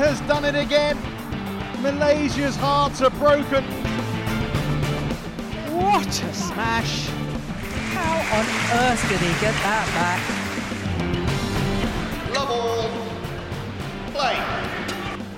has 0.00 0.18
done 0.22 0.46
it 0.46 0.54
again. 0.54 0.96
Malaysia's 1.82 2.56
hearts 2.56 3.02
are 3.02 3.10
broken. 3.10 3.62
What 5.76 6.08
a 6.08 6.32
smash! 6.32 7.10
How 7.92 8.38
on 8.38 8.46
earth 8.80 9.08
did 9.10 9.20
he 9.20 9.32
get 9.44 9.54
that 9.62 9.86
back? 10.00 10.20
Love 12.34 12.50
all. 12.50 12.88
Play. 14.14 14.36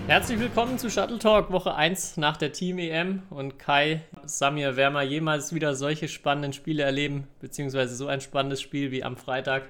Herzlich 0.06 0.38
willkommen 0.38 0.78
zu 0.78 0.90
Shuttle 0.90 1.18
Talk 1.18 1.50
Woche 1.50 1.74
1 1.74 2.16
nach 2.18 2.36
der 2.36 2.52
Team 2.52 2.78
EM 2.78 3.24
und 3.30 3.58
Kai, 3.58 4.02
Samir, 4.26 4.76
werden 4.76 4.94
wir 4.94 5.02
jemals 5.02 5.52
wieder 5.52 5.74
solche 5.74 6.06
spannenden 6.06 6.52
Spiele 6.52 6.84
erleben, 6.84 7.26
beziehungsweise 7.40 7.96
so 7.96 8.06
ein 8.06 8.20
spannendes 8.20 8.60
Spiel 8.60 8.92
wie 8.92 9.02
am 9.02 9.16
Freitag? 9.16 9.64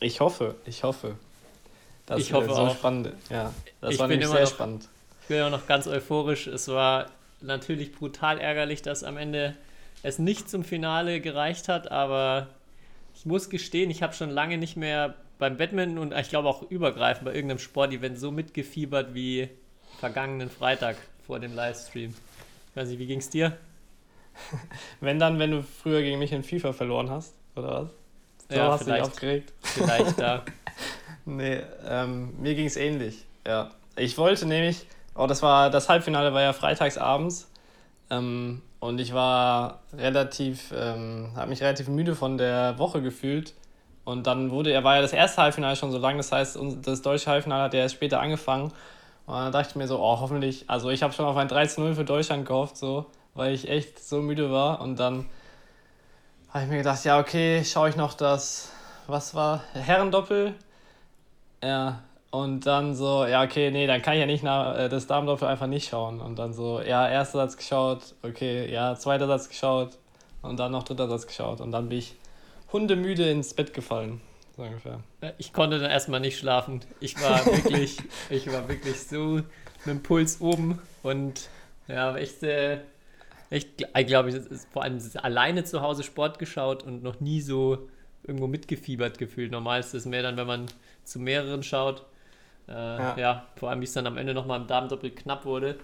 Ich 0.00 0.18
hoffe, 0.18 0.56
ich 0.64 0.82
hoffe. 0.82 1.16
Das 2.06 2.20
ich 2.20 2.32
hoffe 2.32 2.48
so 2.48 2.54
auch. 2.62 2.74
spannend. 2.76 3.12
Ja, 3.30 3.52
das 3.80 3.94
Ich 3.94 3.98
war 4.00 4.08
bin 4.08 4.18
nämlich 4.18 4.26
immer 4.28 4.36
sehr 4.38 4.44
noch- 4.46 4.50
spannend. 4.52 4.88
Ich 5.22 5.28
bin 5.28 5.36
ja 5.36 5.50
noch 5.50 5.66
ganz 5.66 5.86
euphorisch. 5.86 6.46
Es 6.48 6.68
war 6.68 7.06
natürlich 7.40 7.92
brutal 7.94 8.38
ärgerlich, 8.40 8.82
dass 8.82 9.04
am 9.04 9.16
Ende 9.16 9.56
es 10.02 10.18
nicht 10.18 10.50
zum 10.50 10.64
Finale 10.64 11.20
gereicht 11.20 11.68
hat, 11.68 11.90
aber 11.92 12.48
ich 13.14 13.24
muss 13.24 13.50
gestehen, 13.50 13.90
ich 13.90 14.02
habe 14.02 14.14
schon 14.14 14.30
lange 14.30 14.58
nicht 14.58 14.76
mehr 14.76 15.14
beim 15.38 15.56
Badminton 15.56 15.98
und 15.98 16.12
ich 16.12 16.28
glaube 16.28 16.48
auch 16.48 16.62
übergreifend 16.70 17.24
bei 17.24 17.34
irgendeinem 17.34 17.58
Sportevent 17.60 18.18
so 18.18 18.30
mitgefiebert 18.32 19.14
wie 19.14 19.48
vergangenen 20.00 20.50
Freitag 20.50 20.96
vor 21.26 21.38
dem 21.38 21.54
Livestream. 21.54 22.14
Ich 22.70 22.76
weiß 22.76 22.88
nicht, 22.88 22.98
wie 22.98 23.06
ging's 23.06 23.28
dir? 23.30 23.56
Wenn 25.00 25.18
dann, 25.18 25.38
wenn 25.38 25.50
du 25.50 25.62
früher 25.62 26.00
gegen 26.00 26.18
mich 26.18 26.32
in 26.32 26.42
FIFA 26.42 26.72
verloren 26.72 27.10
hast, 27.10 27.34
oder 27.54 27.82
was? 27.84 27.90
So 28.48 28.56
Ja, 28.56 28.72
hast 28.72 28.80
du 28.80 28.84
dich 28.86 28.94
vielleicht. 28.94 29.10
aufgeregt. 29.12 29.52
Vielleicht 29.62 30.18
da. 30.20 30.44
Nee, 31.24 31.62
ähm, 31.88 32.34
mir 32.40 32.54
ging 32.54 32.66
es 32.66 32.76
ähnlich. 32.76 33.24
Ja. 33.46 33.70
Ich 33.96 34.18
wollte 34.18 34.46
nämlich, 34.46 34.86
oh, 35.14 35.26
das 35.26 35.42
war, 35.42 35.70
das 35.70 35.88
Halbfinale 35.88 36.32
war 36.32 36.42
ja 36.42 36.52
freitags 36.52 36.98
abends. 36.98 37.48
Ähm, 38.10 38.62
und 38.80 39.00
ich 39.00 39.14
war 39.14 39.80
relativ, 39.92 40.72
ähm, 40.76 41.30
habe 41.36 41.50
mich 41.50 41.62
relativ 41.62 41.88
müde 41.88 42.16
von 42.16 42.36
der 42.38 42.78
Woche 42.78 43.00
gefühlt. 43.00 43.54
Und 44.04 44.26
dann 44.26 44.50
wurde, 44.50 44.72
er 44.72 44.82
war 44.82 44.96
ja 44.96 45.02
das 45.02 45.12
erste 45.12 45.42
Halbfinale 45.42 45.76
schon 45.76 45.92
so 45.92 45.98
lang, 45.98 46.16
das 46.16 46.32
heißt, 46.32 46.58
das 46.82 47.02
deutsche 47.02 47.30
Halbfinale 47.30 47.62
hat 47.64 47.74
ja 47.74 47.80
erst 47.80 47.94
später 47.94 48.20
angefangen. 48.20 48.72
Und 49.26 49.34
dann 49.34 49.52
dachte 49.52 49.68
ich 49.70 49.76
mir 49.76 49.86
so, 49.86 50.00
oh, 50.00 50.18
hoffentlich, 50.18 50.64
also 50.68 50.90
ich 50.90 51.04
habe 51.04 51.12
schon 51.12 51.26
auf 51.26 51.36
ein 51.36 51.48
13-0 51.48 51.94
für 51.94 52.04
Deutschland 52.04 52.44
gehofft, 52.44 52.76
so, 52.76 53.06
weil 53.34 53.54
ich 53.54 53.68
echt 53.68 54.02
so 54.04 54.20
müde 54.20 54.50
war. 54.50 54.80
Und 54.80 54.98
dann 54.98 55.26
habe 56.48 56.64
ich 56.64 56.70
mir 56.70 56.78
gedacht, 56.78 57.04
ja, 57.04 57.20
okay, 57.20 57.64
schaue 57.64 57.88
ich 57.88 57.96
noch 57.96 58.14
das, 58.14 58.72
was 59.06 59.34
war, 59.34 59.62
Herrendoppel? 59.74 60.54
Ja, 61.62 62.02
und 62.32 62.66
dann 62.66 62.94
so, 62.94 63.26
ja, 63.26 63.42
okay, 63.42 63.70
nee, 63.70 63.86
dann 63.86 64.00
kann 64.00 64.14
ich 64.14 64.20
ja 64.20 64.26
nicht 64.26 64.42
nach, 64.42 64.76
äh, 64.76 64.88
das 64.88 65.06
Damendoppel 65.06 65.46
einfach 65.46 65.66
nicht 65.66 65.88
schauen. 65.88 66.20
Und 66.20 66.38
dann 66.38 66.54
so, 66.54 66.80
ja, 66.80 67.08
erster 67.08 67.38
Satz 67.38 67.56
geschaut, 67.56 68.14
okay, 68.22 68.72
ja, 68.72 68.96
zweiter 68.96 69.26
Satz 69.26 69.48
geschaut 69.48 69.98
und 70.40 70.58
dann 70.58 70.72
noch 70.72 70.82
dritter 70.82 71.08
Satz 71.08 71.26
geschaut. 71.26 71.60
Und 71.60 71.72
dann 71.72 71.88
bin 71.90 71.98
ich 71.98 72.14
hundemüde 72.72 73.28
ins 73.30 73.52
Bett 73.52 73.74
gefallen, 73.74 74.20
so 74.56 74.62
ungefähr. 74.62 75.00
Ich 75.36 75.52
konnte 75.52 75.78
dann 75.78 75.90
erstmal 75.90 76.20
nicht 76.20 76.38
schlafen. 76.38 76.80
Ich 77.00 77.20
war 77.22 77.44
wirklich, 77.46 77.98
ich 78.30 78.50
war 78.50 78.66
wirklich 78.68 79.02
so 79.02 79.34
mit 79.34 79.86
dem 79.86 80.02
Puls 80.02 80.40
oben 80.40 80.80
und 81.02 81.48
ja, 81.86 82.16
echt, 82.16 82.42
äh, 82.42 82.78
echt, 83.50 83.68
ich 83.82 84.06
glaube, 84.06 84.30
ich 84.30 84.36
ist 84.36 84.68
vor 84.72 84.84
allem 84.84 84.98
alleine 85.22 85.64
zu 85.64 85.82
Hause 85.82 86.02
Sport 86.02 86.38
geschaut 86.38 86.82
und 86.82 87.02
noch 87.02 87.20
nie 87.20 87.42
so 87.42 87.88
irgendwo 88.24 88.46
mitgefiebert 88.46 89.18
gefühlt. 89.18 89.52
Normal 89.52 89.80
ist 89.80 89.94
es 89.94 90.06
mehr 90.06 90.22
dann, 90.22 90.36
wenn 90.36 90.46
man 90.46 90.66
zu 91.04 91.18
mehreren 91.18 91.62
schaut. 91.62 92.04
Äh, 92.68 92.72
ja. 92.72 93.18
Ja. 93.18 93.46
vor 93.56 93.70
allem, 93.70 93.80
wie 93.80 93.84
es 93.84 93.92
dann 93.92 94.06
am 94.06 94.16
Ende 94.16 94.34
nochmal 94.34 94.60
im 94.60 94.66
Damendoppel 94.66 95.10
knapp 95.10 95.44
wurde. 95.44 95.78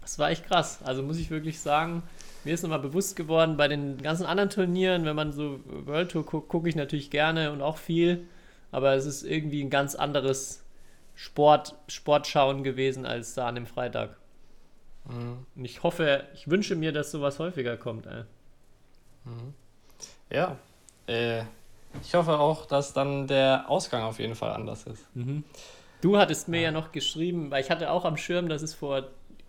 Das 0.00 0.18
war 0.18 0.30
echt 0.30 0.46
krass. 0.46 0.80
Also 0.84 1.02
muss 1.02 1.18
ich 1.18 1.30
wirklich 1.30 1.60
sagen, 1.60 2.02
mir 2.44 2.54
ist 2.54 2.62
nochmal 2.62 2.78
bewusst 2.78 3.14
geworden, 3.16 3.56
bei 3.56 3.68
den 3.68 3.98
ganzen 3.98 4.26
anderen 4.26 4.50
Turnieren, 4.50 5.04
wenn 5.04 5.16
man 5.16 5.32
so 5.32 5.60
World 5.66 6.10
Tour 6.10 6.24
guckt, 6.24 6.48
gucke 6.48 6.68
ich 6.68 6.76
natürlich 6.76 7.10
gerne 7.10 7.52
und 7.52 7.62
auch 7.62 7.76
viel, 7.76 8.26
aber 8.72 8.94
es 8.94 9.06
ist 9.06 9.22
irgendwie 9.22 9.62
ein 9.62 9.70
ganz 9.70 9.94
anderes 9.94 10.64
Sport, 11.14 11.74
Sportschauen 11.88 12.64
gewesen 12.64 13.04
als 13.04 13.34
da 13.34 13.48
an 13.48 13.56
dem 13.56 13.66
Freitag. 13.66 14.16
Und 15.04 15.64
ich 15.64 15.82
hoffe, 15.82 16.24
ich 16.34 16.48
wünsche 16.48 16.76
mir, 16.76 16.92
dass 16.92 17.10
sowas 17.10 17.38
häufiger 17.38 17.76
kommt. 17.76 18.06
Ey. 18.06 18.24
Ja, 20.30 20.58
äh, 21.06 21.42
ich 22.02 22.14
hoffe 22.14 22.38
auch, 22.38 22.66
dass 22.66 22.92
dann 22.92 23.26
der 23.26 23.64
Ausgang 23.68 24.02
auf 24.02 24.18
jeden 24.18 24.34
Fall 24.34 24.52
anders 24.52 24.84
ist. 24.84 25.06
Du 26.00 26.18
hattest 26.18 26.48
mir 26.48 26.60
ja. 26.60 26.70
noch 26.70 26.92
geschrieben, 26.92 27.50
weil 27.50 27.62
ich 27.62 27.70
hatte 27.70 27.90
auch 27.90 28.04
am 28.04 28.16
Schirm, 28.16 28.48
dass 28.48 28.62
es 28.62 28.74
vor, 28.74 29.04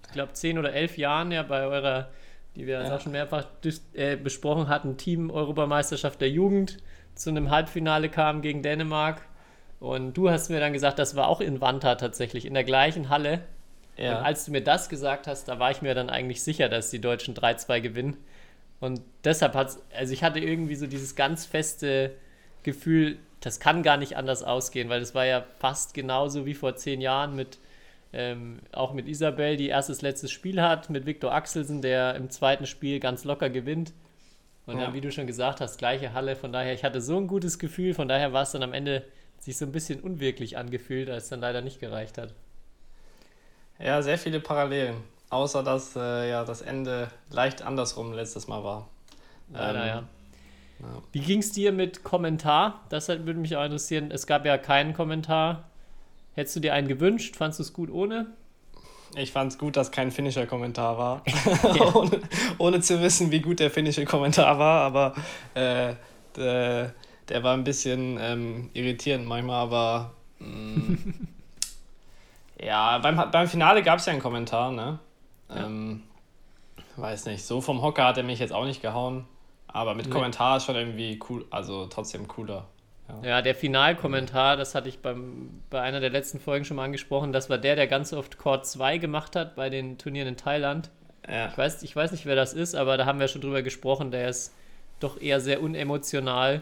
ich 0.06 0.12
glaube, 0.14 0.34
zehn 0.34 0.58
oder 0.58 0.74
elf 0.74 0.98
Jahren 0.98 1.32
ja 1.32 1.44
bei 1.44 1.66
eurer, 1.66 2.10
die 2.56 2.66
wir 2.66 2.82
Ja. 2.82 2.96
auch 2.96 3.02
schon 3.02 3.12
mehrfach 3.12 3.46
äh, 3.94 4.16
besprochen 4.16 4.68
hatten, 4.68 4.98
Team-Europameisterschaft 4.98 6.20
der 6.22 6.30
Jugend 6.30 6.78
zu 7.16 7.30
einem 7.30 7.52
Halbfinale 7.52 8.10
kam 8.10 8.42
gegen 8.42 8.64
Dänemark. 8.64 9.22
Und 9.80 10.14
du 10.18 10.30
hast 10.30 10.50
mir 10.50 10.60
dann 10.60 10.74
gesagt, 10.74 11.00
das 11.00 11.16
war 11.16 11.28
auch 11.28 11.40
in 11.42 11.62
Wanta 11.62 11.96
tatsächlich, 11.96 12.46
in 12.46 12.54
der 12.54 12.64
gleichen 12.64 13.10
Halle. 13.10 13.42
Ja, 13.98 14.18
Und 14.20 14.26
als 14.26 14.46
du 14.46 14.52
mir 14.52 14.64
das 14.64 14.90
gesagt 14.90 15.28
hast, 15.28 15.48
da 15.48 15.60
war 15.60 15.72
ich 15.72 15.82
mir 15.82 15.94
dann 15.94 16.10
eigentlich 16.10 16.42
sicher, 16.44 16.68
dass 16.70 16.90
die 16.90 17.00
Deutschen 17.00 17.36
3-2 17.36 17.82
gewinnen. 17.82 18.18
Und 18.80 19.02
deshalb 19.24 19.56
hat 19.56 19.78
also 19.96 20.14
ich 20.14 20.24
hatte 20.24 20.40
irgendwie 20.40 20.76
so 20.76 20.88
dieses 20.88 21.16
ganz 21.16 21.46
feste 21.46 22.16
Gefühl, 22.64 23.18
das 23.42 23.60
kann 23.60 23.84
gar 23.84 23.98
nicht 23.98 24.18
anders 24.18 24.44
ausgehen, 24.44 24.90
weil 24.90 25.02
es 25.02 25.16
war 25.16 25.26
ja 25.26 25.46
fast 25.60 25.94
genauso 25.94 26.46
wie 26.46 26.54
vor 26.54 26.76
zehn 26.76 27.02
Jahren 27.02 27.36
mit 27.36 27.60
ähm, 28.12 28.60
auch 28.72 28.94
mit 28.94 29.08
Isabel, 29.08 29.56
die 29.58 29.68
erstes 29.70 30.02
letztes 30.02 30.32
Spiel 30.32 30.62
hat, 30.62 30.90
mit 30.90 31.06
Viktor 31.06 31.32
Axelsen, 31.34 31.82
der 31.82 32.16
im 32.16 32.30
zweiten 32.32 32.66
Spiel 32.66 33.00
ganz 33.00 33.24
locker 33.24 33.50
gewinnt. 33.52 33.94
Und 34.66 34.78
Ja. 34.78 34.86
dann, 34.86 34.94
wie 34.94 35.02
du 35.02 35.12
schon 35.12 35.28
gesagt 35.28 35.62
hast, 35.62 35.78
gleiche 35.78 36.14
Halle. 36.14 36.36
Von 36.36 36.52
daher, 36.54 36.74
ich 36.74 36.84
hatte 36.84 37.02
so 37.02 37.18
ein 37.18 37.28
gutes 37.28 37.60
Gefühl, 37.60 37.94
von 37.94 38.08
daher 38.08 38.34
war 38.34 38.44
es 38.44 38.52
dann 38.52 38.64
am 38.64 38.74
Ende 38.74 39.06
sich 39.40 39.58
so 39.58 39.66
ein 39.66 39.72
bisschen 39.74 40.00
unwirklich 40.02 40.58
angefühlt, 40.58 41.10
als 41.10 41.26
es 41.26 41.30
dann 41.30 41.42
leider 41.42 41.62
nicht 41.62 41.80
gereicht 41.80 42.18
hat. 42.18 42.34
ja, 43.80 44.02
sehr 44.02 44.18
viele 44.18 44.40
Parallelen. 44.40 45.04
Außer 45.30 45.64
dass 45.64 45.96
äh, 45.96 46.30
ja, 46.30 46.44
das 46.44 46.62
Ende 46.62 47.10
leicht 47.30 47.62
andersrum 47.62 48.14
letztes 48.14 48.48
Mal 48.48 48.64
war. 48.64 48.90
Leider, 49.48 49.86
Ähm, 49.86 49.88
ja. 49.88 50.10
Ja. 50.80 51.02
Wie 51.12 51.20
ging 51.20 51.40
es 51.40 51.52
dir 51.52 51.72
mit 51.72 52.04
Kommentar? 52.04 52.82
Das 52.90 53.10
halt 53.10 53.26
würde 53.26 53.40
mich 53.40 53.56
auch 53.56 53.64
interessieren. 53.64 54.12
Es 54.12 54.28
gab 54.28 54.46
ja 54.46 54.58
keinen 54.58 54.94
Kommentar. 54.94 55.70
Hättest 56.34 56.56
du 56.56 56.60
dir 56.60 56.74
einen 56.74 56.88
gewünscht? 56.88 57.36
Fandest 57.36 57.60
du 57.60 57.64
es 57.64 57.74
gut 57.74 57.92
ohne? 57.92 58.28
Ich 59.16 59.32
fand 59.32 59.52
es 59.52 59.58
gut, 59.58 59.76
dass 59.76 59.92
kein 59.92 60.12
finnischer 60.12 60.46
Kommentar 60.46 60.98
war. 60.98 61.24
ohne, 61.96 62.22
ohne 62.58 62.82
zu 62.82 63.02
wissen, 63.02 63.32
wie 63.32 63.42
gut 63.42 63.60
der 63.60 63.72
finnische 63.72 64.06
Kommentar 64.06 64.60
war, 64.60 64.82
aber 64.82 65.16
äh, 65.54 65.96
der, 66.36 66.94
der 67.28 67.44
war 67.44 67.54
ein 67.56 67.64
bisschen 67.64 68.18
ähm, 68.22 68.70
irritierend 68.74 69.26
manchmal, 69.26 69.62
aber 69.62 70.14
mm, 70.40 70.96
ja, 72.62 73.00
beim, 73.00 73.32
beim 73.32 73.48
Finale 73.48 73.84
gab 73.84 74.00
es 74.00 74.06
ja 74.06 74.14
einen 74.14 74.22
Kommentar, 74.22 74.72
ne? 74.72 75.00
Ja. 75.50 75.66
Ähm, 75.66 76.04
weiß 76.96 77.26
nicht, 77.26 77.44
so 77.44 77.62
vom 77.62 77.82
Hocker 77.82 78.06
hat 78.06 78.18
er 78.18 78.24
mich 78.24 78.40
jetzt 78.40 78.54
auch 78.54 78.66
nicht 78.66 78.82
gehauen, 78.82 79.26
aber 79.74 79.96
mit. 79.96 80.10
Kommentar 80.12 80.58
ist 80.58 80.66
schon 80.66 80.76
irgendwie 80.76 81.20
cool, 81.30 81.46
also 81.50 81.86
trotzdem 81.88 82.28
cooler. 82.28 82.68
Ja, 83.24 83.42
der 83.42 83.56
Finalkommentar, 83.56 84.56
das 84.56 84.76
hatte 84.76 84.88
ich 84.88 85.00
beim, 85.00 85.62
bei 85.72 85.82
einer 85.82 86.00
der 86.00 86.12
letzten 86.12 86.40
Folgen 86.40 86.64
schon 86.64 86.78
mal 86.78 86.84
angesprochen. 86.86 87.34
Das 87.34 87.50
war 87.50 87.58
der, 87.58 87.76
der 87.76 87.88
ganz 87.88 88.14
oft 88.14 88.38
Court 88.38 88.68
2 88.68 89.00
gemacht 89.00 89.36
hat 89.36 89.56
bei 89.56 89.70
den 89.72 89.98
Turnieren 89.98 90.28
in 90.28 90.38
Thailand. 90.38 90.92
Ja, 91.28 91.48
Ich 91.48 91.58
weiß, 91.58 91.82
ich 91.84 91.96
weiß 91.96 92.12
nicht, 92.12 92.26
wer 92.28 92.36
das 92.36 92.54
ist, 92.54 92.76
aber 92.76 92.98
da 92.98 93.06
haben 93.06 93.20
wir 93.20 93.28
schon 93.28 93.42
drüber 93.42 93.64
gesprochen. 93.64 94.12
Der 94.12 94.30
ist 94.30 94.54
doch 95.00 95.20
eher 95.20 95.40
sehr 95.40 95.62
unemotional. 95.62 96.62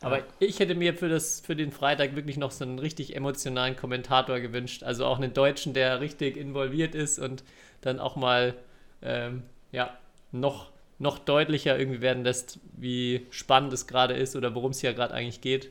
Aber 0.00 0.18
Ja. 0.18 0.24
ich 0.40 0.58
hätte 0.60 0.74
mir 0.74 0.94
für, 0.94 1.08
das, 1.08 1.40
für 1.40 1.54
den 1.56 1.70
Freitag 1.72 2.16
wirklich 2.16 2.36
noch 2.36 2.50
so 2.50 2.64
einen 2.64 2.78
richtig 2.78 3.14
emotionalen 3.16 3.76
Kommentator 3.76 4.40
gewünscht. 4.40 4.82
Also 4.82 5.04
auch 5.06 5.18
einen 5.18 5.34
Deutschen, 5.34 5.74
der 5.74 6.00
richtig 6.00 6.36
involviert 6.36 6.94
ist 6.94 7.18
und 7.18 7.44
dann 7.80 7.98
auch 8.00 8.16
mal 8.16 8.54
ähm, 9.02 9.42
ja, 9.70 9.96
noch, 10.32 10.70
noch 11.02 11.18
deutlicher 11.18 11.78
irgendwie 11.78 12.00
werden 12.00 12.24
lässt, 12.24 12.60
wie 12.76 13.26
spannend 13.30 13.72
es 13.72 13.86
gerade 13.86 14.14
ist 14.14 14.36
oder 14.36 14.54
worum 14.54 14.70
es 14.70 14.80
hier 14.80 14.94
gerade 14.94 15.12
eigentlich 15.12 15.40
geht. 15.40 15.70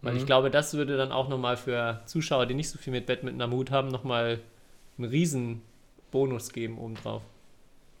Weil 0.00 0.16
ich 0.16 0.26
glaube, 0.26 0.50
das 0.50 0.74
würde 0.74 0.96
dann 0.96 1.12
auch 1.12 1.28
nochmal 1.28 1.56
für 1.56 2.00
Zuschauer, 2.06 2.46
die 2.46 2.54
nicht 2.54 2.68
so 2.68 2.76
viel 2.76 2.92
mit 2.92 3.06
Badminton 3.06 3.40
am 3.40 3.52
Hut 3.52 3.70
haben, 3.70 3.86
nochmal 3.86 4.40
einen 4.98 5.08
riesen 5.08 5.62
Bonus 6.10 6.52
geben 6.52 6.76
obendrauf. 6.78 7.22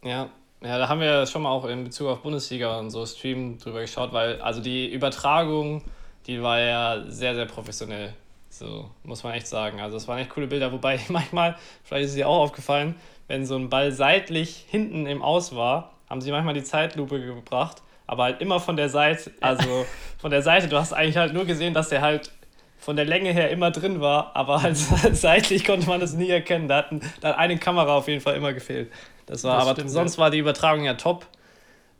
Ja, 0.02 0.28
ja, 0.62 0.78
da 0.78 0.88
haben 0.88 1.00
wir 1.00 1.26
schon 1.26 1.42
mal 1.42 1.50
auch 1.50 1.64
in 1.64 1.84
Bezug 1.84 2.08
auf 2.08 2.22
Bundesliga 2.22 2.78
und 2.78 2.90
so 2.90 3.06
Stream 3.06 3.58
drüber 3.58 3.82
geschaut, 3.82 4.12
weil 4.12 4.40
also 4.40 4.60
die 4.60 4.92
Übertragung, 4.92 5.82
die 6.26 6.42
war 6.42 6.58
ja 6.58 7.04
sehr, 7.06 7.36
sehr 7.36 7.46
professionell. 7.46 8.14
So, 8.48 8.90
muss 9.04 9.22
man 9.22 9.34
echt 9.34 9.46
sagen. 9.46 9.80
Also 9.80 9.96
es 9.96 10.06
waren 10.08 10.18
echt 10.18 10.30
coole 10.30 10.48
Bilder, 10.48 10.72
wobei 10.72 11.00
manchmal, 11.08 11.56
vielleicht 11.84 12.04
ist 12.04 12.10
es 12.10 12.16
dir 12.16 12.28
auch 12.28 12.40
aufgefallen, 12.40 12.96
wenn 13.28 13.46
so 13.46 13.56
ein 13.56 13.70
Ball 13.70 13.92
seitlich 13.92 14.66
hinten 14.68 15.06
im 15.06 15.22
Aus 15.22 15.54
war, 15.54 15.92
haben 16.12 16.20
sie 16.20 16.30
manchmal 16.30 16.52
die 16.52 16.62
Zeitlupe 16.62 17.18
gebracht, 17.24 17.82
aber 18.06 18.24
halt 18.24 18.42
immer 18.42 18.60
von 18.60 18.76
der 18.76 18.90
Seite, 18.90 19.30
also 19.40 19.86
von 20.18 20.30
der 20.30 20.42
Seite, 20.42 20.68
du 20.68 20.76
hast 20.76 20.92
eigentlich 20.92 21.16
halt 21.16 21.32
nur 21.32 21.46
gesehen, 21.46 21.72
dass 21.72 21.88
der 21.88 22.02
halt 22.02 22.30
von 22.78 22.96
der 22.96 23.06
Länge 23.06 23.32
her 23.32 23.48
immer 23.50 23.70
drin 23.70 24.00
war, 24.02 24.36
aber 24.36 24.60
halt 24.62 24.76
seitlich 25.12 25.64
konnte 25.64 25.86
man 25.88 26.00
das 26.00 26.12
nie 26.12 26.28
erkennen. 26.28 26.68
Da, 26.68 26.76
hatten, 26.76 27.00
da 27.22 27.28
hat 27.30 27.38
eine 27.38 27.56
Kamera 27.56 27.96
auf 27.96 28.08
jeden 28.08 28.20
Fall 28.20 28.36
immer 28.36 28.52
gefehlt. 28.52 28.92
Das 29.24 29.42
war, 29.44 29.54
Das 29.56 29.62
aber 29.68 29.72
stimmt, 29.76 29.90
sonst 29.90 30.16
ja. 30.16 30.22
war 30.22 30.30
die 30.30 30.38
Übertragung 30.38 30.84
ja 30.84 30.94
top. 30.94 31.26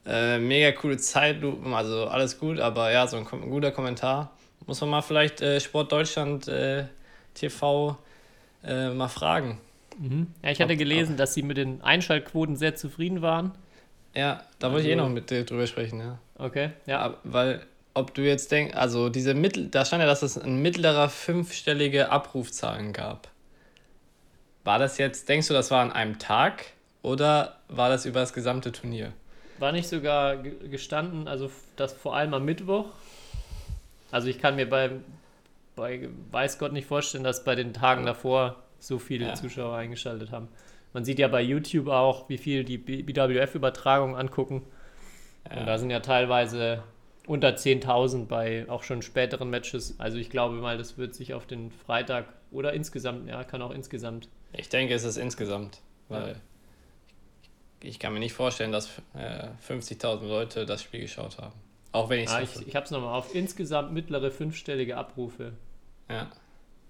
Äh, 0.04 0.38
mega 0.38 0.72
coole 0.72 0.98
Zeitlupen, 0.98 1.72
also 1.72 2.06
alles 2.08 2.38
gut, 2.38 2.58
aber 2.60 2.90
ja, 2.90 3.06
so 3.06 3.16
ein, 3.16 3.24
kom- 3.24 3.48
guter 3.48 3.70
Kommentar. 3.70 4.32
Muss 4.66 4.80
man 4.80 4.90
mal 4.90 5.02
vielleicht 5.02 5.40
äh, 5.40 5.58
Sport 5.60 5.90
Deutschland 5.92 6.48
äh, 6.48 6.84
TV 7.34 7.96
äh, 8.64 8.90
mal 8.90 9.08
fragen. 9.08 9.58
Ja, 10.42 10.50
ich 10.50 10.60
hatte 10.60 10.76
gelesen, 10.76 11.16
dass 11.16 11.32
sie 11.34 11.42
mit 11.42 11.56
den 11.56 11.80
Einschaltquoten 11.82 12.56
sehr 12.56 12.74
zufrieden 12.74 13.22
waren. 13.22 13.52
Ja, 14.14 14.42
da 14.58 14.70
wollte 14.70 14.82
ich 14.84 14.88
eh 14.88 14.92
Also- 14.94 15.04
noch 15.06 15.12
mit 15.14 15.30
dir 15.30 15.44
drüber 15.44 15.66
sprechen, 15.66 16.00
ja. 16.00 16.18
Okay, 16.38 16.70
ja. 16.86 17.14
Weil 17.24 17.64
ob 17.94 18.14
du 18.14 18.22
jetzt 18.22 18.50
denkst, 18.52 18.74
also 18.74 19.08
diese 19.08 19.34
Mittel, 19.34 19.68
da 19.68 19.84
stand 19.84 20.00
ja, 20.00 20.06
dass 20.06 20.22
es 20.22 20.38
ein 20.38 20.60
mittlerer 20.62 21.08
fünfstellige 21.08 22.10
Abrufzahlen 22.10 22.92
gab. 22.92 23.28
War 24.64 24.78
das 24.78 24.98
jetzt, 24.98 25.28
denkst 25.28 25.48
du, 25.48 25.54
das 25.54 25.70
war 25.70 25.82
an 25.82 25.92
einem 25.92 26.18
Tag 26.18 26.64
oder 27.02 27.56
war 27.68 27.88
das 27.88 28.06
über 28.06 28.20
das 28.20 28.32
gesamte 28.32 28.70
Turnier? 28.72 29.12
War 29.58 29.72
nicht 29.72 29.88
sogar 29.88 30.36
ge- 30.36 30.68
gestanden, 30.68 31.26
also 31.28 31.50
das 31.76 31.92
vor 31.92 32.16
allem 32.16 32.32
am 32.34 32.44
Mittwoch. 32.44 32.86
Also 34.10 34.28
ich 34.28 34.38
kann 34.40 34.56
mir 34.56 34.68
bei, 34.68 34.90
bei 35.76 36.08
weiß 36.30 36.58
Gott 36.58 36.72
nicht 36.72 36.86
vorstellen, 36.86 37.24
dass 37.24 37.44
bei 37.44 37.54
den 37.54 37.72
Tagen 37.72 38.04
davor 38.06 38.56
so 38.78 38.98
viele 38.98 39.26
Ja. 39.28 39.34
Zuschauer 39.34 39.76
eingeschaltet 39.76 40.30
haben. 40.32 40.48
Man 40.92 41.04
sieht 41.04 41.18
ja 41.18 41.28
bei 41.28 41.40
YouTube 41.42 41.88
auch, 41.88 42.28
wie 42.28 42.38
viel 42.38 42.64
die 42.64 42.78
BWF-Übertragung 42.78 44.16
angucken. 44.16 44.62
Und 45.50 45.66
da 45.66 45.78
sind 45.78 45.90
ja 45.90 46.00
teilweise 46.00 46.82
unter 47.26 47.50
10.000 47.50 48.26
bei 48.26 48.68
auch 48.68 48.82
schon 48.82 49.02
späteren 49.02 49.48
Matches. 49.50 49.98
Also 49.98 50.18
ich 50.18 50.28
glaube 50.30 50.56
mal, 50.56 50.76
das 50.78 50.98
wird 50.98 51.14
sich 51.14 51.34
auf 51.34 51.46
den 51.46 51.70
Freitag 51.70 52.26
oder 52.50 52.72
insgesamt, 52.72 53.28
ja, 53.28 53.42
kann 53.44 53.62
auch 53.62 53.70
insgesamt. 53.70 54.28
Ich 54.52 54.68
denke, 54.68 54.94
es 54.94 55.04
ist 55.04 55.16
insgesamt, 55.16 55.80
weil 56.08 56.36
ich, 57.80 57.88
ich 57.90 57.98
kann 57.98 58.12
mir 58.12 58.18
nicht 58.20 58.34
vorstellen, 58.34 58.72
dass 58.72 58.90
äh, 59.14 59.48
50.000 59.68 60.26
Leute 60.26 60.66
das 60.66 60.82
Spiel 60.82 61.00
geschaut 61.00 61.38
haben. 61.38 61.54
Auch 61.92 62.08
wenn 62.08 62.26
Ah, 62.28 62.40
ich 62.42 62.66
ich 62.66 62.74
habe 62.76 62.84
es 62.84 62.90
nochmal 62.90 63.14
auf. 63.14 63.34
Insgesamt 63.34 63.92
mittlere 63.92 64.30
fünfstellige 64.30 64.96
Abrufe. 64.96 65.52
ja. 66.08 66.28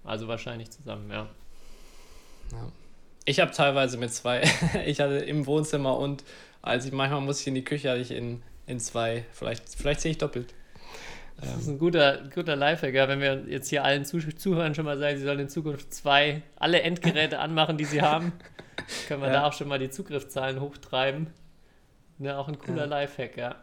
Also 0.05 0.27
wahrscheinlich 0.27 0.69
zusammen, 0.69 1.09
ja. 1.09 1.27
Ich 3.25 3.39
habe 3.39 3.51
teilweise 3.51 3.97
mit 3.97 4.13
zwei, 4.13 4.43
ich 4.85 4.99
hatte 4.99 5.15
im 5.17 5.45
Wohnzimmer 5.45 5.97
und 5.97 6.23
als 6.61 6.85
ich 6.85 6.91
manchmal 6.91 7.21
muss 7.21 7.41
ich 7.41 7.47
in 7.47 7.55
die 7.55 7.63
Küche, 7.63 7.89
hatte 7.91 8.01
ich 8.01 8.11
in, 8.11 8.41
in 8.67 8.79
zwei, 8.79 9.25
vielleicht, 9.31 9.63
vielleicht 9.75 10.01
sehe 10.01 10.11
ich 10.11 10.17
doppelt. 10.17 10.53
Das 11.41 11.57
ist 11.57 11.67
ein 11.67 11.79
guter, 11.79 12.19
guter 12.33 12.55
Lifehack, 12.55 12.93
ja, 12.93 13.07
wenn 13.09 13.19
wir 13.19 13.43
jetzt 13.47 13.67
hier 13.67 13.83
allen 13.83 14.05
Zuh 14.05 14.19
Zuhörern 14.19 14.75
schon 14.75 14.85
mal 14.85 14.97
sagen, 14.97 15.17
sie 15.17 15.23
sollen 15.23 15.39
in 15.39 15.49
Zukunft 15.49 15.93
zwei, 15.93 16.41
alle 16.57 16.81
Endgeräte 16.83 17.39
anmachen, 17.39 17.77
die 17.77 17.85
sie 17.85 18.01
haben, 18.01 18.31
können 19.07 19.21
wir 19.21 19.27
Ja. 19.27 19.33
da 19.33 19.47
auch 19.47 19.53
schon 19.53 19.67
mal 19.67 19.79
die 19.79 19.89
Zugriffszahlen 19.89 20.61
hochtreiben. 20.61 21.27
Ne, 22.19 22.37
auch 22.37 22.47
ein 22.47 22.59
cooler 22.59 22.85
Lifehack, 22.85 23.35
ja. 23.35 23.55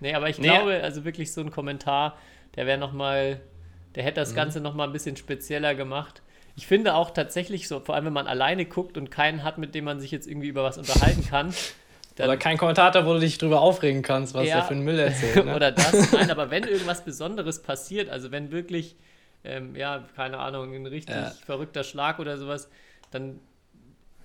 Nee, 0.00 0.14
aber 0.14 0.28
ich 0.30 0.38
Nee. 0.38 0.46
glaube, 0.48 0.80
also 0.82 1.04
wirklich 1.04 1.32
so 1.32 1.40
ein 1.42 1.50
Kommentar, 1.50 2.16
der 2.54 2.66
wäre 2.66 2.78
nochmal, 2.78 3.40
der 3.94 4.04
hätte 4.04 4.20
Mhm. 4.20 4.24
das 4.24 4.34
Ganze 4.34 4.60
nochmal 4.60 4.86
ein 4.86 4.92
bisschen 4.92 5.16
spezieller 5.16 5.74
gemacht. 5.74 6.22
Ich 6.58 6.66
finde 6.66 6.94
auch 6.96 7.10
tatsächlich 7.12 7.68
so, 7.68 7.78
vor 7.78 7.94
allem 7.94 8.06
wenn 8.06 8.12
man 8.12 8.26
alleine 8.26 8.64
guckt 8.64 8.98
und 8.98 9.12
keinen 9.12 9.44
hat, 9.44 9.58
mit 9.58 9.76
dem 9.76 9.84
man 9.84 10.00
sich 10.00 10.10
jetzt 10.10 10.26
irgendwie 10.26 10.48
über 10.48 10.64
was 10.64 10.76
unterhalten 10.76 11.24
kann, 11.24 11.54
Oder 12.20 12.36
kein 12.36 12.58
Kommentator, 12.58 13.06
wo 13.06 13.12
du 13.12 13.20
dich 13.20 13.38
drüber 13.38 13.60
aufregen 13.60 14.02
kannst, 14.02 14.34
was 14.34 14.48
Ja. 14.48 14.56
der 14.56 14.64
für 14.64 14.72
einen 14.74 14.82
Müll 14.82 14.98
erzählt. 14.98 15.44
Ne? 15.46 15.54
Oder 15.56 15.70
das. 15.70 16.10
Nein, 16.10 16.32
aber 16.32 16.50
wenn 16.50 16.64
irgendwas 16.64 17.04
Besonderes 17.04 17.62
passiert, 17.62 18.08
also 18.10 18.32
wenn 18.32 18.50
wirklich, 18.50 18.96
ähm, 19.44 19.76
ja, 19.76 20.04
keine 20.16 20.38
Ahnung, 20.38 20.74
ein 20.74 20.84
richtig 20.86 21.14
Ja. 21.14 21.30
verrückter 21.46 21.84
Schlag 21.84 22.18
oder 22.18 22.36
sowas, 22.36 22.68
dann 23.12 23.38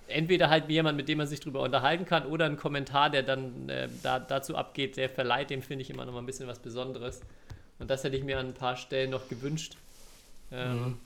entweder 0.08 0.50
halt 0.50 0.68
jemand, 0.68 0.96
mit 0.96 1.08
dem 1.08 1.18
man 1.18 1.28
sich 1.28 1.38
drüber 1.38 1.60
unterhalten 1.60 2.04
kann, 2.04 2.26
oder 2.26 2.46
ein 2.46 2.56
Kommentar, 2.56 3.10
der 3.10 3.22
dann 3.22 3.68
äh, 3.68 3.88
da, 4.02 4.18
dazu 4.18 4.56
abgeht, 4.56 4.96
der 4.96 5.08
verleiht, 5.08 5.50
dem 5.50 5.62
finde 5.62 5.82
ich 5.82 5.90
immer 5.90 6.04
noch 6.04 6.12
mal 6.14 6.18
ein 6.18 6.26
bisschen 6.26 6.48
was 6.48 6.58
Besonderes. 6.58 7.20
Und 7.78 7.90
das 7.90 8.02
hätte 8.02 8.16
ich 8.16 8.24
mir 8.24 8.40
an 8.40 8.48
ein 8.48 8.54
paar 8.54 8.76
Stellen 8.76 9.10
noch 9.10 9.28
gewünscht. 9.28 9.76
Ähm, 10.50 10.82
Mhm. 10.82 10.98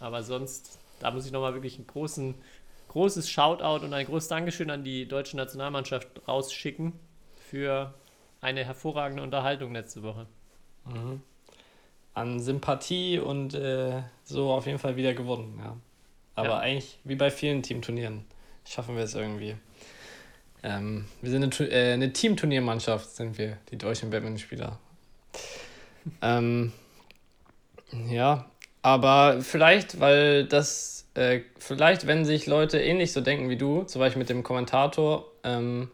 Aber 0.00 0.22
sonst, 0.22 0.78
da 1.00 1.10
muss 1.10 1.26
ich 1.26 1.32
noch 1.32 1.40
mal 1.40 1.54
wirklich 1.54 1.76
einen 1.76 1.86
großen, 1.86 2.34
großes 2.88 3.28
Shoutout 3.28 3.84
und 3.84 3.92
ein 3.92 4.06
großes 4.06 4.28
Dankeschön 4.28 4.70
an 4.70 4.84
die 4.84 5.06
deutsche 5.06 5.36
Nationalmannschaft 5.36 6.08
rausschicken 6.26 6.92
für 7.36 7.94
eine 8.40 8.64
hervorragende 8.64 9.22
Unterhaltung 9.22 9.72
letzte 9.72 10.02
Woche. 10.02 10.26
An 12.14 12.40
Sympathie 12.40 13.18
und 13.18 13.54
äh, 13.54 14.02
so 14.24 14.50
auf 14.50 14.66
jeden 14.66 14.78
Fall 14.78 14.96
wieder 14.96 15.14
gewonnen, 15.14 15.60
ja. 15.62 15.76
Aber 16.34 16.48
Ja. 16.48 16.58
eigentlich, 16.58 16.98
wie 17.04 17.16
bei 17.16 17.30
vielen 17.30 17.62
Teamturnieren, 17.62 18.24
schaffen 18.64 18.96
wir 18.96 19.04
es 19.04 19.14
irgendwie. 19.14 19.56
Ähm, 20.62 21.06
wir 21.20 21.30
sind 21.30 21.42
eine, 21.42 21.70
äh, 21.70 21.92
eine 21.94 22.12
Teamturniermannschaft, 22.12 23.10
sind 23.10 23.38
wir, 23.38 23.58
die 23.70 23.76
deutschen 23.76 24.10
Badmintonspieler. 24.10 24.78
ähm, 26.22 26.72
ja, 28.08 28.50
aber 28.82 29.40
vielleicht, 29.40 30.00
weil 30.00 30.44
das, 30.44 31.06
äh, 31.14 31.40
vielleicht, 31.58 32.06
wenn 32.06 32.24
sich 32.24 32.46
Leute 32.46 32.80
ähnlich 32.80 33.12
so 33.12 33.20
denken 33.20 33.48
wie 33.48 33.56
du, 33.56 33.82
zum 33.82 34.00
Beispiel 34.00 34.20
mit 34.20 34.28
dem 34.28 34.42
Kommentator, 34.42 35.26
ähm, 35.44 35.90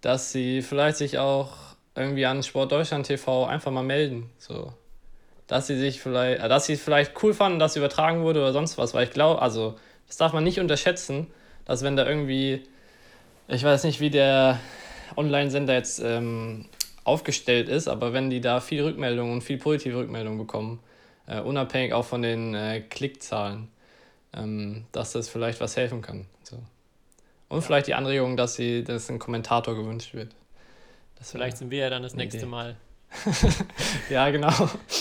dass 0.00 0.32
sie 0.32 0.62
vielleicht 0.62 0.96
sich 0.96 1.18
auch 1.18 1.50
irgendwie 1.94 2.26
an 2.26 2.42
Sport 2.42 2.72
Deutschland 2.72 3.06
TV 3.06 3.44
einfach 3.46 3.70
mal 3.70 3.82
melden. 3.82 4.30
So. 4.38 4.72
Dass 5.46 5.66
sie 5.66 5.76
sich 5.76 6.00
vielleicht, 6.00 6.42
äh, 6.42 6.48
dass 6.48 6.66
sie 6.66 6.74
es 6.74 6.82
vielleicht 6.82 7.22
cool 7.22 7.34
fanden, 7.34 7.58
dass 7.58 7.76
übertragen 7.76 8.22
wurde 8.22 8.40
oder 8.40 8.52
sonst 8.52 8.78
was, 8.78 8.94
weil 8.94 9.04
ich 9.04 9.12
glaube, 9.12 9.42
also, 9.42 9.76
das 10.06 10.16
darf 10.16 10.32
man 10.32 10.44
nicht 10.44 10.60
unterschätzen, 10.60 11.26
dass 11.64 11.82
wenn 11.82 11.96
da 11.96 12.06
irgendwie, 12.06 12.62
ich 13.48 13.62
weiß 13.62 13.84
nicht, 13.84 14.00
wie 14.00 14.10
der 14.10 14.58
Online-Sender 15.16 15.74
jetzt 15.74 16.00
ähm, 16.00 16.66
aufgestellt 17.04 17.68
ist, 17.68 17.88
aber 17.88 18.12
wenn 18.12 18.30
die 18.30 18.40
da 18.40 18.60
viel 18.60 18.82
Rückmeldungen 18.82 19.32
und 19.32 19.42
viel 19.42 19.58
positive 19.58 19.98
Rückmeldungen 19.98 20.38
bekommen, 20.38 20.80
äh, 21.26 21.40
unabhängig 21.40 21.92
auch 21.92 22.04
von 22.04 22.22
den 22.22 22.54
äh, 22.54 22.80
Klickzahlen, 22.80 23.68
ähm, 24.34 24.84
dass 24.92 25.12
das 25.12 25.28
vielleicht 25.28 25.60
was 25.60 25.76
helfen 25.76 26.02
kann. 26.02 26.26
So. 26.42 26.58
Und 27.48 27.62
vielleicht 27.62 27.86
die 27.86 27.94
Anregung, 27.94 28.36
dass 28.36 28.54
sie, 28.54 28.84
dass 28.84 29.10
ein 29.10 29.18
Kommentator 29.18 29.74
gewünscht 29.76 30.14
wird. 30.14 30.34
Das 31.18 31.30
Vielleicht 31.30 31.58
sind 31.58 31.70
wir 31.70 31.78
ja 31.78 31.90
dann 31.90 32.02
das 32.02 32.14
nächste 32.14 32.38
Idee. 32.38 32.46
Mal. 32.46 32.76
ja, 34.10 34.30
genau. 34.30 34.52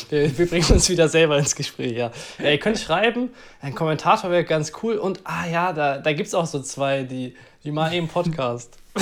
Wir, 0.10 0.38
wir 0.38 0.50
bringen 0.50 0.70
uns 0.70 0.90
wieder 0.90 1.08
selber 1.08 1.38
ins 1.38 1.56
Gespräch, 1.56 1.94
ja. 1.94 2.12
ja 2.40 2.51
ihr 2.51 2.60
könnt 2.60 2.78
schreiben, 2.78 3.30
ein 3.62 3.74
Kommentator 3.74 4.30
wäre 4.30 4.44
ganz 4.44 4.74
cool 4.84 4.98
und 4.98 5.22
ah 5.24 5.48
ja, 5.48 5.72
da, 5.72 5.98
da 5.98 6.13
gibt 6.13 6.28
es 6.28 6.34
auch 6.36 6.46
so 6.46 6.62
zwei, 6.62 7.04
die, 7.04 7.36
die 7.63 7.72
machen 7.72 7.94
eben 7.94 8.08
Podcast. 8.10 8.78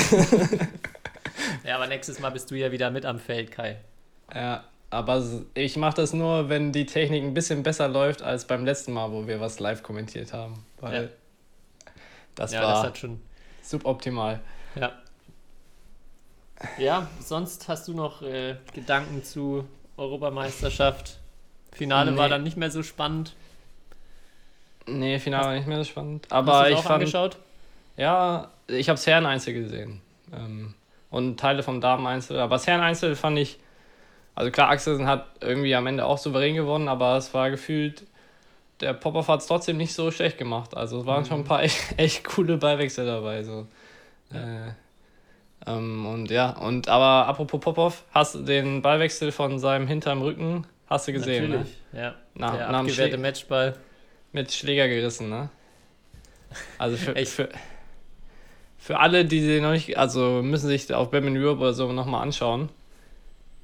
Ja, 1.64 1.76
aber 1.76 1.88
nächstes 1.88 2.20
Mal 2.20 2.30
bist 2.32 2.52
du 2.52 2.56
ja 2.56 2.72
wieder 2.72 2.92
mit 2.92 3.06
am 3.06 3.20
Feld, 3.20 3.52
Kai. 3.52 3.78
Ja, 4.34 4.64
aber 4.90 5.24
ich 5.54 5.78
mache 5.78 5.96
das 5.98 6.14
nur, 6.14 6.50
wenn 6.50 6.72
die 6.72 6.86
Technik 6.86 7.24
ein 7.24 7.34
bisschen 7.34 7.64
besser 7.64 7.88
läuft 7.88 8.22
als 8.22 8.46
beim 8.46 8.66
letzten 8.66 8.94
Mal, 8.94 9.12
wo 9.12 9.28
wir 9.28 9.40
was 9.40 9.60
live 9.60 9.84
kommentiert 9.84 10.34
haben. 10.34 10.66
Weil 10.80 11.04
Ja. 11.04 11.10
das 12.36 12.52
ja, 12.54 12.62
war 12.64 12.84
das 12.88 12.98
schon. 12.98 13.22
suboptimal. 13.62 14.40
Ja. 14.76 14.92
Ja, 16.78 17.08
sonst 17.22 17.68
hast 17.70 17.88
du 17.88 17.94
noch 17.94 18.22
äh, 18.22 18.56
Gedanken 18.74 19.24
zu 19.24 19.66
Europameisterschaft. 19.96 21.20
Finale 21.72 22.12
Nee. 22.12 22.18
war 22.18 22.28
dann 22.28 22.44
nicht 22.44 22.58
mehr 22.58 22.72
so 22.72 22.84
spannend. 22.84 23.34
Nee, 24.86 25.20
Finale 25.20 25.46
war 25.46 25.54
nicht 25.56 25.68
mehr 25.68 25.78
so 25.78 25.84
spannend. 25.86 26.26
Hast 26.30 26.34
Aber 26.34 26.62
du's 26.64 26.70
ich 26.72 26.76
auch 26.78 26.84
fand. 26.84 26.96
angeschaut? 26.96 27.38
Ja, 27.96 28.50
ich 28.68 28.90
habe 28.90 28.98
das 28.98 29.08
Herren-Einzel 29.08 29.54
gesehen. 29.54 30.02
Ähm, 30.34 30.74
und 31.12 31.40
Teile 31.40 31.64
vom 31.64 31.80
Damen-Einzel. 31.80 32.40
Aber 32.40 32.56
das 32.56 32.68
Herren-Einzel 32.68 33.16
fand 33.16 33.38
ich. 33.40 33.60
Also 34.40 34.52
klar, 34.52 34.70
Axelsen 34.70 35.06
hat 35.06 35.26
irgendwie 35.42 35.76
am 35.76 35.86
Ende 35.86 36.06
auch 36.06 36.18
souverän 36.18 36.56
gewonnen, 36.56 36.88
aber 36.88 37.18
es 37.18 37.34
war 37.34 37.50
gefühlt. 37.50 38.06
Der 38.80 38.94
Popov 38.94 39.28
hat 39.28 39.42
es 39.42 39.48
trotzdem 39.48 39.76
nicht 39.76 39.94
so 39.94 40.12
schlecht 40.12 40.38
gemacht. 40.38 40.78
Also 40.78 41.02
es 41.02 41.06
waren 41.06 41.26
schon 41.26 41.42
ein 41.42 41.44
paar 41.44 41.62
echt, 41.64 41.78
echt 41.98 42.24
coole 42.24 42.56
Beiwechsel 42.56 43.06
dabei. 43.06 43.44
So. 43.44 43.68
Äh, 44.34 44.70
ähm, 45.68 46.06
und 46.06 46.32
ja, 46.32 46.52
und 46.52 46.88
aber 46.88 47.28
apropos 47.28 47.60
Popov, 47.60 48.06
hast 48.14 48.36
du 48.36 48.40
den 48.44 48.82
Ballwechsel 48.82 49.34
von 49.34 49.60
seinem 49.60 49.88
hinterm 49.88 50.22
Rücken, 50.22 50.66
hast 50.88 51.10
du 51.10 51.12
gesehen, 51.12 51.50
ne? 51.50 51.58
Natürlich. 51.58 51.78
Ja. 51.92 52.16
Na, 52.34 52.56
Der 52.56 52.72
nach 52.72 52.80
abgewehrte 52.80 53.18
Matchball. 53.18 53.76
mit 54.32 54.54
Schläger 54.54 54.88
gerissen, 54.88 55.30
ne? 55.30 55.50
Also 56.78 56.96
für, 56.96 57.14
Echt? 57.14 57.34
für, 57.34 57.50
für 58.78 59.00
alle, 59.00 59.26
die 59.26 59.42
sie 59.42 59.60
noch 59.60 59.72
nicht, 59.72 59.98
also 59.98 60.42
müssen 60.42 60.70
sich 60.70 60.94
auf 60.94 61.12
Batman 61.12 61.36
Europe 61.36 61.60
oder 61.60 61.74
so 61.74 61.92
nochmal 61.92 62.22
anschauen. 62.22 62.70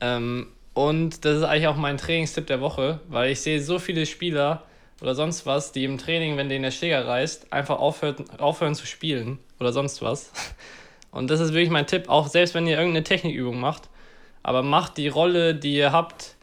Ähm, 0.01 0.48
und 0.75 1.24
das 1.24 1.38
ist 1.38 1.44
eigentlich 1.44 1.67
auch 1.67 1.77
mein 1.77 1.98
Trainingstipp 1.98 2.48
der 2.48 2.60
Woche, 2.60 3.00
weil 3.08 3.32
ich 3.32 3.39
sehe 3.39 3.62
so 3.62 3.79
viele 3.79 4.05
Spieler 4.05 4.63
oder 5.01 5.15
sonst 5.15 5.46
was, 5.46 5.72
die 5.72 5.86
im 5.86 5.98
Training, 5.98 6.36
wenn 6.36 6.50
denen 6.50 6.63
der 6.63 6.72
Schläger 6.72 7.08
reißt, 7.08 7.53
einfach 7.53 7.79
aufhört, 7.79 8.41
aufhören 8.41 8.75
zu 8.75 8.86
spielen 8.86 9.39
oder 9.58 9.72
sonst 9.72 10.01
was. 10.01 10.32
Und 11.12 11.32
das 11.32 11.39
ist 11.39 11.53
wirklich 11.53 11.70
mein 11.70 11.88
Tipp, 11.88 12.10
auch 12.10 12.27
selbst 12.27 12.55
wenn 12.55 12.67
ihr 12.67 12.77
irgendeine 12.77 13.05
Technikübung 13.05 13.58
macht, 13.58 13.84
aber 14.44 14.63
macht 14.63 14.98
die 14.98 15.08
Rolle, 15.08 15.55
die 15.55 15.75
ihr 15.75 15.94
habt, 15.94 16.36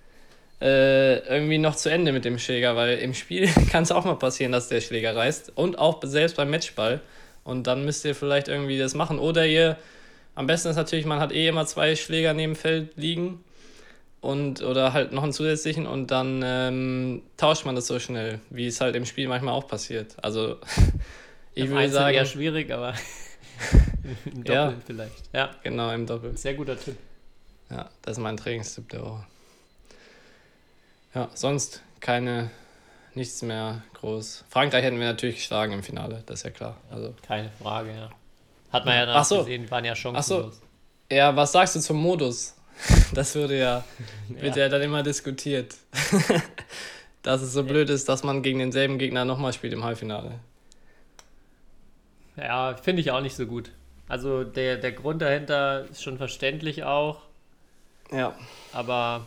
äh, 0.62 1.18
irgendwie 1.28 1.58
noch 1.58 1.76
zu 1.76 1.90
Ende 1.90 2.10
mit 2.10 2.24
dem 2.24 2.38
Schläger, 2.38 2.74
weil 2.74 2.96
im 3.00 3.12
Spiel 3.12 3.50
kann 3.70 3.82
es 3.82 3.92
auch 3.92 4.06
mal 4.06 4.16
passieren, 4.16 4.50
dass 4.50 4.68
der 4.68 4.80
Schläger 4.80 5.14
reißt 5.14 5.52
und 5.56 5.78
auch 5.78 6.00
selbst 6.04 6.38
beim 6.38 6.48
Matchball. 6.48 7.02
Und 7.44 7.66
dann 7.66 7.84
müsst 7.84 8.02
ihr 8.06 8.14
vielleicht 8.14 8.48
irgendwie 8.48 8.78
das 8.78 8.94
machen. 8.94 9.18
Oder 9.18 9.46
ihr, 9.46 9.76
am 10.34 10.46
besten 10.46 10.68
ist 10.68 10.76
natürlich, 10.76 11.04
man 11.04 11.20
hat 11.20 11.32
eh 11.32 11.48
immer 11.48 11.66
zwei 11.66 11.96
Schläger 11.96 12.32
neben 12.32 12.54
dem 12.54 12.56
Feld 12.56 12.96
liegen 12.96 13.44
und 14.22 14.62
oder 14.62 14.94
halt 14.94 15.12
noch 15.12 15.22
einen 15.24 15.32
zusätzlichen 15.34 15.86
und 15.86 16.10
dann 16.10 16.40
ähm, 16.42 17.22
tauscht 17.36 17.66
man 17.66 17.74
das 17.74 17.86
so 17.88 17.98
schnell, 17.98 18.40
wie 18.48 18.66
es 18.68 18.80
halt 18.80 18.96
im 18.96 19.04
Spiel 19.04 19.28
manchmal 19.28 19.52
auch 19.52 19.66
passiert. 19.68 20.16
Also 20.22 20.56
ich 21.54 21.68
würde 21.68 21.90
sagen, 21.90 22.16
eher 22.16 22.24
schwierig, 22.24 22.70
aber 22.72 22.94
im 24.24 24.44
Doppel 24.44 24.54
Ja. 24.54 24.74
vielleicht. 24.86 25.22
Ja, 25.34 25.50
genau 25.62 25.90
im 25.92 26.06
Doppel. 26.06 26.34
sehr 26.38 26.54
guter 26.54 26.78
Tipp. 26.78 26.96
Ja, 27.70 27.90
das 28.02 28.16
ist 28.16 28.22
mein 28.22 28.36
Trainingstipp 28.36 28.88
der 28.90 29.02
Woche. 29.02 29.26
Ja, 31.14 31.28
sonst 31.34 31.82
keine, 32.00 32.50
nichts 33.14 33.42
mehr 33.42 33.82
groß. 33.94 34.44
Frankreich 34.48 34.84
hätten 34.84 34.98
wir 34.98 35.06
natürlich 35.06 35.36
geschlagen 35.36 35.72
im 35.72 35.82
Finale, 35.82 36.22
das 36.26 36.40
ist 36.40 36.44
ja 36.44 36.50
klar. 36.50 36.76
Also, 36.90 37.14
Keine 37.26 37.50
Frage, 37.62 37.90
ja. 37.94 38.10
Hat 38.72 38.86
man 38.86 38.94
ja 38.94 39.06
dann 39.06 39.16
Ach 39.16 39.24
so. 39.24 39.38
gesehen, 39.40 39.70
waren 39.70 39.84
ja 39.84 39.94
chancenlos. 39.94 40.60
ja, 41.10 41.34
was 41.36 41.52
sagst 41.52 41.76
du 41.76 41.80
zum 41.80 41.98
Modus? 41.98 42.54
Das 43.14 43.34
würde 43.34 43.58
ja, 43.58 43.84
wird 44.28 44.56
Ja. 44.56 44.62
ja 44.64 44.68
dann 44.68 44.82
immer 44.82 45.02
diskutiert. 45.02 45.74
dass 47.22 47.40
es 47.42 47.52
so 47.52 47.62
blöd 47.62 47.88
ist, 47.90 48.08
dass 48.08 48.24
man 48.24 48.42
gegen 48.42 48.58
denselben 48.58 48.98
Gegner 48.98 49.24
nochmal 49.24 49.52
spielt 49.52 49.72
im 49.72 49.84
Halbfinale. 49.84 50.40
Ja, 52.36 52.74
finde 52.76 53.00
ich 53.02 53.10
auch 53.10 53.20
nicht 53.20 53.36
so 53.36 53.46
gut. 53.46 53.70
Also 54.08 54.42
der, 54.44 54.76
der 54.76 54.92
Grund 54.92 55.22
dahinter 55.22 55.84
ist 55.90 56.02
schon 56.02 56.18
verständlich 56.18 56.82
auch, 56.84 57.20
Ja. 58.10 58.34
aber 58.72 59.26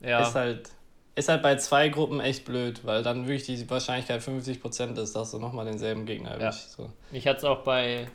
ja, 0.00 0.20
Ist 0.22 0.34
halt, 0.34 0.70
ist 1.14 1.28
halt 1.28 1.42
bei 1.42 1.56
zwei 1.56 1.88
Gruppen 1.88 2.20
echt 2.20 2.44
blöd, 2.44 2.80
weil 2.84 3.02
dann 3.02 3.26
wirklich 3.26 3.44
die 3.58 3.68
Wahrscheinlichkeit 3.70 4.22
50% 4.22 4.98
ist, 5.00 5.14
dass 5.16 5.30
du 5.30 5.38
nochmal 5.38 5.64
denselben 5.66 6.06
Gegner 6.06 6.30
Ja. 6.38 6.46
erwischst. 6.46 6.72
So. 6.72 6.90
mich 7.10 7.26
hat 7.26 7.38
es 7.38 7.44
auch 7.44 7.62
bei 7.62 8.08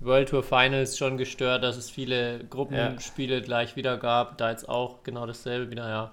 World 0.00 0.28
Tour 0.28 0.42
Finals 0.42 0.96
schon 0.96 1.18
gestört, 1.18 1.64
dass 1.64 1.76
es 1.76 1.90
viele 1.90 2.44
Gruppenspiele 2.44 3.42
gleich 3.42 3.76
wieder 3.76 3.96
gab. 3.96 4.38
Da 4.38 4.50
jetzt 4.50 4.68
auch 4.68 5.02
genau 5.02 5.26
dasselbe 5.26 5.70
wieder, 5.70 5.88
ja. 5.88 6.10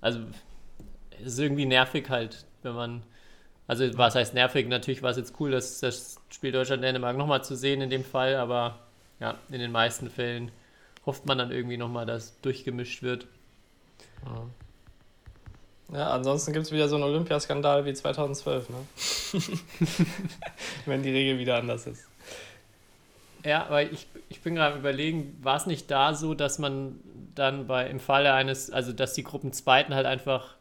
Also 0.00 0.20
es 1.20 1.34
ist 1.34 1.38
irgendwie 1.38 1.66
nervig 1.66 2.08
halt, 2.08 2.44
wenn 2.62 2.74
man, 2.74 3.02
also 3.66 3.86
was 3.98 4.14
heißt 4.14 4.34
nervig? 4.34 4.66
Natürlich 4.68 5.02
war 5.02 5.10
es 5.10 5.16
jetzt 5.16 5.34
cool, 5.40 5.50
dass 5.50 5.80
das 5.80 6.16
Spiel 6.30 6.52
Deutschland-Dänemark 6.52 7.16
nochmal 7.16 7.44
zu 7.44 7.54
sehen 7.54 7.80
in 7.82 7.90
dem 7.90 8.04
Fall, 8.04 8.36
aber 8.36 8.78
ja, 9.20 9.36
in 9.50 9.60
den 9.60 9.72
meisten 9.72 10.10
Fällen 10.10 10.50
hofft 11.04 11.26
man 11.26 11.38
dann 11.38 11.52
irgendwie 11.52 11.76
nochmal, 11.76 12.06
dass 12.06 12.40
durchgemischt 12.40 13.02
wird. 13.02 13.26
Ja, 15.92 16.10
ansonsten 16.10 16.52
gibt 16.52 16.66
es 16.66 16.72
wieder 16.72 16.88
so 16.88 16.96
einen 16.96 17.04
Olympiaskandal 17.04 17.84
wie 17.84 17.92
2012, 17.92 18.70
ne? 18.70 18.76
Wenn 20.86 21.02
die 21.02 21.10
Regel 21.10 21.38
wieder 21.38 21.58
anders 21.58 21.86
ist. 21.86 22.08
Ja, 23.44 23.66
weil 23.70 23.92
ich, 23.92 24.06
ich 24.28 24.40
bin 24.42 24.54
gerade 24.54 24.74
am 24.74 24.80
überlegen, 24.80 25.38
war 25.42 25.56
es 25.56 25.66
nicht 25.66 25.90
da 25.90 26.14
so, 26.14 26.34
dass 26.34 26.58
man 26.58 27.00
dann 27.34 27.66
bei 27.66 27.88
im 27.88 27.98
Falle 28.00 28.32
eines, 28.34 28.70
also 28.70 28.92
dass 28.92 29.14
die 29.14 29.24
Gruppenzweiten 29.24 29.94
halt 29.94 30.06
einfach, 30.06 30.54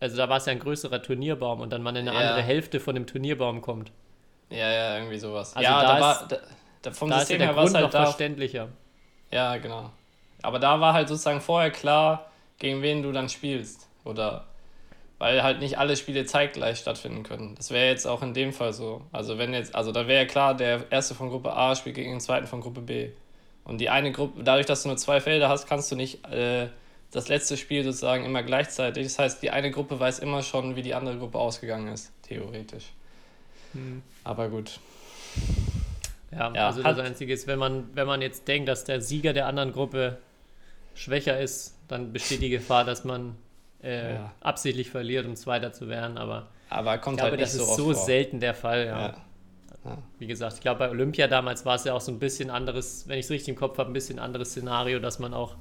also 0.00 0.16
da 0.16 0.28
war 0.28 0.36
es 0.38 0.46
ja 0.46 0.52
ein 0.52 0.58
größerer 0.58 1.02
Turnierbaum 1.02 1.60
und 1.60 1.70
dann 1.70 1.82
man 1.82 1.96
in 1.96 2.08
eine 2.08 2.18
Ja. 2.18 2.18
andere 2.18 2.42
Hälfte 2.42 2.80
von 2.80 2.94
dem 2.94 3.06
Turnierbaum 3.06 3.62
kommt. 3.62 3.90
Ja, 4.50 4.70
ja, 4.70 4.96
irgendwie 4.98 5.18
sowas. 5.18 5.54
Also 5.56 5.72
ja, 5.72 5.80
da 5.80 5.88
da, 5.94 6.00
war, 6.00 6.22
ist- 6.22 6.28
da, 6.32 6.36
da 6.82 6.92
vom 6.92 7.10
Da 7.10 7.20
ist 7.22 7.30
ja 7.30 7.36
System 7.36 7.38
der 7.38 7.48
her 7.48 7.56
war 7.56 7.64
es 7.64 7.72
Grund 7.72 7.80
noch 7.80 7.92
halt 7.92 7.94
da. 7.94 8.04
verständlicher. 8.04 8.68
Ja, 9.30 9.56
genau. 9.56 9.90
Aber 10.42 10.58
da 10.58 10.80
war 10.80 10.92
halt 10.94 11.08
sozusagen 11.08 11.40
vorher 11.40 11.70
klar, 11.70 12.30
gegen 12.58 12.82
wen 12.82 13.02
du 13.02 13.12
dann 13.12 13.28
spielst. 13.28 13.88
Oder 14.04 14.46
weil 15.18 15.42
halt 15.42 15.60
nicht 15.60 15.78
alle 15.78 15.96
Spiele 15.96 16.26
zeitgleich 16.26 16.78
stattfinden 16.78 17.22
können. 17.22 17.54
Das 17.54 17.70
wäre 17.70 17.86
jetzt 17.86 18.06
auch 18.06 18.22
in 18.22 18.34
dem 18.34 18.52
Fall 18.52 18.72
so. 18.72 19.02
Also 19.12 19.38
wenn 19.38 19.54
jetzt, 19.54 19.74
also 19.74 19.92
da 19.92 20.06
wäre 20.06 20.22
ja 20.24 20.28
klar, 20.28 20.54
der 20.54 20.84
erste 20.90 21.14
von 21.14 21.30
Gruppe 21.30 21.54
A 21.54 21.74
spielt 21.74 21.96
gegen 21.96 22.10
den 22.10 22.20
zweiten 22.20 22.46
von 22.46 22.60
Gruppe 22.60 22.82
B. 22.82 23.10
Und 23.64 23.78
die 23.78 23.88
eine 23.88 24.12
Gruppe, 24.12 24.44
dadurch, 24.44 24.66
dass 24.66 24.82
du 24.82 24.88
nur 24.88 24.96
zwei 24.96 25.20
Felder 25.20 25.48
hast, 25.48 25.66
kannst 25.66 25.90
du 25.90 25.96
nicht 25.96 26.24
äh, 26.26 26.68
das 27.10 27.28
letzte 27.28 27.56
Spiel 27.56 27.82
sozusagen 27.82 28.24
immer 28.24 28.42
gleichzeitig. 28.42 29.04
Das 29.04 29.18
heißt, 29.18 29.42
die 29.42 29.50
eine 29.50 29.70
Gruppe 29.70 29.98
weiß 29.98 30.18
immer 30.18 30.42
schon, 30.42 30.76
wie 30.76 30.82
die 30.82 30.94
andere 30.94 31.16
Gruppe 31.16 31.38
ausgegangen 31.38 31.88
ist, 31.88 32.12
theoretisch. 32.22 32.92
Hm. 33.72 34.02
Aber 34.22 34.48
gut. 34.48 34.78
Ja, 36.30 36.52
Ja, 36.54 36.66
also 36.66 36.82
das 36.82 36.98
Einzige 36.98 37.32
ist, 37.32 37.46
wenn 37.46 37.58
man, 37.58 37.88
wenn 37.94 38.06
man 38.06 38.20
jetzt 38.20 38.46
denkt, 38.48 38.68
dass 38.68 38.84
der 38.84 39.00
Sieger 39.00 39.32
der 39.32 39.46
anderen 39.46 39.72
Gruppe 39.72 40.18
schwächer 40.94 41.40
ist, 41.40 41.74
dann 41.88 42.12
besteht 42.12 42.42
die 42.42 42.50
Gefahr, 42.50 42.84
dass 42.84 43.04
man 43.04 43.36
äh, 43.86 44.14
Ja. 44.14 44.32
absichtlich 44.40 44.90
verliert, 44.90 45.26
um 45.26 45.36
Zweiter 45.36 45.72
zu 45.72 45.88
werden. 45.88 46.18
Aber 46.18 46.48
Aber 46.70 46.96
ich 46.96 47.00
kommt 47.00 47.18
glaube, 47.18 47.32
halt 47.32 47.40
das 47.40 47.52
so 47.54 47.62
ist 47.62 47.76
so 47.76 47.84
vor. 47.84 47.94
selten 47.94 48.40
der 48.40 48.54
Fall. 48.54 48.86
Ja. 48.86 49.14
Ja. 49.84 49.98
Wie 50.18 50.26
gesagt, 50.26 50.54
ich 50.54 50.60
glaube, 50.60 50.78
bei 50.80 50.90
Olympia 50.90 51.28
damals 51.28 51.64
war 51.64 51.76
es 51.76 51.84
ja 51.84 51.94
auch 51.94 52.00
so 52.00 52.10
ein 52.10 52.18
bisschen 52.18 52.50
anderes, 52.50 53.06
wenn 53.06 53.18
ich 53.20 53.26
es 53.26 53.30
richtig 53.30 53.50
im 53.50 53.56
Kopf 53.56 53.78
habe, 53.78 53.88
ein 53.90 53.92
bisschen 53.92 54.18
anderes 54.18 54.50
Szenario, 54.50 54.98
dass 54.98 55.20
man 55.20 55.32
auch 55.32 55.54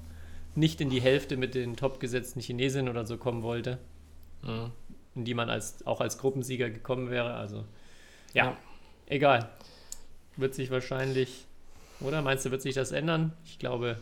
nicht 0.55 0.81
in 0.81 0.89
die 0.89 0.99
Hälfte 1.01 1.37
mit 1.37 1.53
den 1.53 1.75
topgesetzten 1.75 2.41
Chinesinnen 2.41 2.89
oder 2.89 3.05
so 3.05 3.17
kommen 3.17 3.43
wollte, 3.43 3.77
Mhm. 4.41 4.71
in 5.15 5.25
die 5.25 5.33
man 5.35 5.49
als, 5.51 5.85
auch 5.85 6.01
als 6.01 6.17
Gruppensieger 6.17 6.69
gekommen 6.71 7.11
wäre. 7.11 7.35
Also, 7.35 7.65
ja, 8.33 8.45
Ja. 8.45 8.57
egal. 9.07 9.49
Wird 10.37 10.55
sich 10.55 10.71
wahrscheinlich, 10.71 11.45
oder 11.99 12.21
meinst 12.23 12.45
du, 12.45 12.51
wird 12.51 12.61
sich 12.63 12.73
das 12.73 12.91
ändern? 12.91 13.31
Ich 13.45 13.59
glaube, 13.59 13.97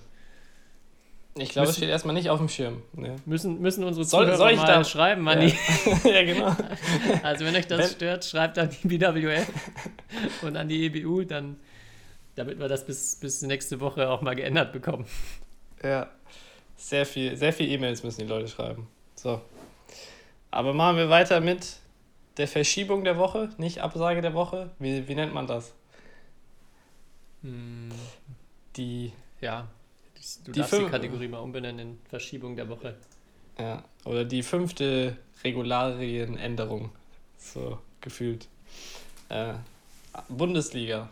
Ich 1.35 1.49
glaube, 1.49 1.69
es 1.69 1.77
steht 1.77 1.89
erstmal 1.89 2.13
nicht 2.13 2.29
auf 2.29 2.37
dem 2.37 2.47
Schirm. 2.47 2.83
Nee. 2.93 3.15
müssen, 3.25 3.59
müssen 3.59 3.83
unsere 3.83 4.05
Soll- 4.05 4.25
Zuhörer 4.25 4.37
soll 4.37 4.51
ich 4.51 4.57
mal 4.57 4.67
da- 4.67 4.83
schreiben, 4.83 5.23
Manni. 5.23 5.53
ja, 6.03 6.23
genau. 6.23 6.55
Also 7.23 7.43
wenn 7.45 7.55
euch 7.55 7.65
das 7.67 7.79
Wenn- 7.79 7.89
stört, 7.89 8.25
schreibt 8.25 8.59
an 8.59 8.69
die 8.69 8.87
BWF 8.87 9.47
und 10.43 10.55
an 10.55 10.67
die 10.69 10.85
EBU, 10.85 11.23
dann, 11.23 11.57
damit 12.35 12.59
wir 12.59 12.67
das 12.67 12.85
bis, 12.85 13.15
bis 13.15 13.41
nächste 13.41 13.79
Woche 13.79 14.09
auch 14.09 14.21
mal 14.21 14.35
geändert 14.35 14.73
bekommen. 14.73 15.05
Ja. 15.81 16.07
Sehr 16.75 17.05
viel, 17.05 17.35
sehr 17.35 17.51
viel 17.53 17.71
E-Mails 17.71 18.03
müssen 18.03 18.21
die 18.21 18.27
Leute 18.27 18.47
schreiben. 18.47 18.87
So. 19.15 19.41
Aber 20.51 20.73
machen 20.73 20.97
wir 20.97 21.09
weiter 21.09 21.39
mit 21.41 21.77
der 22.37 22.47
Verschiebung 22.47 23.03
der 23.03 23.17
Woche, 23.17 23.49
nicht 23.57 23.79
Absage 23.81 24.21
der 24.21 24.33
Woche. 24.35 24.69
Wie, 24.79 25.07
wie 25.07 25.15
nennt 25.15 25.33
man 25.33 25.47
das? 25.47 25.73
Die, 28.75 29.11
Ja, 29.41 29.67
du 30.45 30.51
Die 30.51 30.59
darfst 30.59 30.79
die 30.79 30.85
Kategorie 30.85 31.27
mal 31.27 31.39
umbenennen 31.39 31.79
in 31.79 31.99
Verschiebung 32.09 32.55
der 32.55 32.69
Woche. 32.69 32.95
ja, 33.59 33.83
oder 34.05 34.25
die 34.25 34.43
fünfte 34.43 35.17
Regularienänderung. 35.43 36.89
So 37.37 37.79
gefühlt. 38.01 38.47
Äh, 39.29 39.53
Bundesliga. 40.29 41.09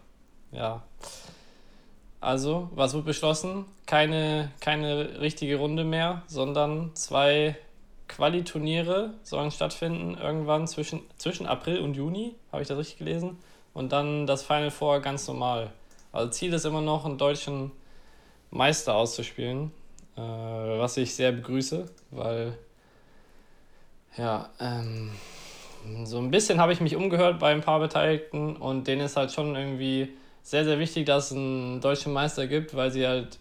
Ja. 0.51 0.83
Also, 2.19 2.69
was 2.75 2.93
wird 2.93 3.05
beschlossen? 3.05 3.65
Keine, 3.85 4.51
keine 4.59 5.19
richtige 5.21 5.57
Runde 5.57 5.83
mehr, 5.83 6.21
sondern 6.27 6.95
zwei 6.95 7.57
Quali-Turniere 8.07 9.13
sollen 9.23 9.51
stattfinden 9.51 10.17
irgendwann 10.21 10.67
zwischen, 10.67 11.01
zwischen 11.17 11.47
April 11.47 11.79
und 11.79 11.95
Juni, 11.95 12.35
habe 12.51 12.61
ich 12.61 12.67
das 12.67 12.77
richtig 12.77 12.97
gelesen? 12.97 13.37
Und 13.73 13.91
dann 13.91 14.27
das 14.27 14.43
Final 14.43 14.69
Four 14.69 14.99
ganz 14.99 15.27
normal. 15.27 15.71
Also 16.11 16.29
Ziel 16.29 16.53
ist 16.53 16.65
immer 16.65 16.81
noch, 16.81 17.05
einen 17.05 17.17
deutschen 17.17 17.71
Meister 18.51 18.95
auszuspielen, 18.95 19.71
äh, 20.15 20.21
was 20.21 20.97
ich 20.97 21.15
sehr 21.15 21.31
begrüße, 21.31 21.89
weil 22.11 22.57
ja, 24.17 24.49
ähm, 24.59 25.11
so 26.03 26.19
ein 26.19 26.31
bisschen 26.31 26.59
habe 26.59 26.73
ich 26.73 26.81
mich 26.81 26.95
umgehört 26.95 27.39
bei 27.39 27.51
ein 27.51 27.61
paar 27.61 27.79
Beteiligten 27.79 28.55
und 28.55 28.87
denen 28.87 29.01
ist 29.01 29.15
halt 29.17 29.31
schon 29.31 29.55
irgendwie 29.55 30.09
sehr, 30.43 30.65
sehr 30.65 30.79
wichtig, 30.79 31.05
dass 31.05 31.31
es 31.31 31.37
einen 31.37 31.81
deutschen 31.81 32.13
Meister 32.13 32.47
gibt, 32.47 32.75
weil 32.75 32.91
sie 32.91 33.07
halt 33.07 33.39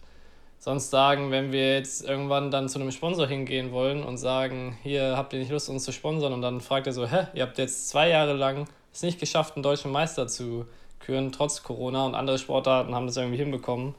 sonst 0.59 0.91
sagen, 0.91 1.31
wenn 1.31 1.51
wir 1.51 1.75
jetzt 1.75 2.07
irgendwann 2.07 2.51
dann 2.51 2.69
zu 2.69 2.79
einem 2.79 2.91
Sponsor 2.91 3.27
hingehen 3.27 3.71
wollen 3.71 4.03
und 4.03 4.17
sagen, 4.17 4.77
hier 4.83 5.17
habt 5.17 5.33
ihr 5.33 5.39
nicht 5.39 5.51
Lust, 5.51 5.69
uns 5.69 5.83
zu 5.83 5.91
sponsern 5.91 6.33
und 6.33 6.41
dann 6.41 6.61
fragt 6.61 6.87
er 6.87 6.93
so, 6.93 7.07
hä, 7.07 7.27
ihr 7.33 7.43
habt 7.43 7.57
jetzt 7.57 7.89
zwei 7.89 8.09
Jahre 8.09 8.33
lang 8.33 8.67
es 8.93 9.01
nicht 9.01 9.19
geschafft, 9.19 9.55
einen 9.55 9.63
deutschen 9.63 9.91
Meister 9.91 10.27
zu 10.27 10.65
küren, 10.99 11.31
trotz 11.31 11.63
Corona 11.63 12.05
und 12.05 12.15
andere 12.15 12.37
Sportarten 12.37 12.93
haben 12.93 13.07
das 13.07 13.17
irgendwie 13.17 13.37
hinbekommen. 13.37 13.95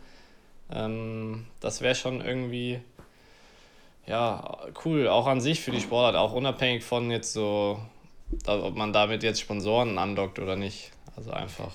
Ähm, 0.74 1.46
das 1.60 1.80
wäre 1.80 1.94
schon 1.94 2.20
irgendwie 2.20 2.80
ja, 4.06 4.58
cool, 4.84 5.08
auch 5.08 5.26
an 5.26 5.40
sich 5.40 5.60
für 5.60 5.70
die 5.70 5.80
Sportart, 5.80 6.16
auch 6.16 6.32
unabhängig 6.32 6.82
von 6.82 7.10
jetzt 7.10 7.32
so, 7.32 7.80
ob 8.46 8.76
man 8.76 8.92
damit 8.92 9.22
jetzt 9.22 9.40
Sponsoren 9.40 9.98
andockt 9.98 10.38
oder 10.38 10.56
nicht. 10.56 10.90
Also 11.16 11.30
einfach. 11.30 11.72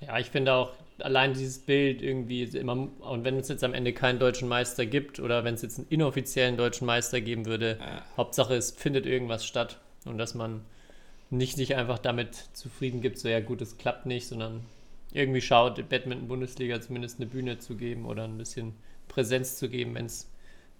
Ja, 0.00 0.18
ich 0.18 0.30
finde 0.30 0.54
auch 0.54 0.72
allein 0.98 1.34
dieses 1.34 1.58
Bild 1.60 2.02
irgendwie 2.02 2.42
immer, 2.44 2.88
und 3.00 3.24
wenn 3.24 3.36
es 3.36 3.48
jetzt 3.48 3.64
am 3.64 3.74
Ende 3.74 3.92
keinen 3.92 4.18
deutschen 4.18 4.48
Meister 4.48 4.86
gibt 4.86 5.20
oder 5.20 5.44
wenn 5.44 5.54
es 5.54 5.62
jetzt 5.62 5.78
einen 5.78 5.88
inoffiziellen 5.88 6.56
deutschen 6.56 6.86
Meister 6.86 7.20
geben 7.20 7.46
würde, 7.46 7.78
Ja. 7.80 8.02
Hauptsache 8.16 8.54
es 8.54 8.72
findet 8.72 9.06
irgendwas 9.06 9.44
statt 9.46 9.78
und 10.04 10.18
dass 10.18 10.34
man 10.34 10.64
nicht 11.30 11.56
sich 11.56 11.76
einfach 11.76 11.98
damit 11.98 12.34
zufrieden 12.52 13.00
gibt, 13.00 13.18
so 13.18 13.28
ja 13.28 13.40
gut, 13.40 13.62
es 13.62 13.78
klappt 13.78 14.06
nicht, 14.06 14.26
sondern 14.26 14.64
irgendwie 15.12 15.40
schaut, 15.40 15.88
Badminton-Bundesliga 15.88 16.80
zumindest 16.80 17.20
eine 17.20 17.26
Bühne 17.26 17.58
zu 17.58 17.76
geben 17.76 18.06
oder 18.06 18.24
ein 18.24 18.38
bisschen 18.38 18.74
Präsenz 19.08 19.56
zu 19.56 19.68
geben, 19.68 19.94
wenn 19.94 20.06
es 20.06 20.30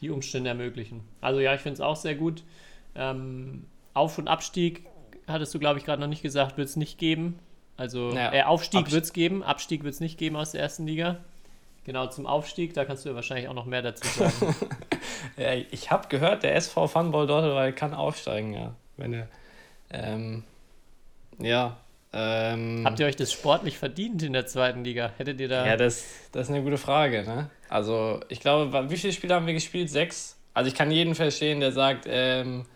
die 0.01 0.11
Umstände 0.11 0.49
ermöglichen. 0.49 1.01
Also 1.21 1.41
ja, 1.41 1.55
ich 1.55 1.61
finde 1.61 1.75
es 1.75 1.81
auch 1.81 1.97
sehr 1.97 2.15
gut. 2.15 2.43
Ähm, 2.95 3.67
Auf- 3.95 4.19
und 4.19 4.29
Abstieg 4.29 4.87
hattest 5.27 5.55
du, 5.55 5.59
glaube 5.59 5.79
ich, 5.79 5.85
gerade 5.85 6.01
noch 6.01 6.09
nicht 6.09 6.23
gesagt, 6.23 6.57
wird 6.57 6.69
es 6.69 6.77
nicht 6.77 6.99
geben. 6.99 7.39
Also 7.77 8.11
Naja, 8.11 8.33
äh, 8.33 8.43
Aufstieg 8.43 8.91
wird 8.91 9.05
es 9.05 9.13
geben, 9.13 9.43
Abstieg 9.43 9.85
wird 9.85 9.95
es 9.95 10.01
nicht 10.01 10.19
geben 10.19 10.37
aus 10.37 10.53
der 10.53 10.61
ersten 10.61 10.87
Liga. 10.87 11.19
Genau, 11.85 12.07
zum 12.07 12.27
Aufstieg, 12.27 12.75
da 12.75 12.85
kannst 12.85 13.05
du 13.05 13.09
ja 13.09 13.15
wahrscheinlich 13.15 13.49
auch 13.49 13.55
noch 13.55 13.67
mehr 13.67 13.83
dazu 13.83 14.07
sagen. 14.07 14.55
Ja, 15.37 15.55
ich 15.55 15.91
habe 15.91 16.09
gehört, 16.09 16.43
der 16.43 16.57
SV 16.57 16.89
Funball 16.89 17.27
Dortmund 17.27 17.77
kann 17.77 17.95
aufsteigen, 17.95 18.53
ja. 18.53 18.75
Wenn 18.97 19.15
er, 19.15 19.29
ähm, 19.91 20.43
ja, 21.39 21.77
ähm, 22.15 22.83
Habt 22.85 23.01
ihr 23.01 23.07
euch 23.07 23.17
das 23.17 23.33
sportlich 23.33 23.79
verdient 23.79 24.23
in 24.23 24.35
der 24.35 24.47
zweiten 24.47 24.85
Liga? 24.85 25.13
Hättet 25.17 25.41
ihr 25.41 25.49
da. 25.49 25.67
ja, 25.67 25.77
das, 25.77 26.05
das 26.33 26.49
ist 26.49 26.55
eine 26.55 26.63
gute 26.63 26.77
Frage, 26.77 27.23
ne? 27.23 27.49
Also, 27.71 28.21
ich 28.29 28.41
glaube, 28.41 28.91
wie 28.91 28.97
viele 28.97 29.13
Spiele 29.13 29.35
haben 29.35 29.47
wir 29.47 29.55
gespielt? 29.55 29.89
Sechs? 29.89 30.37
Also, 30.53 30.69
ich 30.69 30.75
kann 30.75 30.91
jeden 30.91 31.15
verstehen, 31.15 31.61
der 31.61 31.73
sagt, 31.73 32.05
ähm, 32.07 32.67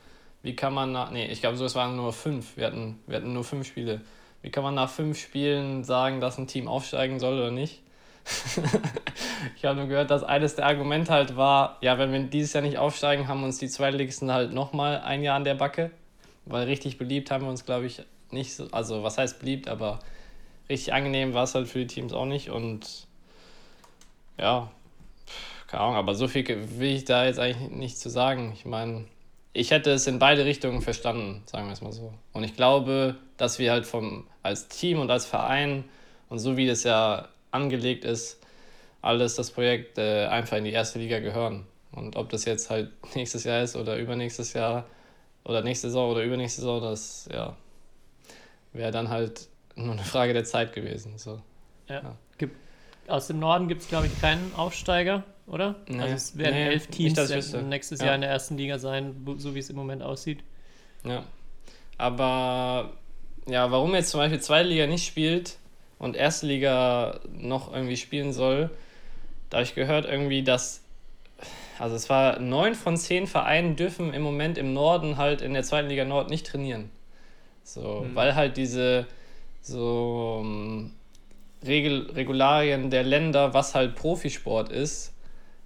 wie 0.43 0.57
kann 0.57 0.73
man 0.73 0.93
nach, 0.93 1.11
nee, 1.11 1.27
ich 1.27 1.41
glaube, 1.41 1.57
so, 1.57 1.67
es 1.67 1.75
waren 1.75 1.97
nur 1.97 2.13
fünf. 2.15 2.57
Wir 2.57 2.67
hatten, 2.67 2.99
wir 3.07 3.17
hatten 3.17 3.33
nur 3.35 3.45
fünf 3.45 3.67
Spiele. 3.67 4.01
Wie 4.41 4.51
kann 4.51 4.63
man 4.63 4.75
nach 4.75 4.89
fünf 4.89 5.19
Spielen 5.19 5.85
sagen, 5.85 6.21
dass 6.21 6.39
ein 6.39 6.47
Team 6.47 6.69
aufsteigen 6.69 7.21
soll 7.21 7.39
oder 7.39 7.51
nicht? 7.51 7.83
ich 9.57 9.65
habe 9.65 9.77
nur 9.77 9.89
gehört, 9.89 10.11
dass 10.11 10.25
eines 10.25 10.57
der 10.57 10.67
Argumente 10.67 11.13
halt 11.13 11.37
war, 11.37 11.79
ja, 11.81 11.99
wenn 11.99 12.13
wir 12.13 12.21
dieses 12.21 12.55
Jahr 12.55 12.63
nicht 12.63 12.79
aufsteigen, 12.79 13.29
haben 13.29 13.45
uns 13.45 13.59
die 13.59 13.69
Zweitligisten 13.69 14.33
halt 14.33 14.53
nochmal 14.53 15.01
ein 15.01 15.23
Jahr 15.23 15.37
an 15.37 15.45
der 15.45 15.55
Backe. 15.55 15.91
Weil 16.45 16.65
richtig 16.65 16.97
beliebt 16.97 17.31
haben 17.31 17.45
wir 17.45 17.51
uns, 17.51 17.65
glaube 17.65 17.87
ich, 17.87 18.03
nicht 18.31 18.55
so. 18.55 18.69
Also, 18.73 19.03
was 19.03 19.19
heißt 19.19 19.41
beliebt, 19.41 19.69
aber 19.69 20.01
richtig 20.69 20.93
angenehm 20.93 21.35
war 21.35 21.45
es 21.45 21.55
halt 21.55 21.69
für 21.69 21.81
die 21.81 21.87
Teams 21.87 22.13
auch 22.13 22.27
nicht. 22.27 22.51
Und 22.51 23.07
ja, 24.39 24.71
keine 25.67 25.83
Ahnung, 25.83 25.97
aber 25.97 26.15
so 26.15 26.29
viel 26.29 26.47
will 26.79 26.95
ich 26.97 27.05
da 27.05 27.27
jetzt 27.27 27.39
eigentlich 27.39 27.71
nicht 27.71 27.99
zu 27.99 28.09
sagen. 28.09 28.53
Ich 28.55 28.65
meine, 28.65 29.05
ich 29.53 29.71
hätte 29.71 29.91
es 29.91 30.07
in 30.07 30.19
beide 30.19 30.45
Richtungen 30.45 30.83
verstanden, 30.83 31.43
sagen 31.47 31.67
wir 31.67 31.73
es 31.73 31.81
mal 31.81 31.93
so. 31.93 32.13
Und 32.33 32.45
ich 32.45 32.55
glaube, 32.57 33.17
dass 33.37 33.59
wir 33.59 33.73
halt 33.73 33.87
vom, 33.87 34.27
als 34.43 34.69
Team 34.69 35.01
und 35.01 35.11
als 35.11 35.27
Verein 35.27 35.85
und 36.29 36.39
so 36.39 36.57
wie 36.57 36.67
das 36.67 36.85
ja 36.85 37.29
angelegt 37.51 38.05
ist, 38.05 38.39
alles 39.03 39.35
das 39.35 39.51
Projekt 39.51 39.99
äh, 39.99 40.27
einfach 40.27 40.57
in 40.57 40.65
die 40.65 40.73
erste 40.73 40.99
Liga 40.99 41.21
gehören. 41.21 41.67
Und 41.93 42.17
ob 42.17 42.29
das 42.29 42.45
jetzt 42.45 42.71
halt 42.71 42.91
nächstes 43.15 43.45
Jahr 43.45 43.63
ist 43.63 43.77
oder 43.77 43.97
übernächstes 43.97 44.53
Jahr 44.53 44.85
oder 45.45 45.63
nächste 45.63 45.89
Saison 45.89 46.11
oder 46.11 46.23
übernächste 46.23 46.61
Saison, 46.61 46.83
das 46.83 47.29
ja, 47.33 47.57
wäre 48.77 48.91
dann 48.91 49.09
halt 49.09 49.49
nur 49.75 49.93
eine 49.93 50.03
Frage 50.05 50.33
der 50.33 50.45
Zeit 50.45 50.73
gewesen. 50.73 51.19
So. 51.19 51.41
Gibt, 52.39 52.57
aus 53.09 53.27
dem 53.27 53.39
Norden 53.39 53.69
gibt 53.69 53.83
es, 53.83 53.89
glaube 53.89 54.07
ich, 54.07 54.21
keinen 54.21 54.53
Aufsteiger, 54.57 55.25
oder? 55.47 55.77
Nee. 55.89 56.01
Also 56.01 56.15
es 56.15 56.39
werden 56.39 56.55
Nee, 56.55 56.67
elf 56.67 56.89
nicht, 56.89 56.97
Teams 57.17 57.31
wüsste. 57.31 57.63
nächstes 57.63 58.01
Ja. 58.01 58.07
Jahr 58.07 58.15
in 58.17 58.21
der 58.23 58.31
ersten 58.31 58.57
Liga 58.57 58.79
sein, 58.79 59.27
so 59.37 59.55
wie 59.55 59.59
es 59.59 59.71
im 59.71 59.77
Moment 59.77 60.03
aussieht. 60.03 60.41
Ja. 61.05 61.25
Aber 61.99 62.93
ja, 63.49 63.71
warum 63.71 63.95
jetzt 63.95 64.11
zum 64.11 64.21
Beispiel 64.21 64.41
zweite 64.41 64.69
Liga 64.69 64.87
nicht 64.87 65.07
spielt 65.07 65.57
und 65.99 66.17
erste 66.17 66.47
Liga 66.47 67.21
noch 67.33 67.73
irgendwie 67.73 67.97
spielen 67.97 68.33
soll, 68.33 68.71
da 69.51 69.59
habe 69.59 69.65
ich 69.65 69.75
gehört 69.75 70.05
irgendwie, 70.05 70.43
dass 70.43 70.83
also 71.79 71.95
es 71.95 72.09
war 72.09 72.39
neun 72.39 72.75
von 72.75 72.97
zehn 72.97 73.27
Vereinen 73.27 73.77
dürfen 73.77 74.15
im 74.15 74.23
Moment 74.23 74.57
im 74.59 74.73
Norden 74.73 75.19
halt 75.19 75.43
in 75.43 75.53
der 75.53 75.63
zweiten 75.63 75.89
Liga 75.89 76.05
Nord 76.05 76.31
nicht 76.31 76.47
trainieren. 76.47 76.91
So, 77.67 78.07
weil 78.15 78.35
halt 78.37 78.57
diese 78.57 79.07
so 79.61 80.41
ähm, 80.41 80.93
Regel, 81.67 82.11
Regularien 82.13 82.91
der 82.91 83.03
Länder, 83.03 83.55
was 83.55 83.75
halt 83.75 83.97
Profisport 83.97 84.71
ist, 84.71 85.13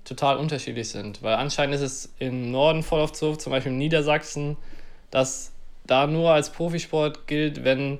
total 0.04 0.38
unterschiedlich 0.38 0.88
sind. 0.88 1.22
Weil 1.22 1.34
anscheinend 1.34 1.74
ist 1.74 1.82
es 1.82 2.14
im 2.18 2.50
Norden 2.50 2.82
voll 2.82 3.00
oft 3.00 3.16
so, 3.16 3.36
zum 3.36 3.52
Beispiel 3.52 3.72
in 3.72 3.78
Niedersachsen, 3.78 4.56
dass 5.10 5.52
da 5.86 6.06
nur 6.06 6.30
als 6.32 6.50
Profisport 6.50 7.26
gilt, 7.26 7.64
wenn 7.64 7.98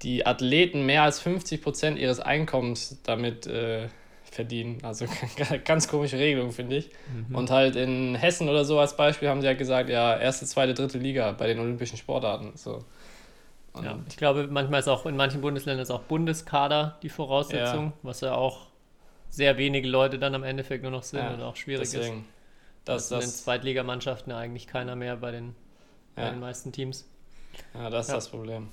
die 0.00 0.24
Athleten 0.24 0.86
mehr 0.86 1.02
als 1.02 1.22
50% 1.22 1.96
ihres 1.96 2.20
Einkommens 2.20 2.98
damit 3.02 3.46
äh, 3.46 3.88
verdienen. 4.30 4.78
Also 4.82 5.04
ganz 5.66 5.88
komische 5.88 6.18
Regelung, 6.18 6.52
finde 6.52 6.76
ich. 6.76 6.90
Und 7.36 7.50
halt 7.50 7.76
in 7.76 8.14
Hessen 8.14 8.48
oder 8.48 8.64
so 8.64 8.78
als 8.78 8.96
Beispiel 8.96 9.28
haben 9.28 9.42
sie 9.42 9.46
halt 9.46 9.58
gesagt, 9.58 9.90
ja, 9.90 10.16
erste, 10.16 10.46
zweite, 10.46 10.72
dritte 10.72 10.96
Liga 10.96 11.32
bei 11.32 11.48
den 11.48 11.58
olympischen 11.58 11.98
Sportarten. 11.98 12.52
So. 12.54 12.84
Und 13.72 13.84
Ja. 13.84 13.98
Ich 14.08 14.16
glaube, 14.16 14.48
manchmal 14.50 14.80
ist 14.80 14.88
auch 14.88 15.06
in 15.06 15.16
manchen 15.16 15.40
Bundesländern 15.40 15.82
ist 15.82 15.90
auch 15.90 16.02
Bundeskader 16.02 16.98
die 17.02 17.08
Voraussetzung, 17.08 17.92
was 18.02 18.20
ja 18.20 18.34
auch 18.34 18.66
sehr 19.28 19.56
wenige 19.58 19.86
Leute 19.88 20.18
dann 20.18 20.34
am 20.34 20.42
Endeffekt 20.42 20.82
nur 20.82 20.90
noch 20.92 21.04
sind 21.04 21.20
Ja, 21.20 21.30
und 21.34 21.40
auch 21.42 21.54
schwierig 21.56 21.82
ist. 21.84 21.94
deswegen. 21.94 22.24
Das, 22.84 23.08
Das, 23.08 23.24
in 23.24 23.30
den 23.30 23.34
Zweitligamannschaften 23.36 24.32
ja 24.32 24.38
eigentlich 24.38 24.66
keiner 24.66 24.96
mehr 24.96 25.16
bei 25.16 25.30
den, 25.30 25.54
bei 26.16 26.22
Ja. 26.22 26.30
den 26.30 26.40
meisten 26.40 26.72
Teams. 26.72 27.06
Ja, 27.74 27.90
das 27.90 28.06
ist 28.06 28.10
Ja. 28.10 28.14
das 28.16 28.28
Problem. 28.28 28.68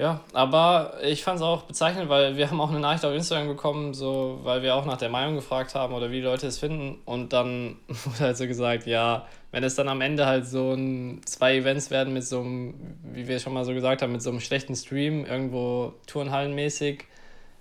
Ja, 0.00 0.24
aber 0.32 0.94
ich 1.02 1.22
fand 1.22 1.36
es 1.36 1.42
auch 1.42 1.64
bezeichnend, 1.64 2.08
weil 2.08 2.38
wir 2.38 2.50
haben 2.50 2.58
auch 2.58 2.70
eine 2.70 2.80
Nachricht 2.80 3.04
auf 3.04 3.12
Instagram 3.12 3.48
bekommen, 3.48 3.92
so, 3.92 4.38
weil 4.44 4.62
wir 4.62 4.74
auch 4.74 4.86
nach 4.86 4.96
der 4.96 5.10
Meinung 5.10 5.34
gefragt 5.34 5.74
haben 5.74 5.92
oder 5.92 6.10
wie 6.10 6.16
die 6.16 6.22
Leute 6.22 6.46
es 6.46 6.58
finden. 6.58 7.02
Und 7.04 7.34
dann 7.34 7.76
wurde 7.88 8.20
halt 8.20 8.38
so 8.38 8.46
gesagt, 8.46 8.86
ja, 8.86 9.26
wenn 9.52 9.62
es 9.62 9.74
dann 9.74 9.90
am 9.90 10.00
Ende 10.00 10.24
halt 10.24 10.46
so 10.46 10.72
ein, 10.72 11.20
zwei 11.26 11.54
Events 11.58 11.90
werden 11.90 12.14
mit 12.14 12.24
so 12.24 12.40
einem, 12.40 12.96
wie 13.12 13.28
wir 13.28 13.40
schon 13.40 13.52
mal 13.52 13.66
so 13.66 13.74
gesagt 13.74 14.00
haben, 14.00 14.12
mit 14.12 14.22
so 14.22 14.30
einem 14.30 14.40
schlechten 14.40 14.74
Stream, 14.74 15.26
irgendwo 15.26 15.92
Turnhallenmäßig, 16.06 17.04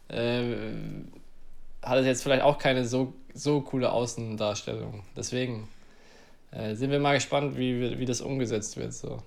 äh, 0.08 0.42
hat 1.84 1.98
es 1.98 2.06
jetzt 2.06 2.24
vielleicht 2.24 2.44
auch 2.44 2.58
keine 2.58 2.86
so, 2.86 3.14
so 3.34 3.60
coole 3.60 3.92
Außendarstellung. 3.92 5.04
Deswegen 5.14 5.68
äh, 6.52 6.74
sind 6.76 6.90
wir 6.90 7.00
mal 7.00 7.16
gespannt, 7.16 7.58
wie, 7.58 8.00
wie 8.00 8.06
das 8.06 8.22
umgesetzt 8.22 8.78
wird. 8.78 8.94
So. 8.94 9.22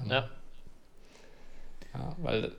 Ähm, 0.00 0.10
Ja. 0.10 0.28
Ja, 1.96 2.16
weil, 2.18 2.52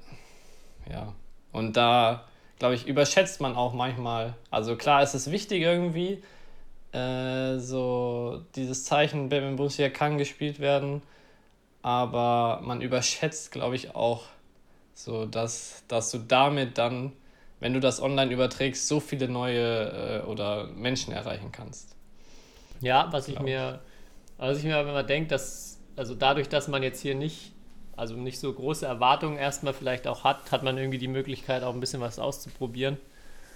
ja. 0.89 1.13
Und 1.51 1.77
da, 1.77 2.25
glaube 2.59 2.75
ich, 2.75 2.87
überschätzt 2.87 3.41
man 3.41 3.55
auch 3.55 3.73
manchmal. 3.73 4.35
Also 4.51 4.75
klar, 4.75 5.03
ist 5.03 5.13
es 5.13 5.31
wichtig 5.31 5.61
irgendwie, 5.61 6.23
äh, 6.91 7.57
so 7.57 8.41
dieses 8.55 8.85
Zeichen, 8.85 9.29
wenn 9.31 9.55
Bundesliga 9.55 9.89
kann 9.89 10.17
gespielt 10.17 10.59
werden, 10.59 11.01
aber 11.81 12.61
man 12.63 12.81
überschätzt, 12.81 13.51
glaube 13.51 13.75
ich, 13.75 13.95
auch 13.95 14.23
so, 14.93 15.25
dass, 15.25 15.83
dass 15.87 16.11
du 16.11 16.17
damit 16.17 16.77
dann, 16.77 17.13
wenn 17.59 17.73
du 17.73 17.79
das 17.79 18.01
online 18.01 18.31
überträgst, 18.31 18.87
so 18.87 18.99
viele 18.99 19.27
neue 19.27 20.23
äh, 20.23 20.25
oder 20.25 20.67
Menschen 20.67 21.13
erreichen 21.13 21.51
kannst. 21.51 21.95
Ja, 22.81 23.07
was 23.11 23.27
ich 23.27 23.35
Glaub 23.35 23.45
mir, 23.45 23.79
was 24.37 24.57
ich 24.59 24.63
mir 24.63 24.77
aber 24.77 24.89
immer 24.89 25.03
denke, 25.03 25.29
dass, 25.29 25.79
also 25.95 26.15
dadurch, 26.15 26.49
dass 26.49 26.67
man 26.67 26.83
jetzt 26.83 27.01
hier 27.01 27.15
nicht, 27.15 27.53
also 27.97 28.15
nicht 28.15 28.39
so 28.39 28.53
große 28.53 28.85
Erwartungen 28.85 29.37
erstmal 29.37 29.73
vielleicht 29.73 30.07
auch 30.07 30.23
hat, 30.23 30.51
hat 30.51 30.63
man 30.63 30.77
irgendwie 30.77 30.99
die 30.99 31.09
Möglichkeit, 31.09 31.63
auch 31.63 31.73
ein 31.73 31.81
bisschen 31.81 32.01
was 32.01 32.19
auszuprobieren 32.19 32.97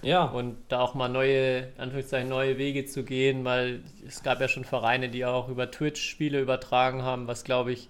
Ja, 0.01 0.25
und 0.25 0.58
da 0.69 0.82
auch 0.82 0.95
mal 0.95 1.10
neue, 1.10 1.60
in 1.75 1.80
Anführungszeichen, 1.80 2.30
neue 2.30 2.58
Wege 2.58 2.86
zu 2.86 3.04
gehen, 3.04 3.45
weil 3.45 3.84
es 4.08 4.23
gab 4.23 4.41
ja 4.41 4.47
schon 4.47 4.65
Vereine, 4.65 5.10
die 5.10 5.25
auch 5.25 5.49
über 5.49 5.71
Twitch 5.71 6.01
Spiele 6.01 6.41
übertragen 6.41 7.04
haben, 7.04 7.27
was 7.27 7.43
glaube 7.43 7.71
ich 7.73 7.89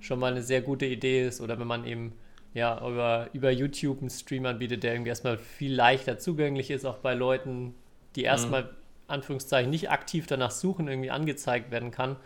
schon 0.00 0.18
mal 0.18 0.32
eine 0.32 0.42
sehr 0.42 0.62
gute 0.62 0.86
Idee 0.86 1.26
ist. 1.26 1.40
Oder 1.40 1.58
wenn 1.60 1.66
man 1.66 1.84
eben 1.84 2.14
ja 2.54 2.78
über, 2.88 3.28
über 3.32 3.50
YouTube 3.50 4.00
einen 4.00 4.10
Stream 4.10 4.46
anbietet, 4.46 4.82
der 4.82 4.94
irgendwie 4.94 5.10
erstmal 5.10 5.38
viel 5.38 5.74
leichter 5.74 6.18
zugänglich 6.18 6.70
ist, 6.70 6.84
auch 6.86 6.98
bei 6.98 7.14
Leuten, 7.14 7.74
die 8.16 8.22
erstmal 8.24 8.70
Anführungszeichen 9.08 9.70
nicht 9.70 9.90
aktiv 9.90 10.26
danach 10.26 10.50
suchen, 10.50 10.88
irgendwie 10.88 11.10
angezeigt 11.10 11.70
werden 11.70 11.90
kann. 11.90 12.16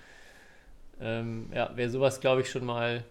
Ähm, 1.00 1.50
ja, 1.52 1.76
wäre 1.76 1.90
sowas, 1.90 2.20
glaube 2.20 2.42
ich, 2.42 2.50
schon 2.50 2.64
mal 2.64 3.04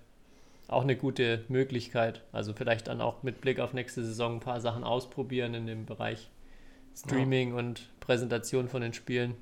auch 0.73 0.83
eine 0.83 0.95
gute 0.95 1.43
Möglichkeit. 1.47 2.21
Also 2.31 2.53
vielleicht 2.53 2.87
dann 2.87 3.01
auch 3.01 3.23
mit 3.23 3.41
Blick 3.41 3.59
auf 3.59 3.73
nächste 3.73 4.03
Saison 4.03 4.35
ein 4.35 4.39
paar 4.39 4.61
Sachen 4.61 4.83
ausprobieren 4.83 5.53
in 5.53 5.67
dem 5.67 5.85
Bereich 5.85 6.29
Streaming 6.95 7.53
und 7.53 7.89
Präsentation 7.99 8.67
von 8.69 8.81
den 8.81 8.93
Spielen. 8.93 9.35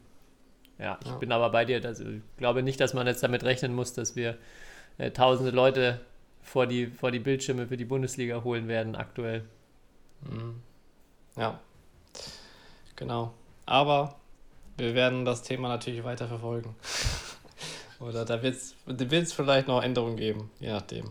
Ja, 0.80 0.98
ich 1.04 1.10
Ja. 1.10 1.18
bin 1.18 1.32
aber 1.32 1.50
bei 1.50 1.66
dir. 1.66 1.84
Also 1.86 2.08
ich 2.08 2.22
glaube 2.38 2.64
nicht, 2.64 2.80
dass 2.80 2.94
man 2.94 3.08
jetzt 3.08 3.24
damit 3.24 3.44
rechnen 3.44 3.74
muss, 3.76 3.94
dass 3.94 4.16
wir 4.16 4.38
äh, 4.98 5.12
tausende 5.12 5.52
Leute 5.52 6.00
vor 6.42 6.66
die, 6.66 6.88
vor 6.88 7.12
die 7.12 7.20
Bildschirme 7.20 7.68
für 7.68 7.78
die 7.78 7.86
Bundesliga 7.86 8.44
holen 8.44 8.68
werden 8.68 8.96
aktuell. 8.96 9.44
Mhm. 10.22 10.56
Ja, 11.38 11.60
genau. 12.96 13.34
Aber 13.66 14.16
wir 14.78 14.96
werden 14.96 15.26
das 15.26 15.44
Thema 15.44 15.68
natürlich 15.70 16.04
weiter 16.04 16.28
verfolgen. 16.28 16.76
Oder 18.02 18.26
da 18.26 18.42
wird 18.42 18.56
es 18.56 19.34
vielleicht 19.34 19.68
noch 19.68 19.82
Änderungen 19.84 20.18
geben, 20.18 20.50
je 20.60 20.72
nachdem. 20.72 21.06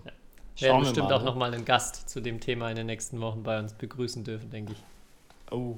Wir 0.56 0.68
werden 0.68 0.78
wir 0.78 0.80
bestimmt 0.80 1.08
mal, 1.08 1.14
auch 1.14 1.20
ne? 1.20 1.24
nochmal 1.26 1.54
einen 1.54 1.64
Gast 1.64 2.08
zu 2.08 2.20
dem 2.20 2.40
Thema 2.40 2.68
in 2.70 2.76
den 2.76 2.86
nächsten 2.86 3.20
Wochen 3.20 3.42
bei 3.42 3.58
uns 3.58 3.72
begrüßen 3.74 4.24
dürfen, 4.24 4.50
denke 4.50 4.72
ich. 4.72 4.82
Oh, 5.52 5.76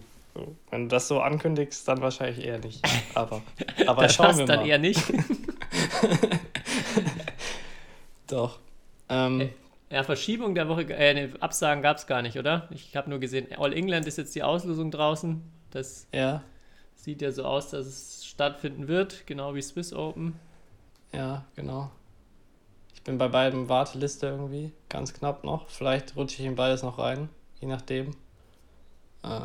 wenn 0.70 0.84
du 0.84 0.88
das 0.88 1.08
so 1.08 1.20
ankündigst, 1.20 1.86
dann 1.86 2.00
wahrscheinlich 2.00 2.44
eher 2.44 2.58
nicht. 2.58 2.80
Aber, 3.14 3.42
aber 3.86 4.02
Das 4.02 4.14
schauen 4.14 4.26
passt 4.28 4.38
wir 4.38 4.46
dann 4.46 4.60
mal. 4.60 4.66
eher 4.68 4.78
nicht. 4.78 5.00
Doch. 8.26 8.58
Ähm, 9.08 9.40
Äh, 9.42 9.48
Ja, 9.90 10.02
Verschiebung 10.04 10.54
der 10.54 10.68
Woche, 10.68 10.84
äh, 10.94 11.12
ne, 11.14 11.34
Absagen 11.40 11.82
gab 11.82 11.98
es 11.98 12.06
gar 12.06 12.22
nicht, 12.22 12.38
oder? 12.38 12.66
Ich 12.70 12.96
habe 12.96 13.10
nur 13.10 13.18
gesehen, 13.20 13.46
All 13.58 13.74
England 13.74 14.06
ist 14.06 14.16
jetzt 14.16 14.34
die 14.34 14.42
Auslosung 14.42 14.90
draußen. 14.90 15.42
Das 15.70 16.06
ja. 16.14 16.42
sieht 16.94 17.20
ja 17.20 17.30
so 17.30 17.44
aus, 17.44 17.68
dass 17.70 17.86
es 17.86 18.24
stattfinden 18.26 18.88
wird, 18.88 19.26
genau 19.26 19.54
wie 19.54 19.60
Swiss 19.62 19.92
Open. 19.92 20.38
Ja, 21.12 21.44
genau. 21.54 21.90
Ich 22.94 23.02
bin 23.02 23.18
bei 23.18 23.28
beiden 23.28 23.68
Warteliste 23.68 24.26
irgendwie, 24.26 24.72
ganz 24.88 25.12
knapp 25.12 25.44
noch. 25.44 25.68
Vielleicht 25.68 26.16
rutsche 26.16 26.40
ich 26.40 26.46
in 26.46 26.54
beides 26.56 26.82
noch 26.82 26.98
rein, 26.98 27.28
je 27.60 27.66
nachdem. 27.68 28.16
Äh, 29.22 29.40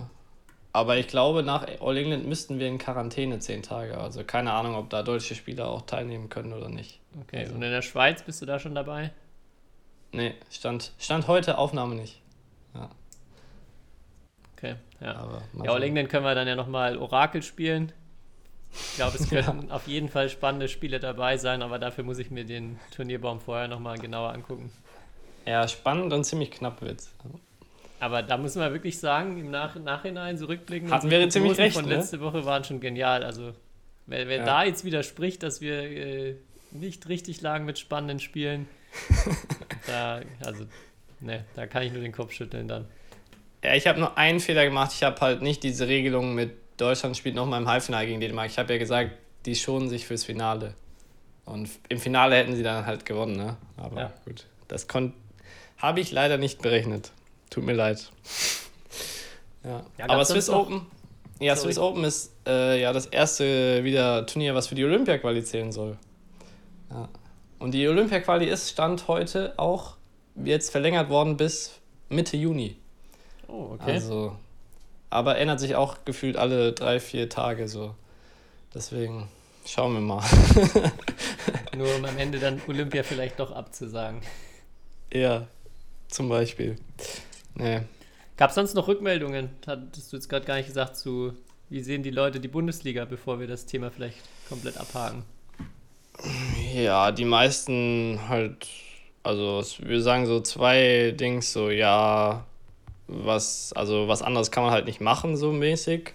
aber 0.73 0.97
ich 0.97 1.07
glaube, 1.07 1.41
nach 1.43 1.65
All 1.81 1.97
England 1.97 2.27
müssten 2.27 2.59
wir 2.59 2.67
in 2.67 2.77
Quarantäne 2.77 3.39
zehn 3.39 3.63
Tage. 3.63 3.97
Also 3.97 4.23
keine 4.23 4.53
Ahnung, 4.53 4.75
ob 4.75 4.89
da 4.91 5.01
deutsche 5.01 5.33
Spieler 5.33 5.69
auch 5.69 5.81
teilnehmen 5.81 6.29
können 6.29 6.53
oder 6.53 6.69
nicht. 6.69 6.99
Okay, 7.21 7.39
Also- 7.39 7.55
und 7.55 7.63
in 7.63 7.71
der 7.71 7.81
Schweiz 7.81 8.21
bist 8.21 8.41
du 8.41 8.45
da 8.45 8.59
schon 8.59 8.75
dabei? 8.75 9.11
Nee, 10.11 10.35
stand, 10.51 10.93
stand 10.99 11.27
heute 11.27 11.57
Aufnahme 11.57 11.95
nicht. 11.95 12.21
Okay, 14.55 14.75
ja. 15.01 15.15
Aber 15.15 15.43
Ja, 15.63 15.71
All. 15.71 15.83
England 15.83 16.09
können 16.09 16.25
wir 16.25 16.33
dann 16.33 16.47
ja 16.47 16.55
nochmal 16.55 16.97
Orakel 16.97 17.43
spielen. 17.43 17.91
Ich 18.73 18.95
glaube, 18.95 19.17
es 19.17 19.29
könnten 19.29 19.71
auf 19.71 19.87
jeden 19.87 20.09
Fall 20.09 20.29
spannende 20.29 20.67
Spiele 20.67 20.99
dabei 20.99 21.37
sein, 21.37 21.61
aber 21.61 21.79
dafür 21.79 22.03
muss 22.03 22.19
ich 22.19 22.31
mir 22.31 22.45
den 22.45 22.79
Turnierbaum 22.95 23.39
vorher 23.39 23.67
nochmal 23.67 23.97
genauer 23.97 24.33
angucken. 24.33 24.71
Ja, 25.45 25.67
spannend 25.67 26.11
und 26.13 26.23
ziemlich 26.25 26.51
knapp 26.51 26.81
wird's. 26.81 27.13
Aber 27.99 28.21
da 28.21 28.37
müssen 28.37 28.61
wir 28.61 28.71
wirklich 28.73 28.99
sagen, 28.99 29.37
im 29.39 29.49
Nach 29.49 29.75
Nachhinein 29.75 30.37
zurückblicken. 30.37 30.91
Hatten 30.91 31.05
unsere 31.05 31.21
wir 31.21 31.29
ziemlich 31.29 31.53
Prognosen 31.53 31.63
recht, 31.63 31.77
von 31.79 31.89
ne? 31.89 31.95
letzte 31.95 32.19
Woche 32.19 32.45
waren 32.45 32.63
schon 32.63 32.79
genial. 32.79 33.23
Also, 33.23 33.53
wer, 34.05 34.27
wer 34.27 34.37
Ja. 34.37 34.45
da 34.45 34.63
jetzt 34.65 34.83
widerspricht, 34.85 35.41
dass 35.41 35.61
wir 35.61 35.81
äh, 35.81 36.35
nicht 36.71 37.07
richtig 37.09 37.41
lagen 37.41 37.65
mit 37.65 37.79
spannenden 37.79 38.19
Spielen, 38.19 38.67
da, 39.87 40.21
also, 40.45 40.65
ne, 41.21 41.45
da 41.55 41.65
kann 41.65 41.83
ich 41.83 41.93
nur 41.93 42.01
den 42.01 42.11
Kopf 42.11 42.33
schütteln 42.33 42.67
dann. 42.67 42.85
Ja, 43.63 43.73
ich 43.73 43.87
habe 43.87 43.99
nur 43.99 44.17
einen 44.17 44.39
Fehler 44.39 44.65
gemacht. 44.65 44.91
Ich 44.93 45.03
habe 45.03 45.19
halt 45.21 45.41
nicht 45.41 45.63
diese 45.63 45.87
Regelung 45.87 46.35
mit 46.35 46.51
Deutschland 46.77 47.17
spielt 47.17 47.35
nochmal 47.35 47.61
im 47.61 47.67
Halbfinale 47.67 48.05
gegen 48.07 48.19
Dänemark. 48.19 48.49
Ich 48.49 48.57
habe 48.57 48.73
ja 48.73 48.79
gesagt, 48.79 49.11
die 49.45 49.55
schonen 49.55 49.89
sich 49.89 50.05
fürs 50.05 50.23
Finale. 50.23 50.73
Und 51.45 51.69
im 51.89 51.99
Finale 51.99 52.35
hätten 52.35 52.55
sie 52.55 52.63
dann 52.63 52.85
halt 52.85 53.05
gewonnen, 53.05 53.37
ne? 53.37 53.57
Aber 53.77 53.99
Ja. 53.99 54.13
gut. 54.25 54.45
Das 54.67 54.85
habe 55.77 55.99
ich 55.99 56.11
leider 56.11 56.37
nicht 56.37 56.61
berechnet. 56.61 57.11
Tut 57.49 57.63
mir 57.63 57.73
leid. 57.73 58.11
Ja. 59.63 59.83
Ja, 59.97 60.09
Aber 60.09 60.25
Swiss 60.25 60.49
Open. 60.49 60.85
Ja, 61.39 61.55
Sorry. 61.55 61.73
Swiss 61.73 61.79
Open 61.79 62.03
ist 62.03 62.33
äh, 62.47 62.81
ja 62.81 62.93
das 62.93 63.05
erste 63.05 63.83
wieder 63.83 64.25
Turnier, 64.25 64.55
was 64.55 64.67
für 64.67 64.75
die 64.75 64.83
Olympia-Quali 64.83 65.43
zählen 65.43 65.71
soll. 65.71 65.97
Ja. 66.89 67.09
Und 67.59 67.71
die 67.73 67.87
Olympia-Quali 67.87 68.45
ist 68.45 68.69
Stand 68.69 69.07
heute 69.07 69.53
auch 69.57 69.95
jetzt 70.35 70.71
verlängert 70.71 71.09
worden 71.09 71.37
bis 71.37 71.79
Mitte 72.09 72.37
Juni. 72.37 72.75
Oh, 73.47 73.71
okay. 73.73 73.93
Also, 73.93 74.35
aber 75.09 75.37
ändert 75.37 75.59
sich 75.59 75.75
auch 75.75 76.05
gefühlt 76.05 76.37
alle 76.37 76.73
drei, 76.73 76.99
vier 76.99 77.29
Tage 77.29 77.67
so. 77.67 77.95
Deswegen 78.73 79.27
schauen 79.65 79.93
wir 79.93 80.01
mal. 80.01 80.23
Nur 81.77 81.95
um 81.95 82.05
am 82.05 82.17
Ende 82.17 82.39
dann 82.39 82.61
Olympia 82.67 83.03
vielleicht 83.03 83.39
doch 83.39 83.51
abzusagen. 83.51 84.21
ja, 85.13 85.47
zum 86.07 86.29
Beispiel. 86.29 86.77
Nee. 87.55 87.81
Gab 88.37 88.49
es 88.49 88.55
sonst 88.55 88.75
noch 88.75 88.87
Rückmeldungen? 88.87 89.49
Hattest 89.65 90.11
du 90.11 90.17
jetzt 90.17 90.29
gerade 90.29 90.45
gar 90.45 90.57
nicht 90.57 90.67
gesagt 90.67 90.95
zu, 90.95 91.33
wie 91.69 91.81
sehen 91.81 92.03
die 92.03 92.11
Leute 92.11 92.39
die 92.39 92.47
Bundesliga, 92.47 93.05
bevor 93.05 93.39
wir 93.39 93.47
das 93.47 93.65
Thema 93.65 93.89
vielleicht 93.91 94.19
komplett 94.47 94.77
abhaken? 94.77 95.23
Ja, 96.73 97.11
die 97.11 97.25
meisten 97.25 98.19
halt, 98.27 98.67
also 99.23 99.63
wir 99.79 100.01
sagen 100.01 100.25
so 100.25 100.39
zwei 100.39 101.13
Dings, 101.17 101.51
so 101.51 101.69
ja, 101.69 102.45
was, 103.07 103.73
also 103.73 104.07
was 104.07 104.21
anderes 104.21 104.51
kann 104.51 104.63
man 104.63 104.71
halt 104.71 104.85
nicht 104.85 105.01
machen, 105.01 105.37
so 105.37 105.51
mäßig. 105.51 106.13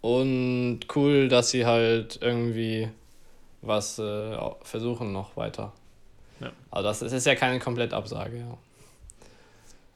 Und 0.00 0.80
cool, 0.94 1.28
dass 1.28 1.50
sie 1.50 1.66
halt 1.66 2.18
irgendwie 2.22 2.88
was 3.60 3.98
äh, 3.98 4.36
versuchen 4.62 5.12
noch 5.12 5.36
weiter. 5.36 5.72
Ja. 6.40 6.52
Also 6.70 6.88
das, 6.88 7.00
das 7.00 7.12
ist 7.12 7.26
ja 7.26 7.34
keine 7.34 7.58
Komplettabsage, 7.58 8.38
ja. 8.38 8.58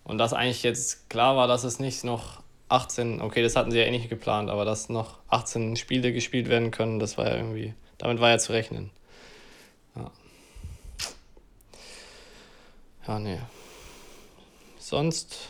Und 0.05 0.19
dass 0.19 0.33
eigentlich 0.33 0.65
jetzt 0.65 1.09
klar 1.09 1.37
war, 1.37 1.47
dass 1.47 1.63
es 1.63 1.79
nicht 1.79 2.03
noch 2.03 2.43
18, 2.69 3.21
okay, 3.21 3.43
das 3.43 3.55
hatten 3.55 3.71
sie 3.71 3.79
ja 3.79 3.85
eh 3.85 3.91
nicht 3.91 4.09
geplant, 4.09 4.51
aber 4.51 4.65
dass 4.65 4.89
noch 4.89 5.19
18 5.29 5.77
Spiele 5.77 6.13
gespielt 6.13 6.49
werden 6.49 6.73
können, 6.73 6.99
das 6.99 7.19
war 7.19 7.29
ja 7.29 7.37
irgendwie, 7.37 7.75
damit 7.99 8.21
war 8.21 8.31
ja 8.31 8.39
zu 8.39 8.53
rechnen. 8.53 8.91
Ja. 9.95 10.11
Ja, 13.07 13.19
nee. 13.19 13.39
Sonst 14.79 15.49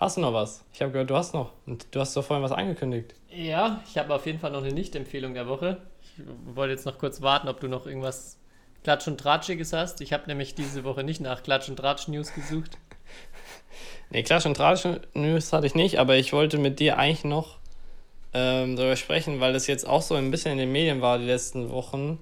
hast 0.00 0.16
du 0.16 0.20
noch 0.22 0.32
was? 0.32 0.64
Ich 0.72 0.82
habe 0.82 0.90
gehört, 0.90 1.10
du 1.10 1.16
hast 1.16 1.34
noch. 1.34 1.52
Und 1.66 1.86
du 1.92 2.00
hast 2.00 2.16
doch 2.16 2.24
vorhin 2.24 2.42
was 2.42 2.52
angekündigt. 2.52 3.14
Ja, 3.30 3.82
ich 3.86 3.96
habe 3.98 4.14
auf 4.14 4.26
jeden 4.26 4.40
Fall 4.40 4.50
noch 4.50 4.64
eine 4.64 4.72
Nicht-Empfehlung 4.72 5.34
der 5.34 5.46
Woche. 5.46 5.80
Ich 6.02 6.24
wollte 6.54 6.72
jetzt 6.72 6.86
noch 6.86 6.98
kurz 6.98 7.22
warten, 7.22 7.48
ob 7.48 7.60
du 7.60 7.68
noch 7.68 7.86
irgendwas 7.86 8.38
Klatsch- 8.82 9.06
und 9.06 9.18
Tratschiges 9.20 9.72
hast. 9.72 10.00
Ich 10.00 10.12
habe 10.12 10.26
nämlich 10.26 10.54
diese 10.54 10.82
Woche 10.84 11.04
nicht 11.04 11.20
nach 11.20 11.42
Klatsch- 11.42 11.68
und 11.68 11.76
Tratsch-News 11.76 12.34
gesucht. 12.34 12.72
Nee, 14.12 14.24
Klatsch 14.24 14.44
und 14.44 14.56
Tratsch 14.56 14.88
News 15.14 15.52
hatte 15.52 15.68
ich 15.68 15.76
nicht, 15.76 16.00
aber 16.00 16.16
ich 16.16 16.32
wollte 16.32 16.58
mit 16.58 16.80
dir 16.80 16.98
eigentlich 16.98 17.22
noch 17.22 17.58
ähm, 18.34 18.74
darüber 18.74 18.96
sprechen, 18.96 19.38
weil 19.38 19.54
es 19.54 19.68
jetzt 19.68 19.86
auch 19.86 20.02
so 20.02 20.16
ein 20.16 20.32
bisschen 20.32 20.50
in 20.50 20.58
den 20.58 20.72
Medien 20.72 21.00
war 21.00 21.18
die 21.18 21.26
letzten 21.26 21.70
Wochen 21.70 22.18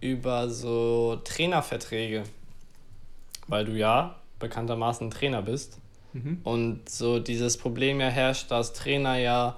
über 0.00 0.48
so 0.48 1.20
Trainerverträge. 1.22 2.24
Weil 3.46 3.64
du 3.64 3.72
ja 3.72 4.16
bekanntermaßen 4.40 5.10
Trainer 5.12 5.42
bist. 5.42 5.78
Und 6.44 6.88
so 6.88 7.18
dieses 7.18 7.56
Problem 7.56 8.00
ja 8.00 8.08
herrscht, 8.08 8.50
dass 8.50 8.72
Trainer 8.72 9.18
ja 9.18 9.56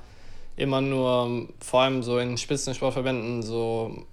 immer 0.56 0.80
nur, 0.80 1.48
vor 1.60 1.82
allem 1.82 2.02
so 2.02 2.18
in 2.18 2.36
Spitzensportverbänden, 2.36 3.42
so 3.42 4.04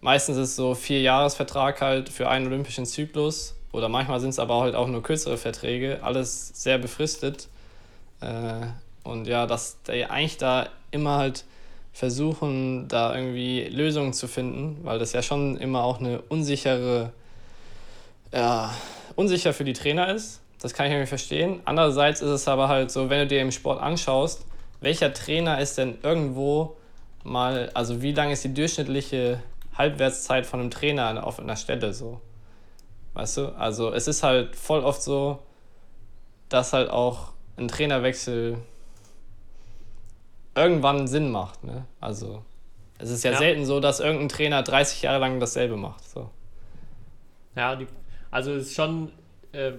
meistens 0.00 0.36
ist 0.36 0.56
so 0.56 0.74
vier 0.74 1.00
Jahresvertrag 1.00 1.80
halt 1.80 2.08
für 2.08 2.28
einen 2.28 2.46
olympischen 2.46 2.84
Zyklus 2.84 3.56
oder 3.72 3.88
manchmal 3.88 4.20
sind 4.20 4.30
es 4.30 4.38
aber 4.38 4.60
halt 4.60 4.74
auch 4.74 4.86
nur 4.86 5.02
kürzere 5.02 5.36
Verträge, 5.36 6.00
alles 6.02 6.50
sehr 6.54 6.78
befristet. 6.78 7.48
Äh, 8.20 8.66
und 9.02 9.26
ja, 9.26 9.46
dass 9.46 9.82
die 9.82 10.04
eigentlich 10.04 10.36
da 10.36 10.68
immer 10.90 11.18
halt 11.18 11.44
versuchen, 11.92 12.88
da 12.88 13.14
irgendwie 13.14 13.64
Lösungen 13.64 14.12
zu 14.12 14.28
finden, 14.28 14.78
weil 14.82 14.98
das 14.98 15.12
ja 15.12 15.22
schon 15.22 15.56
immer 15.56 15.84
auch 15.84 16.00
eine 16.00 16.20
unsichere, 16.22 17.12
ja, 18.32 18.74
unsicher 19.16 19.52
für 19.52 19.64
die 19.64 19.74
Trainer 19.74 20.12
ist. 20.12 20.40
Das 20.64 20.72
kann 20.72 20.86
ich 20.86 20.92
irgendwie 20.92 21.08
verstehen. 21.08 21.60
Andererseits 21.66 22.22
ist 22.22 22.30
es 22.30 22.48
aber 22.48 22.68
halt 22.68 22.90
so, 22.90 23.10
wenn 23.10 23.18
du 23.18 23.26
dir 23.26 23.42
im 23.42 23.52
Sport 23.52 23.82
anschaust, 23.82 24.46
welcher 24.80 25.12
Trainer 25.12 25.60
ist 25.60 25.76
denn 25.76 25.98
irgendwo 26.02 26.74
mal, 27.22 27.70
also 27.74 28.00
wie 28.00 28.12
lang 28.12 28.30
ist 28.30 28.44
die 28.44 28.54
durchschnittliche 28.54 29.42
Halbwertszeit 29.76 30.46
von 30.46 30.60
einem 30.60 30.70
Trainer 30.70 31.22
auf 31.26 31.38
einer 31.38 31.56
Stelle 31.56 31.92
so? 31.92 32.22
Weißt 33.12 33.36
du? 33.36 33.48
Also 33.58 33.92
es 33.92 34.08
ist 34.08 34.22
halt 34.22 34.56
voll 34.56 34.80
oft 34.80 35.02
so, 35.02 35.38
dass 36.48 36.72
halt 36.72 36.88
auch 36.88 37.32
ein 37.58 37.68
Trainerwechsel 37.68 38.56
irgendwann 40.54 41.06
Sinn 41.06 41.30
macht. 41.30 41.62
Ne? 41.62 41.84
Also 42.00 42.42
es 42.96 43.10
ist 43.10 43.22
ja, 43.22 43.32
Ja. 43.32 43.36
selten 43.36 43.66
so, 43.66 43.80
dass 43.80 44.00
irgendein 44.00 44.30
Trainer 44.30 44.62
30 44.62 45.02
Jahre 45.02 45.18
lang 45.18 45.40
dasselbe 45.40 45.76
macht. 45.76 46.08
So. 46.08 46.30
Ja, 47.54 47.76
die, 47.76 47.86
also 48.30 48.52
es 48.54 48.68
ist 48.68 48.74
schon, 48.74 49.12
äh, 49.52 49.72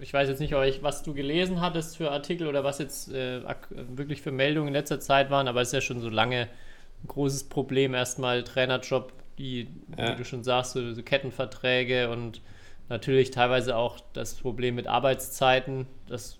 ich 0.00 0.12
weiß 0.12 0.28
jetzt 0.28 0.40
nicht, 0.40 0.52
was 0.52 1.02
du 1.02 1.14
gelesen 1.14 1.60
hattest 1.60 1.96
für 1.96 2.10
Artikel 2.10 2.46
oder 2.46 2.64
was 2.64 2.78
jetzt 2.78 3.12
äh, 3.12 3.42
wirklich 3.70 4.22
für 4.22 4.32
Meldungen 4.32 4.68
in 4.68 4.74
letzter 4.74 5.00
Zeit 5.00 5.30
waren, 5.30 5.48
aber 5.48 5.60
es 5.60 5.68
ist 5.68 5.74
ja 5.74 5.80
schon 5.80 6.00
so 6.00 6.08
lange 6.08 6.48
ein 7.02 7.08
großes 7.08 7.44
Problem. 7.44 7.94
Erstmal 7.94 8.42
Trainerjob, 8.44 9.12
die, 9.38 9.68
Ja. 9.96 10.12
wie 10.12 10.16
du 10.16 10.24
schon 10.24 10.44
sagst, 10.44 10.72
so, 10.72 10.92
so 10.92 11.02
Kettenverträge 11.02 12.10
und 12.10 12.40
natürlich 12.88 13.30
teilweise 13.30 13.76
auch 13.76 14.00
das 14.12 14.34
Problem 14.34 14.74
mit 14.74 14.86
Arbeitszeiten. 14.86 15.86
Das, 16.08 16.38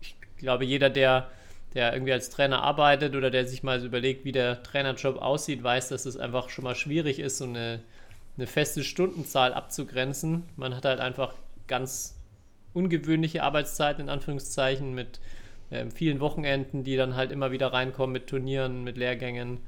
ich 0.00 0.14
glaube, 0.38 0.64
jeder, 0.64 0.90
der, 0.90 1.28
der 1.74 1.92
irgendwie 1.92 2.12
als 2.12 2.30
Trainer 2.30 2.62
arbeitet 2.62 3.14
oder 3.16 3.30
der 3.30 3.46
sich 3.46 3.62
mal 3.62 3.80
so 3.80 3.86
überlegt, 3.86 4.24
wie 4.24 4.32
der 4.32 4.62
Trainerjob 4.62 5.20
aussieht, 5.20 5.62
weiß, 5.62 5.88
dass 5.88 6.06
es 6.06 6.16
einfach 6.16 6.48
schon 6.48 6.64
mal 6.64 6.74
schwierig 6.74 7.18
ist, 7.18 7.38
so 7.38 7.44
eine 7.44 7.80
eine 8.36 8.46
feste 8.46 8.84
Stundenzahl 8.84 9.52
abzugrenzen. 9.52 10.44
Man 10.56 10.74
hat 10.74 10.84
halt 10.84 11.00
einfach 11.00 11.34
ganz 11.66 12.16
ungewöhnliche 12.72 13.42
Arbeitszeiten 13.42 14.02
in 14.02 14.08
Anführungszeichen 14.08 14.94
mit 14.94 15.20
ähm, 15.70 15.90
vielen 15.90 16.20
Wochenenden, 16.20 16.84
die 16.84 16.96
dann 16.96 17.16
halt 17.16 17.32
immer 17.32 17.52
wieder 17.52 17.72
reinkommen 17.72 18.12
mit 18.12 18.26
Turnieren, 18.26 18.84
mit 18.84 18.96
Lehrgängen. 18.96 19.58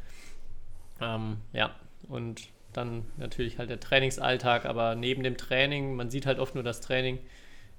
Ähm, 1.01 1.39
ja, 1.53 1.75
und 2.09 2.43
dann 2.73 3.05
natürlich 3.17 3.59
halt 3.59 3.71
der 3.71 3.81
Trainingsalltag, 3.81 4.65
aber 4.65 4.95
neben 4.95 5.23
dem 5.23 5.37
Training, 5.37 5.95
man 5.95 6.11
sieht 6.11 6.27
halt 6.27 6.39
oft 6.39 6.55
nur 6.55 6.65
das 6.65 6.81
Training, 6.81 7.19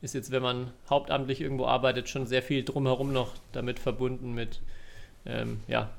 ist 0.02 0.14
jetzt, 0.14 0.32
wenn 0.32 0.44
man 0.44 0.72
hauptamtlich 0.90 1.42
irgendwo 1.42 1.66
arbeitet, 1.66 2.10
schon 2.10 2.28
sehr 2.28 2.44
viel 2.44 2.64
drumherum 2.64 3.14
noch 3.14 3.34
damit 3.52 3.80
verbunden 3.80 4.34
mit, 4.34 4.62
ähm, 5.26 5.62
ja, 5.68 5.90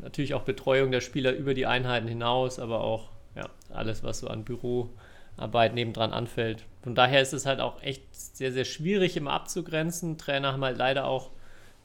natürlich 0.00 0.34
auch 0.34 0.42
Betreuung 0.42 0.90
der 0.90 1.00
Spieler 1.00 1.32
über 1.32 1.54
die 1.54 1.66
Einheiten 1.66 2.08
hinaus, 2.08 2.58
aber 2.58 2.82
auch 2.82 3.10
ja, 3.36 3.48
alles, 3.70 4.02
was 4.02 4.20
so 4.20 4.28
an 4.28 4.44
Büroarbeit 5.36 5.74
nebendran 5.74 6.12
anfällt. 6.12 6.64
Von 6.82 6.94
daher 6.94 7.22
ist 7.22 7.32
es 7.32 7.46
halt 7.46 7.60
auch 7.60 7.82
echt 7.82 8.02
sehr, 8.12 8.52
sehr 8.52 8.64
schwierig 8.64 9.16
immer 9.16 9.32
abzugrenzen. 9.32 10.18
Trainer 10.18 10.52
haben 10.52 10.64
halt 10.64 10.78
leider 10.78 11.06
auch 11.06 11.30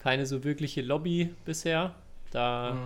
keine 0.00 0.26
so 0.26 0.44
wirkliche 0.44 0.82
Lobby 0.82 1.34
bisher. 1.44 1.94
Da 2.30 2.76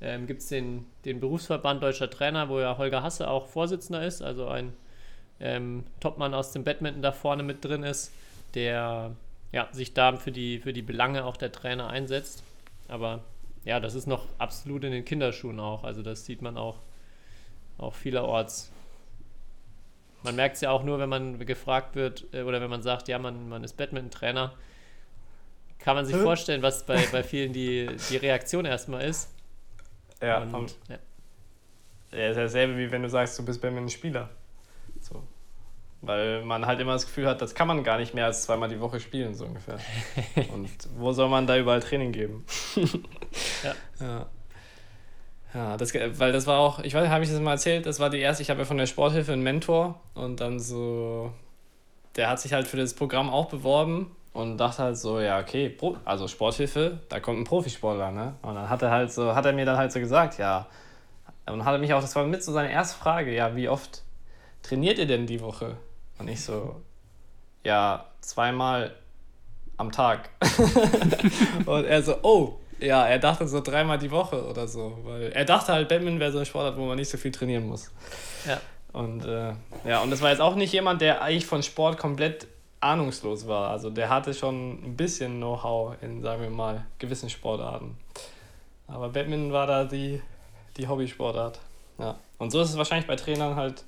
ähm, 0.00 0.26
gibt 0.26 0.42
es 0.42 0.48
den, 0.48 0.86
den 1.04 1.20
Berufsverband 1.20 1.82
Deutscher 1.82 2.10
Trainer, 2.10 2.48
wo 2.48 2.60
ja 2.60 2.78
Holger 2.78 3.02
Hasse 3.02 3.28
auch 3.28 3.46
Vorsitzender 3.46 4.04
ist, 4.04 4.22
also 4.22 4.48
ein 4.48 4.72
ähm, 5.40 5.84
Topmann 6.00 6.34
aus 6.34 6.52
dem 6.52 6.64
Badminton 6.64 7.02
da 7.02 7.12
vorne 7.12 7.42
mit 7.42 7.64
drin 7.64 7.82
ist, 7.82 8.12
der 8.54 9.12
ja, 9.52 9.68
sich 9.72 9.92
da 9.92 10.16
für 10.16 10.32
die, 10.32 10.60
für 10.60 10.72
die 10.72 10.82
Belange 10.82 11.24
auch 11.24 11.36
der 11.36 11.52
Trainer 11.52 11.88
einsetzt. 11.88 12.42
Aber 12.88 13.20
ja, 13.64 13.80
das 13.80 13.94
ist 13.94 14.06
noch 14.06 14.26
absolut 14.38 14.84
in 14.84 14.92
den 14.92 15.04
Kinderschuhen 15.04 15.60
auch. 15.60 15.84
Also 15.84 16.02
das 16.02 16.24
sieht 16.26 16.42
man 16.42 16.56
auch, 16.56 16.78
auch 17.78 17.94
vielerorts. 17.94 18.71
Man 20.22 20.36
merkt 20.36 20.56
es 20.56 20.60
ja 20.60 20.70
auch 20.70 20.82
nur, 20.82 20.98
wenn 20.98 21.08
man 21.08 21.38
gefragt 21.44 21.94
wird 21.96 22.26
äh, 22.32 22.42
oder 22.42 22.60
wenn 22.60 22.70
man 22.70 22.82
sagt, 22.82 23.08
ja, 23.08 23.18
man, 23.18 23.48
man 23.48 23.64
ist 23.64 23.76
Badminton-Trainer, 23.76 24.52
kann 25.78 25.96
man 25.96 26.06
sich 26.06 26.16
vorstellen, 26.16 26.62
was 26.62 26.86
bei, 26.86 27.04
bei 27.10 27.22
vielen 27.22 27.52
die, 27.52 27.88
die 28.08 28.16
Reaktion 28.16 28.64
erstmal 28.64 29.04
ist. 29.04 29.30
Ja, 30.20 30.38
Und, 30.38 30.54
und, 30.54 30.76
ja. 30.88 30.98
ja, 32.16 32.28
ist 32.30 32.36
ja 32.36 32.42
dasselbe, 32.44 32.76
wie 32.76 32.90
wenn 32.92 33.02
du 33.02 33.08
sagst, 33.08 33.38
du 33.38 33.44
bist 33.44 33.60
Badminton-Spieler. 33.60 34.30
So. 35.00 35.22
Weil 36.00 36.44
man 36.44 36.66
halt 36.66 36.80
immer 36.80 36.92
das 36.92 37.06
Gefühl 37.06 37.26
hat, 37.26 37.40
das 37.42 37.54
kann 37.54 37.68
man 37.68 37.82
gar 37.84 37.98
nicht 37.98 38.14
mehr 38.14 38.26
als 38.26 38.44
zweimal 38.44 38.68
die 38.68 38.80
Woche 38.80 39.00
spielen, 39.00 39.34
so 39.34 39.44
ungefähr. 39.44 39.78
Und 40.52 40.70
wo 40.96 41.12
soll 41.12 41.28
man 41.28 41.46
da 41.46 41.56
überall 41.58 41.80
Training 41.80 42.12
geben? 42.12 42.44
Ja. 43.62 43.74
Ja. 44.00 44.26
Ja, 45.54 45.76
das, 45.76 45.92
weil 45.94 46.32
das 46.32 46.46
war 46.46 46.58
auch, 46.58 46.78
ich 46.80 46.94
weiß, 46.94 47.08
habe 47.08 47.24
ich 47.24 47.30
das 47.30 47.40
mal 47.40 47.52
erzählt, 47.52 47.84
das 47.84 48.00
war 48.00 48.08
die 48.08 48.20
erste, 48.20 48.42
ich 48.42 48.50
habe 48.50 48.60
ja 48.60 48.64
von 48.64 48.78
der 48.78 48.86
Sporthilfe 48.86 49.32
einen 49.32 49.42
Mentor 49.42 50.00
und 50.14 50.40
dann 50.40 50.58
so, 50.58 51.32
der 52.16 52.30
hat 52.30 52.40
sich 52.40 52.52
halt 52.52 52.66
für 52.66 52.78
das 52.78 52.94
Programm 52.94 53.28
auch 53.28 53.46
beworben 53.46 54.16
und 54.32 54.56
dachte 54.56 54.82
halt 54.82 54.96
so, 54.96 55.20
ja, 55.20 55.38
okay, 55.38 55.76
also 56.04 56.26
Sporthilfe, 56.26 57.00
da 57.10 57.20
kommt 57.20 57.40
ein 57.40 57.44
Profisportler, 57.44 58.10
ne? 58.10 58.34
Und 58.40 58.54
dann 58.54 58.70
hat 58.70 58.80
er 58.80 58.90
halt 58.90 59.12
so, 59.12 59.34
hat 59.34 59.44
er 59.44 59.52
mir 59.52 59.66
dann 59.66 59.76
halt 59.76 59.92
so 59.92 60.00
gesagt, 60.00 60.38
ja, 60.38 60.66
und 61.46 61.64
hat 61.64 61.74
er 61.74 61.78
mich 61.78 61.92
auch, 61.92 62.00
das 62.00 62.16
war 62.16 62.24
mit 62.24 62.42
so 62.42 62.52
seine 62.52 62.72
erste 62.72 62.98
Frage, 62.98 63.34
ja, 63.34 63.54
wie 63.54 63.68
oft 63.68 64.02
trainiert 64.62 64.98
ihr 64.98 65.06
denn 65.06 65.26
die 65.26 65.40
Woche? 65.40 65.76
Und 66.18 66.28
ich 66.28 66.42
so, 66.42 66.80
ja, 67.62 68.06
zweimal 68.20 68.94
am 69.76 69.92
Tag. 69.92 70.30
und 71.66 71.84
er 71.84 72.02
so, 72.02 72.16
oh, 72.22 72.58
ja, 72.82 73.06
er 73.06 73.18
dachte 73.18 73.46
so 73.46 73.60
dreimal 73.60 73.98
die 73.98 74.10
Woche 74.10 74.44
oder 74.44 74.66
so, 74.66 74.98
weil 75.04 75.32
er 75.32 75.44
dachte 75.44 75.72
halt, 75.72 75.88
Badminton 75.88 76.20
wäre 76.20 76.32
so 76.32 76.38
ein 76.38 76.46
Sportart, 76.46 76.76
wo 76.76 76.84
man 76.84 76.96
nicht 76.96 77.08
so 77.08 77.16
viel 77.16 77.30
trainieren 77.30 77.66
muss. 77.66 77.90
Ja. 78.46 78.60
Und 78.92 79.24
äh, 79.24 79.52
ja, 79.86 80.00
und 80.02 80.10
das 80.10 80.20
war 80.20 80.30
jetzt 80.30 80.40
auch 80.40 80.54
nicht 80.54 80.72
jemand, 80.72 81.00
der 81.00 81.22
eigentlich 81.22 81.46
von 81.46 81.62
Sport 81.62 81.96
komplett 81.96 82.46
ahnungslos 82.80 83.46
war. 83.46 83.70
Also 83.70 83.90
der 83.90 84.08
hatte 84.08 84.34
schon 84.34 84.84
ein 84.84 84.96
bisschen 84.96 85.38
Know-how 85.38 85.94
in, 86.02 86.20
sagen 86.20 86.42
wir 86.42 86.50
mal, 86.50 86.84
gewissen 86.98 87.30
Sportarten. 87.30 87.96
Aber 88.88 89.08
Badminton 89.08 89.52
war 89.52 89.66
da 89.66 89.84
die, 89.84 90.20
die 90.76 90.88
Hobbysportart. 90.88 91.58
Ja. 91.98 92.16
Und 92.38 92.50
so 92.50 92.60
ist 92.60 92.70
es 92.70 92.76
wahrscheinlich 92.76 93.06
bei 93.06 93.16
Trainern 93.16 93.56
halt 93.56 93.84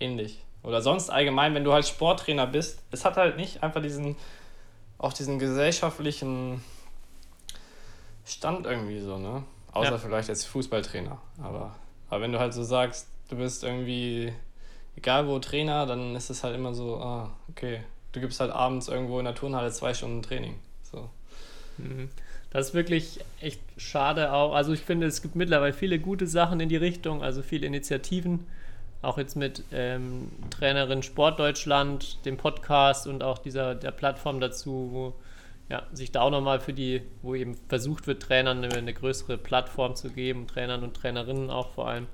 ähnlich. 0.00 0.42
Oder 0.62 0.82
sonst 0.82 1.10
allgemein, 1.10 1.54
wenn 1.54 1.64
du 1.64 1.72
halt 1.72 1.86
Sporttrainer 1.86 2.46
bist, 2.46 2.80
es 2.90 3.04
hat 3.04 3.16
halt 3.16 3.36
nicht 3.36 3.62
einfach 3.62 3.82
diesen, 3.82 4.16
auch 4.98 5.12
diesen 5.12 5.38
gesellschaftlichen 5.38 6.62
Stand 8.30 8.66
irgendwie 8.66 9.00
so, 9.00 9.18
ne? 9.18 9.42
Außer 9.72 9.92
Ja. 9.92 9.98
vielleicht 9.98 10.28
als 10.28 10.44
Fußballtrainer. 10.44 11.18
Aber, 11.42 11.74
aber 12.08 12.20
wenn 12.22 12.32
du 12.32 12.38
halt 12.38 12.54
so 12.54 12.62
sagst, 12.62 13.08
du 13.28 13.36
bist 13.36 13.64
irgendwie, 13.64 14.32
egal 14.96 15.26
wo 15.26 15.38
Trainer, 15.38 15.86
dann 15.86 16.14
ist 16.16 16.30
es 16.30 16.42
halt 16.42 16.54
immer 16.54 16.74
so, 16.74 16.96
ah, 16.96 17.30
okay, 17.50 17.82
du 18.12 18.20
gibst 18.20 18.40
halt 18.40 18.50
abends 18.50 18.88
irgendwo 18.88 19.18
in 19.18 19.24
der 19.24 19.34
Turnhalle 19.34 19.70
zwei 19.70 19.94
Stunden 19.94 20.22
Training. 20.22 20.56
So. 20.82 21.08
Mhm. 21.78 22.10
Das 22.50 22.68
ist 22.68 22.74
wirklich 22.74 23.20
echt 23.40 23.60
schade 23.76 24.32
auch. 24.32 24.54
Also 24.54 24.72
ich 24.72 24.80
finde, 24.80 25.06
es 25.06 25.22
gibt 25.22 25.36
mittlerweile 25.36 25.72
viele 25.72 26.00
gute 26.00 26.26
Sachen 26.26 26.58
in 26.58 26.68
die 26.68 26.76
Richtung, 26.76 27.22
also 27.22 27.42
viele 27.42 27.66
Initiativen. 27.66 28.46
Auch 29.02 29.18
jetzt 29.18 29.36
mit 29.36 29.62
ähm, 29.72 30.30
Trainerin 30.50 31.02
Sportdeutschland, 31.02 32.24
dem 32.26 32.36
Podcast 32.36 33.06
und 33.06 33.22
auch 33.22 33.38
dieser 33.38 33.74
der 33.76 33.92
Plattform 33.92 34.40
dazu, 34.40 34.88
wo 34.92 35.12
ja, 35.70 35.86
sich 35.92 36.10
da 36.10 36.22
auch 36.22 36.30
nochmal 36.30 36.58
für 36.58 36.72
die, 36.72 37.02
wo 37.22 37.34
eben 37.34 37.56
versucht 37.68 38.08
wird, 38.08 38.20
Trainern 38.22 38.64
eine, 38.64 38.74
eine 38.74 38.92
größere 38.92 39.38
Plattform 39.38 39.94
zu 39.94 40.10
geben, 40.10 40.48
Trainern 40.48 40.82
und 40.82 40.94
Trainerinnen 40.94 41.48
auch 41.48 41.70
vor 41.70 41.88
allem. 41.88 42.08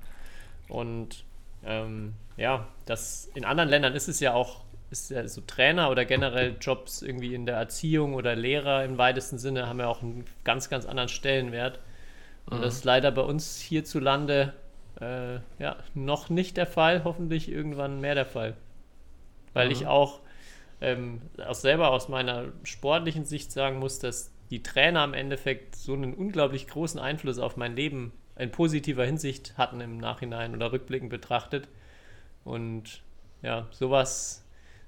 Und 0.69 1.25
ähm, 1.65 2.13
ja, 2.37 2.69
das 2.85 3.31
in 3.35 3.47
anderen 3.47 3.71
Ländern 3.71 3.95
ist 3.95 4.09
es 4.09 4.21
ja 4.21 4.35
auch, 4.35 4.61
ist 4.91 5.11
ja 5.11 5.27
so 5.27 5.41
Trainer 5.41 5.91
oder 5.91 6.05
generell 6.05 6.57
Jobs 6.61 7.01
irgendwie 7.01 7.35
in 7.35 7.47
der 7.47 7.57
Erziehung 7.57 8.13
oder 8.13 8.37
Lehrer 8.37 8.85
im 8.85 8.99
weitesten 8.99 9.39
Sinne 9.39 9.67
haben 9.67 9.81
ja 9.81 9.87
auch 9.87 10.03
einen 10.03 10.27
ganz, 10.45 10.69
ganz 10.69 10.85
anderen 10.85 11.09
Stellenwert. 11.09 11.81
Und 12.45 12.63
das 12.63 12.77
ist 12.77 12.85
leider 12.85 13.11
bei 13.11 13.23
uns 13.23 13.59
hierzulande 13.59 14.53
äh, 15.01 15.37
ja, 15.59 15.77
noch 15.95 16.29
nicht 16.29 16.59
der 16.59 16.67
Fall, 16.67 17.05
hoffentlich 17.05 17.51
irgendwann 17.51 18.01
mehr 18.01 18.15
der 18.15 18.27
Fall. 18.27 18.55
Weil 19.55 19.73
ich 19.73 19.87
auch 19.87 20.21
ähm, 20.81 21.23
auch 21.47 21.55
selber 21.55 21.91
aus 21.91 22.09
meiner 22.09 22.47
sportlichen 22.65 23.25
Sicht 23.25 23.53
sagen 23.53 23.79
muss, 23.79 23.99
dass 23.99 24.31
die 24.51 24.63
Trainer 24.63 25.05
im 25.05 25.15
Endeffekt 25.15 25.75
so 25.77 25.95
einen 25.95 26.15
unglaublich 26.15 26.69
großen 26.69 27.01
Einfluss 27.01 27.39
auf 27.39 27.57
mein 27.57 27.75
Leben 27.75 28.13
in 28.39 28.51
positiver 28.51 29.05
Hinsicht 29.05 29.55
hatten 29.57 29.81
im 29.81 29.99
Nachhinein 29.99 30.55
oder 30.55 30.73
rückblickend 30.73 31.11
betrachtet. 31.11 31.69
Und 32.45 33.03
ja, 33.43 33.67
sowas 33.71 34.45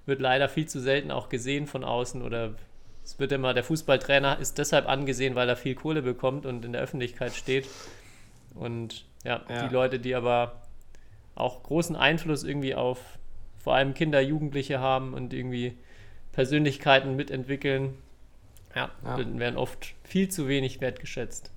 wird 0.06 0.20
leider 0.20 0.48
viel 0.48 0.66
zu 0.66 0.80
selten 0.80 1.10
auch 1.10 1.28
gesehen 1.28 1.66
von 1.66 1.84
außen 1.84 2.22
oder 2.22 2.54
es 3.04 3.18
wird 3.18 3.32
immer, 3.32 3.54
der 3.54 3.64
Fußballtrainer 3.64 4.38
ist 4.38 4.58
deshalb 4.58 4.86
angesehen, 4.86 5.34
weil 5.34 5.48
er 5.48 5.56
viel 5.56 5.74
Kohle 5.74 6.02
bekommt 6.02 6.44
und 6.44 6.64
in 6.64 6.72
der 6.72 6.82
Öffentlichkeit 6.82 7.32
steht. 7.34 7.66
Und 8.54 9.06
ja, 9.24 9.42
Ja. 9.48 9.66
die 9.66 9.72
Leute, 9.72 9.98
die 9.98 10.14
aber 10.14 10.62
auch 11.34 11.62
großen 11.62 11.96
Einfluss 11.96 12.44
irgendwie 12.44 12.74
auf 12.74 13.17
vor 13.68 13.74
allem 13.74 13.92
Kinder, 13.92 14.18
Jugendliche 14.22 14.80
haben 14.80 15.12
und 15.12 15.34
irgendwie 15.34 15.76
Persönlichkeiten 16.32 17.16
mitentwickeln, 17.16 17.98
ja, 18.74 18.90
Ja. 19.04 19.18
werden 19.38 19.58
oft 19.58 19.94
viel 20.04 20.30
zu 20.30 20.48
wenig 20.48 20.80
wertgeschätzt. 20.80 21.50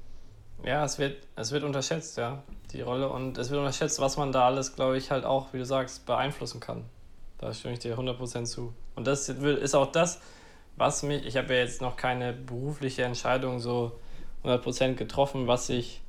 Ja, 0.65 0.83
es 0.83 0.99
wird, 0.99 1.25
es 1.37 1.53
wird 1.53 1.63
unterschätzt, 1.63 2.17
ja, 2.17 2.43
die 2.73 2.81
Rolle. 2.81 3.07
Und 3.07 3.37
es 3.37 3.49
wird 3.49 3.61
unterschätzt, 3.61 4.01
was 4.01 4.17
man 4.17 4.33
da 4.33 4.45
alles, 4.45 4.75
glaube 4.75 4.97
ich, 4.97 5.09
halt 5.09 5.23
auch, 5.23 5.53
wie 5.53 5.59
du 5.59 5.63
sagst, 5.65 6.05
beeinflussen 6.05 6.59
kann. 6.59 6.83
Da 7.37 7.53
stimme 7.53 7.75
ich 7.75 7.79
dir 7.79 7.97
100% 7.97 8.43
zu. 8.43 8.73
Und 8.95 9.07
das 9.07 9.29
ist 9.29 9.73
auch 9.73 9.89
das, 9.93 10.19
was 10.75 11.03
mich, 11.03 11.25
ich 11.25 11.37
habe 11.37 11.53
ja 11.53 11.61
jetzt 11.61 11.81
noch 11.81 11.95
keine 11.95 12.33
berufliche 12.33 13.03
Entscheidung 13.03 13.61
so 13.61 13.97
100% 14.43 14.95
getroffen, 14.95 15.47
was 15.47 15.69
ich 15.69 16.01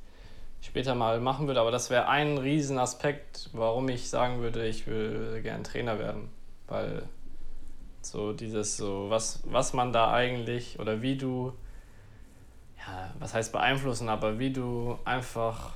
später 0.63 0.95
mal 0.95 1.19
machen 1.19 1.45
würde, 1.45 1.59
aber 1.59 1.71
das 1.71 1.89
wäre 1.89 2.07
ein 2.07 2.37
Riesenaspekt, 2.39 3.49
warum 3.53 3.89
ich 3.89 4.09
sagen 4.09 4.41
würde, 4.41 4.65
ich 4.65 4.87
will 4.87 5.41
gern 5.43 5.63
Trainer 5.63 5.99
werden. 5.99 6.29
Weil 6.67 7.03
so 8.01 8.33
dieses 8.33 8.77
so, 8.77 9.09
was, 9.09 9.41
was 9.45 9.73
man 9.73 9.93
da 9.93 10.11
eigentlich 10.11 10.79
oder 10.79 11.01
wie 11.01 11.17
du 11.17 11.53
ja, 12.85 13.13
was 13.19 13.33
heißt 13.33 13.51
beeinflussen, 13.51 14.09
aber 14.09 14.39
wie 14.39 14.51
du 14.51 14.97
einfach, 15.05 15.71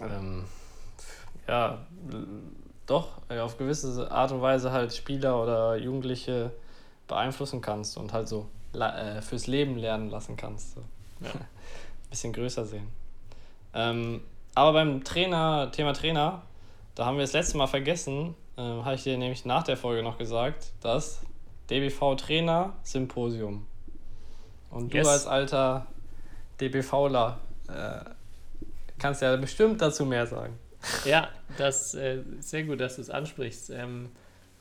ähm, 0.00 0.44
ja, 1.46 1.78
doch 2.86 3.20
äh, 3.28 3.40
auf 3.40 3.58
gewisse 3.58 4.10
Art 4.10 4.32
und 4.32 4.40
Weise 4.40 4.72
halt 4.72 4.94
Spieler 4.94 5.42
oder 5.42 5.76
Jugendliche 5.76 6.52
beeinflussen 7.06 7.60
kannst 7.60 7.96
und 7.96 8.12
halt 8.12 8.28
so 8.28 8.48
äh, 8.74 9.20
fürs 9.22 9.46
Leben 9.46 9.76
lernen 9.76 10.10
lassen 10.10 10.36
kannst. 10.36 10.74
So. 10.74 10.82
Ja. 11.20 11.30
Bisschen 12.10 12.32
größer 12.32 12.64
sehen. 12.64 12.88
Ähm, 13.74 14.22
aber 14.54 14.72
beim 14.72 15.04
Trainer, 15.04 15.70
Thema 15.72 15.92
Trainer, 15.92 16.42
da 16.94 17.06
haben 17.06 17.16
wir 17.16 17.22
das 17.22 17.32
letzte 17.32 17.56
Mal 17.56 17.66
vergessen, 17.66 18.34
äh, 18.56 18.60
habe 18.60 18.94
ich 18.94 19.04
dir 19.04 19.16
nämlich 19.16 19.44
nach 19.44 19.62
der 19.62 19.76
Folge 19.76 20.02
noch 20.02 20.18
gesagt, 20.18 20.72
das 20.80 21.20
DBV 21.70 22.16
Trainer 22.16 22.72
Symposium. 22.82 23.66
Und 24.70 24.92
du 24.92 24.98
Yes. 24.98 25.08
als 25.08 25.26
alter 25.26 25.86
DBVler 26.60 27.38
äh, 27.68 28.10
kannst 28.98 29.22
ja 29.22 29.36
bestimmt 29.36 29.80
dazu 29.80 30.04
mehr 30.04 30.26
sagen. 30.26 30.58
Ja, 31.04 31.28
das 31.56 31.94
äh, 31.94 32.22
sehr 32.40 32.64
gut, 32.64 32.80
dass 32.80 32.96
du 32.96 33.02
es 33.02 33.10
ansprichst. 33.10 33.70
Ähm, 33.70 34.10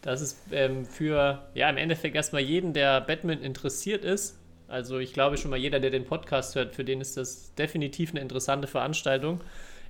das 0.02 0.22
ist 0.22 0.38
ähm, 0.52 0.86
für, 0.86 1.44
ja, 1.54 1.70
im 1.70 1.78
Endeffekt 1.78 2.16
erstmal 2.16 2.42
jeden, 2.42 2.74
der 2.74 3.02
Badminton 3.02 3.46
interessiert 3.46 4.06
ist. 4.06 4.38
Also 4.68 5.00
ich 5.00 5.14
glaube 5.14 5.38
schon 5.38 5.52
mal 5.52 5.58
jeder, 5.58 5.80
der 5.80 5.92
den 5.92 6.06
Podcast 6.06 6.56
hört, 6.56 6.76
für 6.76 6.84
den 6.84 7.02
ist 7.02 7.18
das 7.18 7.54
definitiv 7.56 8.12
eine 8.12 8.20
interessante 8.20 8.68
Veranstaltung. 8.68 9.42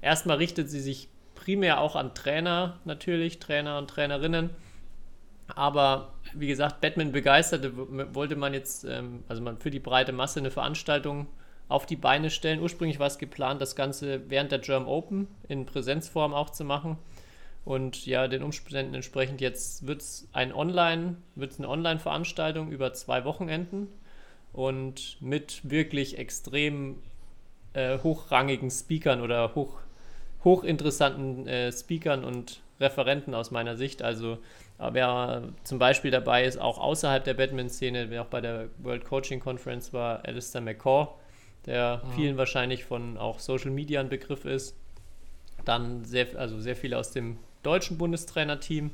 Erstmal 0.02 0.38
richtet 0.38 0.70
sie 0.70 0.80
sich 0.80 1.10
primär 1.36 1.80
auch 1.80 1.96
an 1.96 2.14
Trainer 2.14 2.80
natürlich, 2.86 3.40
Trainer 3.40 3.78
und 3.78 3.90
Trainerinnen. 3.90 4.52
Aber 5.56 6.14
wie 6.34 6.48
gesagt, 6.48 6.82
Batman 6.82 7.12
begeisterte 7.12 7.72
wollte 8.14 8.36
man 8.36 8.54
jetzt, 8.54 8.84
ähm, 8.84 9.24
also 9.28 9.42
man 9.42 9.58
für 9.58 9.72
die 9.72 9.80
breite 9.80 10.12
Masse 10.12 10.40
eine 10.40 10.52
Veranstaltung 10.52 11.28
auf 11.70 11.86
die 11.86 11.96
Beine 11.96 12.30
stellen. 12.30 12.62
Ursprünglich 12.62 13.00
war 13.00 13.08
es 13.08 13.18
geplant, 13.18 13.62
das 13.62 13.76
Ganze 13.76 14.30
während 14.30 14.52
der 14.52 14.60
German 14.60 14.88
Open 14.88 15.28
in 15.48 15.66
Präsenzform 15.66 16.34
auch 16.34 16.50
zu 16.50 16.64
machen. 16.64 16.98
Und 17.66 18.06
ja, 18.06 18.28
den 18.28 18.44
Umständen 18.44 18.94
entsprechend 18.94 19.42
jetzt 19.42 19.88
wird 19.88 20.02
es 20.02 20.30
ein 20.32 20.54
Online, 20.54 21.18
wird's 21.36 21.60
eine 21.60 21.68
Online-Veranstaltung 21.68 22.72
über 22.72 22.94
zwei 22.94 23.26
Wochenenden 23.26 23.90
und 24.54 25.18
mit 25.22 25.62
wirklich 25.64 26.18
extrem 26.18 27.02
äh, 27.74 28.00
hochrangigen 28.00 28.72
Speakern 28.72 29.22
oder 29.22 29.54
hoch, 29.56 29.80
hochinteressanten 30.44 31.48
äh, 31.48 31.72
Speakern 31.72 32.24
und 32.24 32.62
Referenten 32.80 33.34
aus 33.34 33.52
meiner 33.52 33.76
Sicht. 33.76 34.02
Also 34.02 34.38
wer 34.78 35.42
zum 35.64 35.80
Beispiel 35.80 36.12
dabei 36.12 36.46
ist, 36.46 36.60
auch 36.60 36.78
außerhalb 36.78 37.24
der 37.24 37.34
Badminton-Szene, 37.34 38.10
wer 38.10 38.22
auch 38.22 38.28
bei 38.28 38.42
der 38.42 38.70
World 38.78 39.06
Coaching 39.06 39.40
Conference 39.40 39.94
war, 39.94 40.24
Alistair 40.26 40.62
McCaw, 40.62 41.08
der 41.66 42.04
mhm. 42.04 42.12
vielen 42.12 42.38
wahrscheinlich 42.38 42.86
von 42.86 43.18
auch 43.18 43.40
Social 43.40 43.72
Media 43.72 44.00
ein 44.00 44.10
Begriff 44.10 44.46
ist. 44.46 44.76
Dann 45.66 46.06
sehr, 46.06 46.28
also 46.38 46.60
sehr 46.62 46.76
viele 46.76 46.98
aus 46.98 47.12
dem 47.12 47.38
deutschen 47.64 47.98
Bundestrainerteam, 47.98 48.92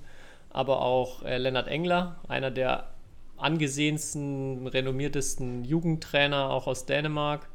aber 0.50 0.82
auch 0.82 1.24
äh, 1.24 1.38
Lennart 1.38 1.68
Engler, 1.68 2.16
einer 2.28 2.52
der 2.52 2.93
angesehensten, 3.44 4.68
renommiertesten 4.68 5.64
Jugendtrainer 5.66 6.50
auch 6.50 6.68
aus 6.68 6.86
Dänemark, 6.86 7.48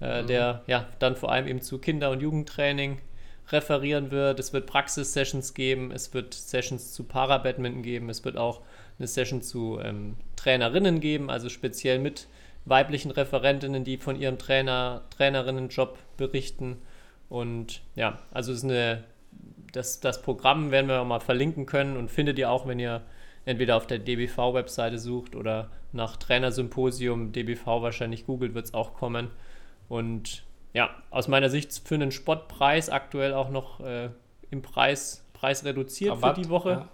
äh, 0.00 0.22
mhm. 0.22 0.26
der 0.26 0.62
ja 0.66 0.86
dann 0.98 1.16
vor 1.16 1.32
allem 1.32 1.46
eben 1.46 1.62
zu 1.62 1.78
Kinder- 1.78 2.10
und 2.10 2.20
Jugendtraining 2.20 2.98
referieren 3.50 4.10
wird. 4.10 4.38
Es 4.38 4.52
wird 4.52 4.66
Praxis-Sessions 4.66 5.54
geben, 5.54 5.90
es 5.90 6.14
wird 6.14 6.34
Sessions 6.34 6.92
zu 6.92 7.04
Para-Badminton 7.04 7.82
geben, 7.82 8.08
es 8.08 8.24
wird 8.24 8.36
auch 8.36 8.60
eine 8.98 9.08
Session 9.08 9.42
zu 9.42 9.80
ähm, 9.82 10.16
Trainerinnen 10.36 11.00
geben, 11.00 11.30
also 11.30 11.48
speziell 11.48 11.98
mit 11.98 12.28
weiblichen 12.64 13.10
Referentinnen, 13.10 13.84
die 13.84 13.96
von 13.96 14.16
ihrem 14.16 14.38
Trainer, 14.38 15.02
Trainerinnenjob 15.16 15.98
berichten. 16.16 16.78
Und 17.28 17.82
ja, 17.96 18.18
also 18.30 18.52
ist 18.52 18.64
eine, 18.64 19.04
das, 19.72 20.00
das 20.00 20.22
Programm 20.22 20.70
werden 20.70 20.88
wir 20.88 21.00
auch 21.00 21.06
mal 21.06 21.20
verlinken 21.20 21.66
können 21.66 21.96
und 21.96 22.10
findet 22.10 22.38
ihr 22.38 22.50
auch, 22.50 22.66
wenn 22.66 22.78
ihr 22.78 23.02
entweder 23.44 23.76
auf 23.76 23.86
der 23.86 23.98
DBV-Webseite 23.98 24.98
sucht 24.98 25.34
oder 25.34 25.70
nach 25.92 26.16
Trainersymposium 26.16 27.32
DBV 27.32 27.82
wahrscheinlich 27.82 28.26
googelt, 28.26 28.54
wird 28.54 28.66
es 28.66 28.74
auch 28.74 28.94
kommen. 28.94 29.30
Und 29.88 30.44
ja, 30.72 30.90
aus 31.10 31.28
meiner 31.28 31.50
Sicht 31.50 31.82
für 31.84 31.96
einen 31.96 32.12
Spottpreis 32.12 32.88
aktuell 32.88 33.34
auch 33.34 33.50
noch 33.50 33.80
äh, 33.80 34.10
im 34.50 34.62
Preis, 34.62 35.24
Preis 35.34 35.64
reduziert 35.64 36.12
Rabatt, 36.12 36.36
für 36.36 36.42
die 36.42 36.48
Woche. 36.48 36.86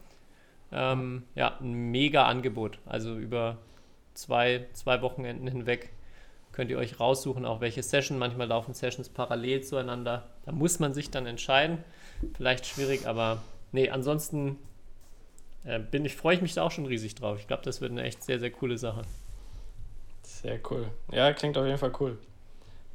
Ja. 0.73 0.93
Ähm, 0.93 1.23
ja, 1.35 1.57
ein 1.61 1.91
mega 1.91 2.27
Angebot. 2.27 2.79
Also 2.87 3.17
über 3.17 3.59
zwei, 4.15 4.67
zwei 4.73 5.01
Wochenenden 5.01 5.47
hinweg 5.47 5.93
könnt 6.53 6.71
ihr 6.71 6.79
euch 6.79 6.99
raussuchen, 6.99 7.45
auch 7.45 7.61
welche 7.61 7.83
Session. 7.83 8.19
Manchmal 8.19 8.49
laufen 8.49 8.75
Sessions 8.75 9.09
parallel 9.09 9.63
zueinander. 9.63 10.27
Da 10.45 10.53
muss 10.53 10.81
man 10.81 10.93
sich 10.93 11.11
dann 11.11 11.27
entscheiden. 11.27 11.79
Vielleicht 12.35 12.67
schwierig, 12.67 13.07
aber 13.07 13.41
nee, 13.71 13.91
ansonsten 13.91 14.59
äh, 15.69 15.79
bin 15.79 16.05
ich, 16.05 16.17
freue 16.17 16.35
ich 16.35 16.41
mich 16.41 16.55
da 16.55 16.63
auch 16.63 16.71
schon 16.71 16.87
riesig 16.87 17.15
drauf. 17.15 17.39
Ich 17.39 17.47
glaube, 17.47 17.63
das 17.63 17.81
wird 17.81 17.93
eine 17.93 18.03
echt 18.03 18.25
sehr, 18.25 18.39
sehr 18.39 18.51
coole 18.51 18.79
Sache. 18.79 19.03
Sehr 20.23 20.59
cool. 20.71 20.89
Ja, 21.13 21.33
klingt 21.33 21.59
auf 21.59 21.67
jeden 21.67 21.79
Fall 21.79 21.93
cool. 22.01 22.19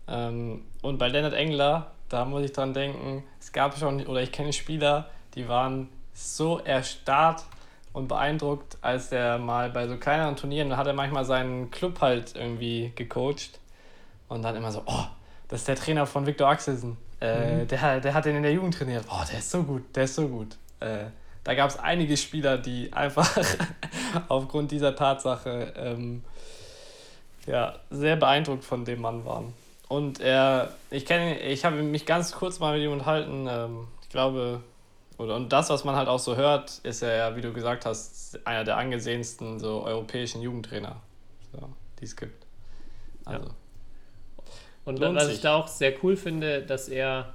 Ähm, 0.08 0.66
und 0.82 0.98
bei 0.98 1.08
Leonard 1.08 1.34
Engler, 1.34 1.92
da 2.10 2.26
muss 2.26 2.44
ich 2.44 2.52
dran 2.52 2.74
denken, 2.74 3.24
es 3.40 3.52
gab 3.52 3.78
schon, 3.78 4.06
oder 4.08 4.22
ich 4.22 4.32
kenne 4.32 4.52
Spieler, 4.54 5.10
die 5.36 5.48
waren 5.48 5.90
so 6.14 6.60
erstarrt 6.60 7.44
und 7.92 8.08
beeindruckt, 8.08 8.78
als 8.82 9.12
er 9.12 9.38
mal 9.38 9.70
bei 9.70 9.88
so 9.88 9.98
kleineren 9.98 10.36
Turnieren, 10.36 10.70
da 10.70 10.78
hat 10.78 10.88
er 10.88 10.94
manchmal 10.94 11.26
seinen 11.26 11.70
Club 11.70 12.02
halt 12.02 12.36
irgendwie 12.36 12.92
gecoacht 12.96 13.60
und 14.30 14.42
dann 14.42 14.56
immer 14.56 14.72
so, 14.72 14.82
oh, 14.86 15.06
das 15.48 15.62
ist 15.62 15.68
der 15.68 15.76
Trainer 15.76 16.06
von 16.08 16.26
Viktor 16.26 16.50
Axelsen. 16.50 16.98
Äh, 17.22 17.64
mhm. 17.64 17.68
der, 17.68 18.00
der 18.02 18.14
hat 18.14 18.26
den 18.26 18.36
in 18.36 18.44
der 18.44 18.54
Jugend 18.54 18.74
trainiert. 18.74 19.06
Oh, 19.10 19.24
der 19.32 19.40
ist 19.40 19.52
so 19.52 19.64
gut, 19.64 19.84
der 19.96 20.06
ist 20.06 20.16
so 20.16 20.28
gut. 20.28 20.58
Äh, 20.80 21.06
da 21.44 21.56
gab 21.56 21.70
es 21.70 21.78
einige 21.78 22.18
Spieler, 22.18 22.58
die 22.58 22.94
einfach 22.94 23.38
aufgrund 24.28 24.72
dieser 24.72 24.96
Tatsache 24.96 25.74
ähm, 25.76 26.24
ja, 27.46 27.76
sehr 27.90 28.16
beeindruckt 28.16 28.64
von 28.64 28.86
dem 28.86 29.02
Mann 29.02 29.26
waren. 29.26 29.54
Und 29.90 30.20
er, 30.20 30.74
ich 30.90 31.06
kenne, 31.06 31.40
ich 31.40 31.66
habe 31.66 31.84
mich 31.84 32.06
ganz 32.06 32.32
kurz 32.32 32.60
mal 32.60 32.74
mit 32.74 32.84
ihm 32.84 32.92
unterhalten. 32.92 33.48
Ähm, 33.50 33.88
ich 34.02 34.10
glaube, 34.10 34.62
oder 35.18 35.36
und 35.36 35.54
das, 35.54 35.70
was 35.70 35.84
man 35.84 35.96
halt 35.96 36.08
auch 36.08 36.20
so 36.20 36.36
hört, 36.36 36.80
ist 36.84 37.02
er 37.04 37.16
ja, 37.16 37.36
wie 37.36 37.42
du 37.42 37.54
gesagt 37.54 37.86
hast, 37.86 38.40
einer 38.46 38.64
der 38.64 38.78
angesehensten 38.78 39.60
so 39.60 39.84
europäischen 39.84 40.42
Jugendtrainer, 40.42 40.96
so, 41.52 41.70
die 42.00 42.06
es 42.06 42.16
gibt. 42.16 42.46
Also. 43.26 43.48
Ja. 43.48 43.54
Und 44.86 45.00
was 45.00 45.30
ich 45.30 45.42
da 45.42 45.56
auch 45.56 45.68
sehr 45.68 45.94
cool 46.04 46.18
finde, 46.18 46.62
dass 46.62 46.90
er, 46.90 47.34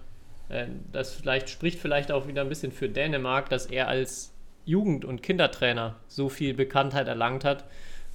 das 0.93 1.15
vielleicht 1.15 1.51
spricht 1.51 1.79
vielleicht 1.79 2.11
auch 2.11 2.27
wieder 2.27 2.43
ein 2.43 2.49
bisschen 2.49 2.73
für 2.73 2.89
Dänemark, 2.89 3.51
dass 3.51 3.67
er 3.67 3.89
als 3.89 4.33
Jugend- 4.65 5.05
und 5.05 5.23
Kindertrainer 5.23 5.97
so 6.09 6.29
viel 6.29 6.55
Bekanntheit 6.55 7.09
erlangt 7.09 7.45
hat. 7.45 7.65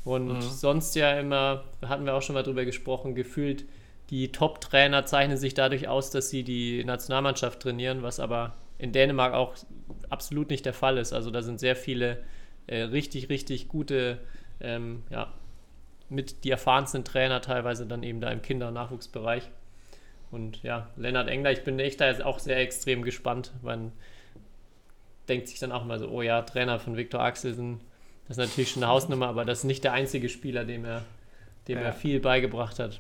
Und 0.04 0.34
mhm. 0.34 0.42
sonst 0.42 0.96
ja 0.96 1.18
immer, 1.20 1.64
hatten 1.86 2.06
wir 2.06 2.14
auch 2.14 2.22
schon 2.22 2.34
mal 2.34 2.44
drüber 2.44 2.66
gesprochen, 2.66 3.16
gefühlt 3.16 3.66
die 4.10 4.32
Top-Trainer 4.32 5.06
zeichnen 5.06 5.38
sich 5.38 5.54
dadurch 5.54 5.88
aus, 5.88 6.12
dass 6.12 6.30
sie 6.30 6.44
die 6.44 6.84
Nationalmannschaft 6.84 7.62
trainieren, 7.62 8.04
was 8.04 8.20
aber 8.20 8.54
in 8.78 8.92
Dänemark 8.92 9.34
auch 9.34 9.56
absolut 10.10 10.50
nicht 10.50 10.66
der 10.66 10.74
Fall 10.74 10.98
ist. 10.98 11.14
Also 11.14 11.32
da 11.32 11.42
sind 11.42 11.60
sehr 11.60 11.76
viele 11.76 12.24
äh, 12.68 12.82
richtig, 12.82 13.30
richtig 13.30 13.70
gute, 13.70 14.20
ähm, 14.60 15.04
ja, 15.10 15.34
mit 16.10 16.44
die 16.44 16.52
erfahrensten 16.52 17.04
Trainer 17.04 17.42
teilweise 17.42 17.88
dann 17.88 18.04
eben 18.04 18.22
da 18.22 18.30
im 18.30 18.42
Kinder- 18.42 18.68
und 18.68 18.74
Nachwuchsbereich. 18.74 19.50
Und 20.34 20.64
ja, 20.64 20.88
Lennart 20.96 21.28
Engler, 21.28 21.52
ich 21.52 21.64
bin 21.64 21.80
echt 21.80 22.02
da 22.02 22.08
jetzt 22.08 22.24
auch 22.24 22.40
sehr 22.40 22.58
extrem 22.58 23.04
gespannt. 23.04 23.52
Man 23.62 23.92
denkt 25.30 25.48
sich 25.48 25.60
dann 25.60 25.72
auch 25.72 25.86
mal 25.86 26.00
so, 26.00 26.10
oh 26.10 26.24
ja, 26.24 26.42
Trainer 26.42 26.80
von 26.80 26.98
Viktor 26.98 27.22
Axelsen, 27.22 27.80
das 28.28 28.38
ist 28.38 28.50
natürlich 28.50 28.72
schon 28.72 28.84
eine 28.84 28.92
Hausnummer, 28.92 29.28
aber 29.28 29.46
das 29.46 29.60
ist 29.60 29.64
nicht 29.66 29.84
der 29.84 29.94
einzige 29.94 30.30
Spieler, 30.30 30.66
dem 30.66 30.86
er, 30.86 31.04
dem 31.68 31.78
ja. 31.78 31.86
er 31.86 31.94
viel 31.94 32.20
beigebracht 32.20 32.80
hat. 32.80 33.00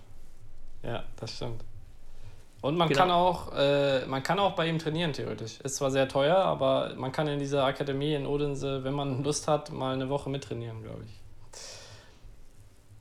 Ja, 0.83 1.03
das 1.19 1.35
stimmt. 1.35 1.63
Und 2.61 2.77
man 2.77 2.87
genau. 2.87 2.99
kann 2.99 3.11
auch, 3.11 3.51
äh, 3.57 4.05
man 4.05 4.21
kann 4.21 4.39
auch 4.39 4.53
bei 4.53 4.67
ihm 4.67 4.79
trainieren, 4.79 5.11
theoretisch. 5.11 5.59
Ist 5.61 5.75
zwar 5.75 5.91
sehr 5.91 6.07
teuer, 6.07 6.37
aber 6.37 6.93
man 6.95 7.11
kann 7.11 7.27
in 7.27 7.39
dieser 7.39 7.65
Akademie 7.65 8.13
in 8.13 8.25
Odense, 8.25 8.83
wenn 8.83 8.93
man 8.93 9.23
Lust 9.23 9.47
hat, 9.47 9.71
mal 9.71 9.93
eine 9.93 10.07
Woche 10.07 10.29
mittrainieren, 10.29 10.83
glaube 10.83 11.03
ich. 11.03 11.21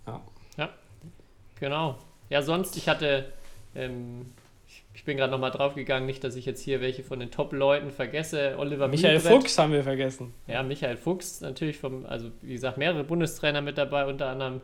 Ja. 0.07 0.21
Ja, 0.57 0.68
genau. 1.61 1.97
Ja, 2.29 2.42
sonst, 2.42 2.77
ich 2.77 2.88
hatte, 2.88 3.33
ähm, 3.74 4.26
ich, 4.66 4.85
ich, 4.94 5.04
bin 5.04 5.16
gerade 5.16 5.30
nochmal 5.30 5.50
draufgegangen, 5.50 6.06
nicht, 6.06 6.24
dass 6.24 6.37
ich 6.37 6.46
jetzt 6.46 6.62
hier 6.62 6.80
welche 6.80 7.02
von 7.02 7.20
den 7.20 7.30
Top-Leuten 7.30 7.90
vergesse. 7.90 8.56
Oliver 8.58 8.88
Michael 8.88 9.16
Mühlbrett. 9.16 9.42
Fuchs 9.42 9.58
haben 9.58 9.72
wir 9.72 9.82
vergessen. 9.82 10.32
Ja, 10.46 10.62
Michael 10.62 10.96
Fuchs, 10.96 11.40
natürlich 11.40 11.78
vom, 11.78 12.06
also 12.06 12.30
wie 12.40 12.52
gesagt, 12.52 12.78
mehrere 12.78 13.04
Bundestrainer 13.04 13.61
mit 13.61 13.78
dabei, 13.78 14.06
unter 14.06 14.28
anderem 14.28 14.61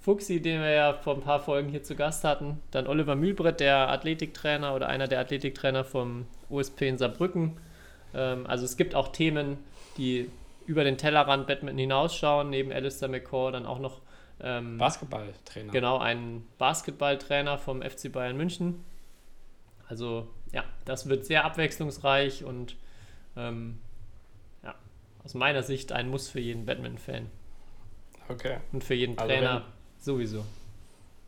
Fuchsi, 0.00 0.40
den 0.40 0.60
wir 0.60 0.70
ja 0.70 0.92
vor 0.92 1.14
ein 1.14 1.22
paar 1.22 1.40
Folgen 1.40 1.68
hier 1.68 1.82
zu 1.82 1.94
Gast 1.96 2.24
hatten. 2.24 2.60
Dann 2.70 2.86
Oliver 2.86 3.16
Mühlbrett, 3.16 3.60
der 3.60 3.90
Athletiktrainer 3.90 4.74
oder 4.74 4.88
einer 4.88 5.08
der 5.08 5.20
Athletiktrainer 5.20 5.84
vom 5.84 6.26
USP 6.50 6.88
in 6.88 6.98
Saarbrücken. 6.98 7.56
Ähm, 8.14 8.46
also 8.46 8.64
es 8.64 8.76
gibt 8.76 8.94
auch 8.94 9.08
Themen, 9.08 9.58
die 9.96 10.30
über 10.66 10.84
den 10.84 10.98
Tellerrand 10.98 11.46
Badminton 11.46 11.78
hinausschauen, 11.78 12.50
neben 12.50 12.72
Alistair 12.72 13.08
McCaw 13.08 13.50
dann 13.50 13.66
auch 13.66 13.78
noch 13.78 14.00
ähm, 14.40 14.78
Basketballtrainer. 14.78 15.72
Genau, 15.72 15.98
ein 15.98 16.46
Basketballtrainer 16.58 17.58
vom 17.58 17.82
FC 17.82 18.12
Bayern 18.12 18.36
München. 18.36 18.84
Also 19.88 20.28
ja, 20.52 20.64
das 20.84 21.08
wird 21.08 21.24
sehr 21.24 21.44
abwechslungsreich 21.44 22.44
und 22.44 22.76
ähm, 23.36 23.78
ja, 24.62 24.74
aus 25.24 25.34
meiner 25.34 25.62
Sicht 25.62 25.92
ein 25.92 26.08
Muss 26.08 26.28
für 26.28 26.40
jeden 26.40 26.66
Badminton-Fan. 26.66 27.26
Okay. 28.28 28.58
Und 28.72 28.84
für 28.84 28.94
jeden 28.94 29.18
also 29.18 29.32
Trainer 29.32 29.64
Sowieso. 30.00 30.44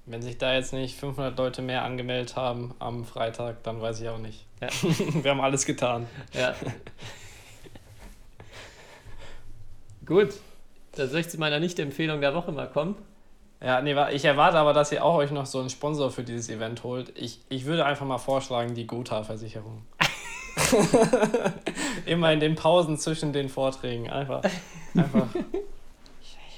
Wenn 0.06 0.22
sich 0.22 0.38
da 0.38 0.54
jetzt 0.54 0.72
nicht 0.72 0.98
500 0.98 1.36
Leute 1.36 1.62
mehr 1.62 1.82
angemeldet 1.84 2.36
haben 2.36 2.74
am 2.78 3.04
Freitag, 3.04 3.62
dann 3.64 3.80
weiß 3.80 4.00
ich 4.00 4.08
auch 4.08 4.18
nicht. 4.18 4.46
Ja. 4.60 4.68
Wir 5.22 5.30
haben 5.30 5.40
alles 5.40 5.66
getan. 5.66 6.06
Ja. 6.32 6.54
Gut, 10.06 10.34
da 10.92 11.06
soll 11.06 11.20
ich 11.20 11.28
zu 11.28 11.38
meiner 11.38 11.60
Nicht-Empfehlung 11.60 12.20
der 12.20 12.34
Woche 12.34 12.50
mal 12.52 12.68
kommen. 12.68 12.96
Ja, 13.62 13.82
nee, 13.82 13.94
ich 14.12 14.24
erwarte 14.24 14.58
aber, 14.58 14.72
dass 14.72 14.90
ihr 14.90 15.04
auch 15.04 15.16
euch 15.16 15.30
noch 15.30 15.44
so 15.44 15.60
einen 15.60 15.68
Sponsor 15.68 16.10
für 16.10 16.22
dieses 16.22 16.48
Event 16.48 16.82
holt. 16.82 17.12
Ich, 17.14 17.40
ich 17.50 17.66
würde 17.66 17.84
einfach 17.84 18.06
mal 18.06 18.18
vorschlagen, 18.18 18.74
die 18.74 18.86
Gotha-Versicherung. 18.86 19.82
Immer 22.06 22.32
in 22.32 22.40
den 22.40 22.54
Pausen 22.54 22.96
zwischen 22.96 23.32
den 23.32 23.50
Vorträgen. 23.50 24.08
Einfach, 24.08 24.42
einfach 24.94 25.26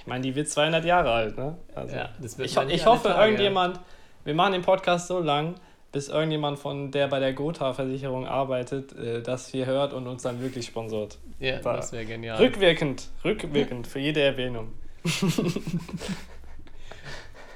ich 0.03 0.07
meine, 0.09 0.23
die 0.23 0.35
wird 0.35 0.49
200 0.49 0.85
Jahre 0.85 1.13
alt, 1.13 1.39
ne? 1.39 1.57
Also, 1.77 1.95
ja, 1.95 2.09
das 2.21 2.37
wird 2.37 2.49
ich, 2.49 2.57
ich 2.57 2.87
hoffe, 2.87 3.09
Tage, 3.09 3.23
irgendjemand, 3.23 3.77
ja. 3.77 3.83
wir 4.25 4.35
machen 4.35 4.53
den 4.53 4.63
Podcast 4.63 5.07
so 5.07 5.21
lang, 5.21 5.55
bis 5.93 6.09
irgendjemand 6.09 6.59
von 6.59 6.91
der 6.91 7.07
bei 7.07 7.21
der 7.21 7.33
Gotha-Versicherung 7.35 8.27
arbeitet, 8.27 8.99
äh, 8.99 9.23
das 9.23 9.47
hier 9.47 9.67
hört 9.67 9.93
und 9.93 10.09
uns 10.09 10.23
dann 10.23 10.41
wirklich 10.41 10.67
sponsort. 10.67 11.19
Ja, 11.39 11.61
da. 11.61 11.77
das 11.77 11.93
wäre 11.93 12.05
genial. 12.05 12.37
Rückwirkend, 12.37 13.11
rückwirkend 13.25 13.87
für 13.87 14.01
jede 14.01 14.23
Erwähnung. 14.23 14.73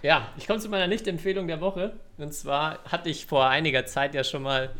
ja, 0.02 0.28
ich 0.36 0.46
komme 0.46 0.60
zu 0.60 0.68
meiner 0.68 0.86
Nicht-Empfehlung 0.86 1.46
der 1.46 1.60
Woche. 1.60 1.92
Und 2.18 2.32
zwar 2.32 2.82
hatte 2.84 3.10
ich 3.10 3.26
vor 3.26 3.48
einiger 3.48 3.86
Zeit 3.86 4.14
ja 4.14 4.24
schon 4.24 4.42
mal 4.42 4.70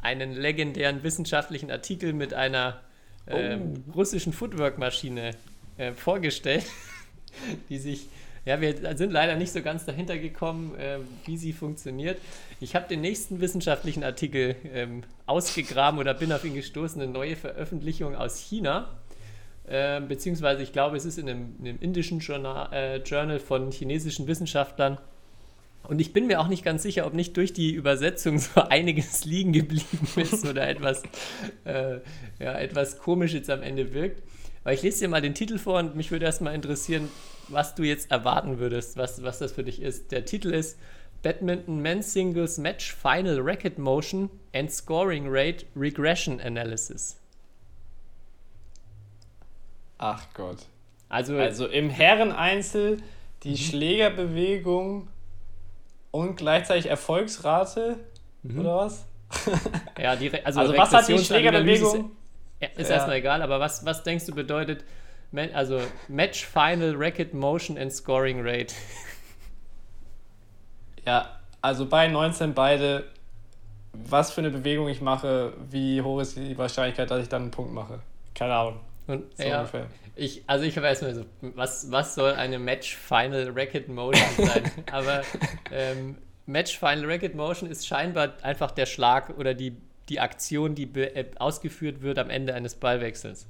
einen 0.00 0.32
legendären 0.32 1.02
wissenschaftlichen 1.02 1.70
Artikel 1.70 2.12
mit 2.12 2.34
einer 2.34 2.80
äh, 3.26 3.56
oh. 3.56 3.92
russischen 3.92 4.32
Footwork-Maschine 4.32 5.32
äh, 5.78 5.92
vorgestellt. 5.92 6.64
die 7.68 7.78
sich 7.78 8.08
Ja, 8.44 8.60
wir 8.60 8.96
sind 8.96 9.12
leider 9.12 9.34
nicht 9.34 9.52
so 9.52 9.60
ganz 9.60 9.84
dahinter 9.84 10.18
gekommen, 10.18 10.74
äh, 10.76 10.98
wie 11.24 11.36
sie 11.36 11.52
funktioniert. 11.52 12.20
Ich 12.60 12.76
habe 12.76 12.86
den 12.88 13.00
nächsten 13.00 13.40
wissenschaftlichen 13.40 14.04
Artikel 14.04 14.54
ähm, 14.72 15.02
ausgegraben 15.26 15.98
oder 15.98 16.14
bin 16.14 16.32
auf 16.32 16.44
ihn 16.44 16.54
gestoßen, 16.54 17.02
eine 17.02 17.10
neue 17.10 17.34
Veröffentlichung 17.34 18.14
aus 18.14 18.38
China. 18.38 18.88
Äh, 19.68 20.00
beziehungsweise 20.00 20.62
ich 20.62 20.72
glaube, 20.72 20.96
es 20.96 21.04
ist 21.04 21.18
in 21.18 21.28
einem, 21.28 21.56
in 21.58 21.68
einem 21.68 21.78
indischen 21.80 22.20
Journal, 22.20 22.72
äh, 22.72 22.96
Journal 22.98 23.40
von 23.40 23.72
chinesischen 23.72 24.26
Wissenschaftlern. 24.28 24.98
Und 25.82 26.00
ich 26.00 26.12
bin 26.12 26.26
mir 26.26 26.40
auch 26.40 26.48
nicht 26.48 26.64
ganz 26.64 26.82
sicher, 26.82 27.06
ob 27.06 27.14
nicht 27.14 27.36
durch 27.36 27.52
die 27.52 27.72
Übersetzung 27.72 28.38
so 28.40 28.60
einiges 28.62 29.24
liegen 29.24 29.52
geblieben 29.52 30.08
ist 30.16 30.46
oder 30.46 30.68
etwas, 30.68 31.02
äh, 31.64 31.98
ja, 32.38 32.58
etwas 32.58 32.98
komisch 32.98 33.32
jetzt 33.34 33.50
am 33.50 33.62
Ende 33.62 33.92
wirkt. 33.92 34.22
Aber 34.62 34.72
ich 34.72 34.82
lese 34.82 35.00
dir 35.00 35.08
mal 35.08 35.22
den 35.22 35.34
Titel 35.34 35.58
vor 35.58 35.78
und 35.78 35.94
mich 35.94 36.10
würde 36.10 36.26
erstmal 36.26 36.54
interessieren, 36.54 37.08
was 37.48 37.74
du 37.74 37.84
jetzt 37.84 38.10
erwarten 38.10 38.58
würdest, 38.58 38.96
was, 38.96 39.22
was 39.22 39.38
das 39.38 39.52
für 39.52 39.62
dich 39.62 39.80
ist. 39.80 40.10
Der 40.10 40.24
Titel 40.24 40.52
ist 40.52 40.78
Badminton 41.22 41.80
Men's 41.80 42.12
Singles 42.12 42.58
Match 42.58 42.94
Final 42.94 43.40
Racket 43.40 43.78
Motion 43.78 44.30
and 44.52 44.70
Scoring 44.70 45.26
Rate 45.28 45.66
Regression 45.76 46.40
Analysis. 46.40 47.16
Ach 49.98 50.22
Gott. 50.34 50.58
Also, 51.08 51.36
Also 51.38 51.66
im 51.66 51.88
Herreneinzel 51.90 52.98
die 53.42 53.56
Schlägerbewegung 53.56 55.08
und 56.10 56.36
gleichzeitig 56.36 56.86
Erfolgsrate 56.86 57.96
oder 58.58 58.76
was? 58.76 59.04
ja, 59.98 60.16
die, 60.16 60.28
Re- 60.28 60.44
also, 60.44 60.60
Also 60.60 60.76
was 60.76 60.92
hat 60.92 61.08
die 61.08 61.18
Schlägerbewegung? 61.18 62.10
Ist, 62.60 62.78
ist 62.78 62.88
Ja. 62.88 62.94
erstmal 62.96 63.16
egal, 63.16 63.42
aber 63.42 63.60
was, 63.60 63.84
was 63.84 64.02
denkst 64.02 64.26
du 64.26 64.34
bedeutet, 64.34 64.84
also 65.52 65.80
Match 66.08 66.46
Final 66.46 66.94
Racket 66.96 67.34
Motion 67.34 67.76
and 67.76 67.92
Scoring 67.92 68.40
Rate? 68.42 68.74
Ja, 71.04 71.28
also 71.60 71.86
bei 71.86 72.08
19 72.08 72.54
beide, 72.54 73.04
was 73.92 74.30
für 74.32 74.40
eine 74.40 74.50
Bewegung 74.50 74.88
ich 74.88 75.00
mache, 75.00 75.52
wie 75.70 76.02
hoch 76.02 76.20
ist 76.20 76.36
die 76.36 76.56
Wahrscheinlichkeit, 76.58 77.10
dass 77.10 77.22
ich 77.22 77.28
dann 77.28 77.42
einen 77.42 77.50
Punkt 77.50 77.72
mache? 77.72 78.00
Keine 78.34 78.54
Ahnung. 78.54 78.80
Und, 79.06 79.36
So 79.36 79.44
ja, 79.44 79.60
ungefähr. 79.60 79.86
Ich, 80.14 80.42
also 80.46 80.64
ich 80.64 80.80
weiß 80.80 81.02
mal 81.02 81.14
so, 81.14 81.24
was, 81.40 81.90
was 81.90 82.14
soll 82.14 82.32
eine 82.32 82.58
Match 82.58 82.96
Final 82.96 83.50
Racket 83.50 83.88
Motion 83.88 84.24
sein? 84.36 84.70
Aber 84.92 85.22
ähm, 85.70 86.16
Match 86.46 86.78
Final 86.78 87.04
Racket 87.04 87.34
Motion 87.34 87.70
ist 87.70 87.86
scheinbar 87.86 88.34
einfach 88.42 88.70
der 88.70 88.86
Schlag 88.86 89.36
oder 89.38 89.54
die, 89.54 89.76
die 90.08 90.20
Aktion, 90.20 90.74
die 90.74 90.84
äh, 90.98 91.26
ausgeführt 91.38 92.02
wird 92.02 92.18
am 92.18 92.30
Ende 92.30 92.54
eines 92.54 92.74
Ballwechsels. 92.76 93.46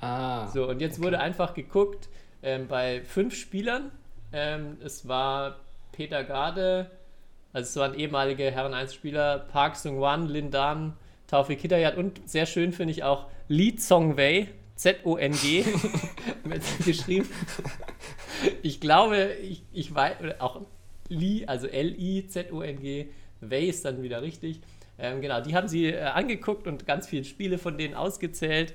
Ah. 0.00 0.46
So, 0.48 0.68
und 0.68 0.80
jetzt 0.80 1.02
wurde 1.02 1.18
einfach 1.20 1.54
geguckt 1.54 2.08
ähm, 2.42 2.68
bei 2.68 3.02
fünf 3.02 3.34
Spielern. 3.34 3.90
Ähm, 4.32 4.76
es 4.84 5.08
war 5.08 5.56
Peter 5.92 6.22
Garde, 6.22 6.90
also 7.52 7.66
es 7.66 7.76
waren 7.76 7.98
ehemalige 7.98 8.50
Herren 8.50 8.74
1 8.74 8.94
Spieler, 8.94 9.38
Park 9.38 9.76
Sung-wan, 9.76 10.28
Lin 10.28 10.50
Dan, 10.50 10.94
Taufik 11.26 11.60
Hidayat 11.60 11.96
und 11.96 12.28
sehr 12.28 12.46
schön 12.46 12.72
finde 12.72 12.92
ich 12.92 13.02
auch 13.02 13.26
Lee 13.48 13.74
Zong-wei, 13.74 14.48
Z-O-N-G, 14.78 15.64
geschrieben. 16.84 17.28
Ich 18.62 18.80
glaube, 18.80 19.32
ich, 19.42 19.62
ich 19.72 19.94
weiß, 19.94 20.16
auch 20.38 20.62
Lee, 21.08 21.44
also 21.46 21.66
L-I-Z-O-N-G, 21.66 23.08
Wei 23.40 23.62
ist 23.62 23.84
dann 23.84 24.02
wieder 24.02 24.22
richtig. 24.22 24.60
Ähm, 24.98 25.20
genau, 25.20 25.40
die 25.40 25.54
haben 25.54 25.68
sie 25.68 25.86
äh, 25.86 26.00
angeguckt 26.00 26.66
und 26.66 26.86
ganz 26.86 27.06
viele 27.06 27.24
Spiele 27.24 27.58
von 27.58 27.78
denen 27.78 27.94
ausgezählt. 27.94 28.72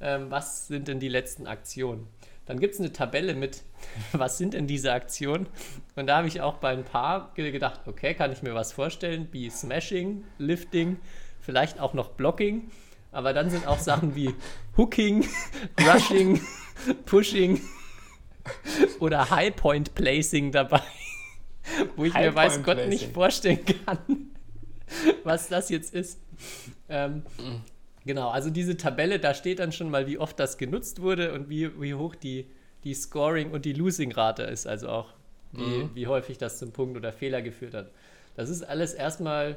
Ähm, 0.00 0.30
was 0.30 0.68
sind 0.68 0.88
denn 0.88 1.00
die 1.00 1.08
letzten 1.08 1.46
Aktionen? 1.46 2.06
Dann 2.46 2.60
gibt 2.60 2.74
es 2.74 2.80
eine 2.80 2.92
Tabelle 2.92 3.34
mit, 3.34 3.62
was 4.12 4.38
sind 4.38 4.54
denn 4.54 4.66
diese 4.66 4.92
Aktionen? 4.92 5.46
Und 5.94 6.06
da 6.06 6.18
habe 6.18 6.28
ich 6.28 6.40
auch 6.40 6.54
bei 6.58 6.70
ein 6.70 6.84
paar 6.84 7.32
ge- 7.34 7.50
gedacht, 7.50 7.80
okay, 7.86 8.14
kann 8.14 8.32
ich 8.32 8.42
mir 8.42 8.54
was 8.54 8.72
vorstellen, 8.72 9.28
wie 9.32 9.50
Smashing, 9.50 10.24
Lifting, 10.38 10.98
vielleicht 11.40 11.78
auch 11.80 11.92
noch 11.94 12.10
Blocking. 12.10 12.70
Aber 13.12 13.32
dann 13.32 13.50
sind 13.50 13.66
auch 13.66 13.78
Sachen 13.78 14.14
wie 14.14 14.34
Hooking, 14.76 15.26
Rushing, 15.80 16.40
Pushing 17.06 17.60
oder 19.00 19.30
High 19.30 19.54
Point 19.56 19.94
Placing 19.94 20.52
dabei, 20.52 20.82
wo 21.96 22.04
ich 22.04 22.12
mir 22.12 22.18
High 22.20 22.34
weiß 22.34 22.52
Point 22.54 22.66
Gott 22.66 22.74
Placing. 22.76 22.90
nicht 22.90 23.12
vorstellen 23.14 23.60
kann, 23.86 23.98
was 25.24 25.48
das 25.48 25.68
jetzt 25.70 25.94
ist. 25.94 26.20
Ähm, 26.88 27.22
Genau, 28.04 28.28
also 28.28 28.50
diese 28.50 28.76
Tabelle, 28.76 29.18
da 29.18 29.34
steht 29.34 29.58
dann 29.58 29.72
schon 29.72 29.90
mal, 29.90 30.06
wie 30.06 30.16
oft 30.16 30.38
das 30.38 30.58
genutzt 30.58 31.02
wurde 31.02 31.32
und 31.32 31.48
wie, 31.50 31.80
wie 31.80 31.94
hoch 31.94 32.14
die, 32.14 32.46
die 32.84 32.94
Scoring- 32.94 33.50
und 33.50 33.64
die 33.64 33.72
Losing-Rate 33.72 34.44
ist, 34.44 34.64
also 34.68 34.88
auch 34.90 35.08
wie, 35.50 35.62
Mhm. 35.62 35.90
wie 35.94 36.06
häufig 36.06 36.38
das 36.38 36.58
zum 36.60 36.70
Punkt 36.70 36.96
oder 36.96 37.12
Fehler 37.12 37.42
geführt 37.42 37.74
hat. 37.74 37.90
Das 38.36 38.48
ist 38.48 38.62
alles 38.62 38.94
erstmal 38.94 39.56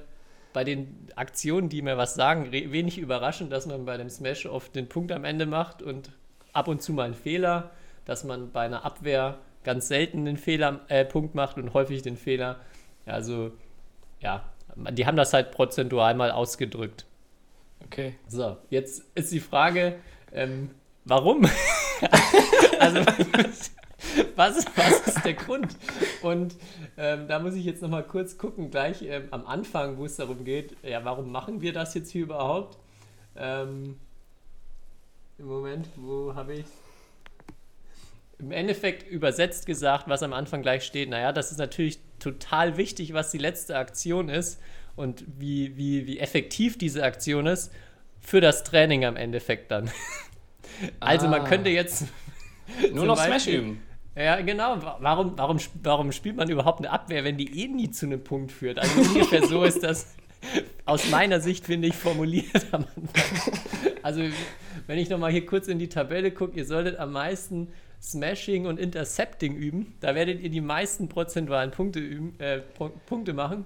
bei 0.53 0.63
den 0.63 1.07
Aktionen, 1.15 1.69
die 1.69 1.81
mir 1.81 1.97
was 1.97 2.15
sagen, 2.15 2.51
wenig 2.51 2.97
überraschend, 2.97 3.51
dass 3.51 3.65
man 3.65 3.85
bei 3.85 3.97
dem 3.97 4.09
Smash 4.09 4.45
oft 4.45 4.75
den 4.75 4.89
Punkt 4.89 5.11
am 5.11 5.23
Ende 5.23 5.45
macht 5.45 5.81
und 5.81 6.11
ab 6.53 6.67
und 6.67 6.81
zu 6.81 6.93
mal 6.93 7.03
einen 7.03 7.13
Fehler, 7.13 7.71
dass 8.05 8.23
man 8.23 8.51
bei 8.51 8.61
einer 8.61 8.85
Abwehr 8.85 9.39
ganz 9.63 9.87
selten 9.87 10.25
den 10.25 10.37
Fehler, 10.37 10.81
äh, 10.87 11.05
Punkt 11.05 11.35
macht 11.35 11.57
und 11.57 11.73
häufig 11.73 12.01
den 12.01 12.17
Fehler. 12.17 12.59
Also, 13.05 13.51
ja, 14.19 14.43
die 14.75 15.05
haben 15.05 15.17
das 15.17 15.33
halt 15.33 15.51
prozentual 15.51 16.15
mal 16.15 16.31
ausgedrückt. 16.31 17.05
Okay. 17.85 18.15
So, 18.27 18.57
jetzt 18.69 19.03
ist 19.15 19.31
die 19.31 19.39
Frage, 19.39 19.99
ähm, 20.31 20.71
warum? 21.05 21.47
also, 22.79 23.01
was, 24.35 24.65
was 24.75 25.07
ist 25.07 25.25
der 25.25 25.33
Grund? 25.33 25.75
Und 26.21 26.55
ähm, 26.97 27.27
da 27.27 27.39
muss 27.39 27.53
ich 27.55 27.65
jetzt 27.65 27.81
nochmal 27.81 28.03
kurz 28.03 28.37
gucken, 28.37 28.71
gleich 28.71 29.01
ähm, 29.03 29.27
am 29.31 29.45
Anfang, 29.45 29.97
wo 29.97 30.05
es 30.05 30.15
darum 30.15 30.43
geht, 30.45 30.75
ja, 30.83 31.03
warum 31.05 31.31
machen 31.31 31.61
wir 31.61 31.73
das 31.73 31.93
jetzt 31.93 32.11
hier 32.11 32.23
überhaupt? 32.23 32.77
Ähm, 33.35 33.97
Im 35.37 35.45
Moment, 35.45 35.87
wo 35.95 36.33
habe 36.35 36.53
ich 36.55 36.65
im 38.39 38.51
Endeffekt 38.51 39.05
übersetzt 39.09 39.65
gesagt, 39.65 40.07
was 40.07 40.23
am 40.23 40.31
Anfang 40.31 40.61
gleich 40.61 40.83
steht, 40.85 41.09
naja, 41.09 41.33
das 41.33 41.51
ist 41.51 41.57
natürlich 41.57 41.99
total 42.19 42.77
wichtig, 42.77 43.13
was 43.13 43.31
die 43.31 43.37
letzte 43.37 43.75
Aktion 43.77 44.29
ist 44.29 44.61
und 44.95 45.25
wie, 45.37 45.75
wie, 45.75 46.07
wie 46.07 46.19
effektiv 46.19 46.77
diese 46.77 47.03
Aktion 47.03 47.47
ist 47.47 47.71
für 48.21 48.39
das 48.39 48.63
Training 48.63 49.03
am 49.05 49.15
Endeffekt 49.17 49.71
dann. 49.71 49.89
Also 51.01 51.27
man 51.27 51.41
Ah. 51.41 51.49
könnte 51.49 51.69
jetzt 51.69 52.05
Nur 52.93 53.05
noch 53.05 53.17
Smash 53.17 53.29
Beispiel- 53.29 53.59
üben. 53.59 53.83
Ja, 54.19 54.41
genau. 54.41 54.81
Wa- 54.81 54.97
Warum, 54.99 55.33
warum, 55.37 55.57
warum 55.83 56.11
spielt 56.11 56.35
man 56.35 56.49
überhaupt 56.49 56.79
eine 56.79 56.91
Abwehr, 56.91 57.23
wenn 57.23 57.37
die 57.37 57.63
eh 57.63 57.67
nie 57.67 57.89
zu 57.91 58.05
einem 58.05 58.23
Punkt 58.23 58.51
führt? 58.51 58.79
Also 58.79 58.99
ungefähr 59.01 59.45
so 59.47 59.63
ist 59.63 59.83
das 59.83 60.07
aus 60.85 61.09
meiner 61.09 61.39
Sicht, 61.41 61.65
finde 61.65 61.87
ich, 61.89 61.95
formuliert 61.95 62.67
am 62.71 62.85
Anfang. 62.95 63.51
Also, 64.03 64.21
wenn 64.87 64.97
ich 64.97 65.09
nochmal 65.09 65.31
hier 65.31 65.45
kurz 65.45 65.67
in 65.67 65.77
die 65.79 65.89
Tabelle 65.89 66.31
gucke, 66.31 66.57
ihr 66.57 66.65
solltet 66.65 66.97
am 66.97 67.11
meisten 67.11 67.67
Smashing 68.01 68.65
und 68.65 68.79
Intercepting 68.79 69.55
üben. 69.55 69.93
Da 69.99 70.15
werdet 70.15 70.39
ihr 70.41 70.49
die 70.49 70.61
meisten 70.61 71.09
prozentualen 71.09 71.71
Punkte, 71.71 71.99
üben, 71.99 72.33
äh, 72.39 72.61
Pu- 72.77 72.91
Punkte 73.05 73.33
machen. 73.33 73.65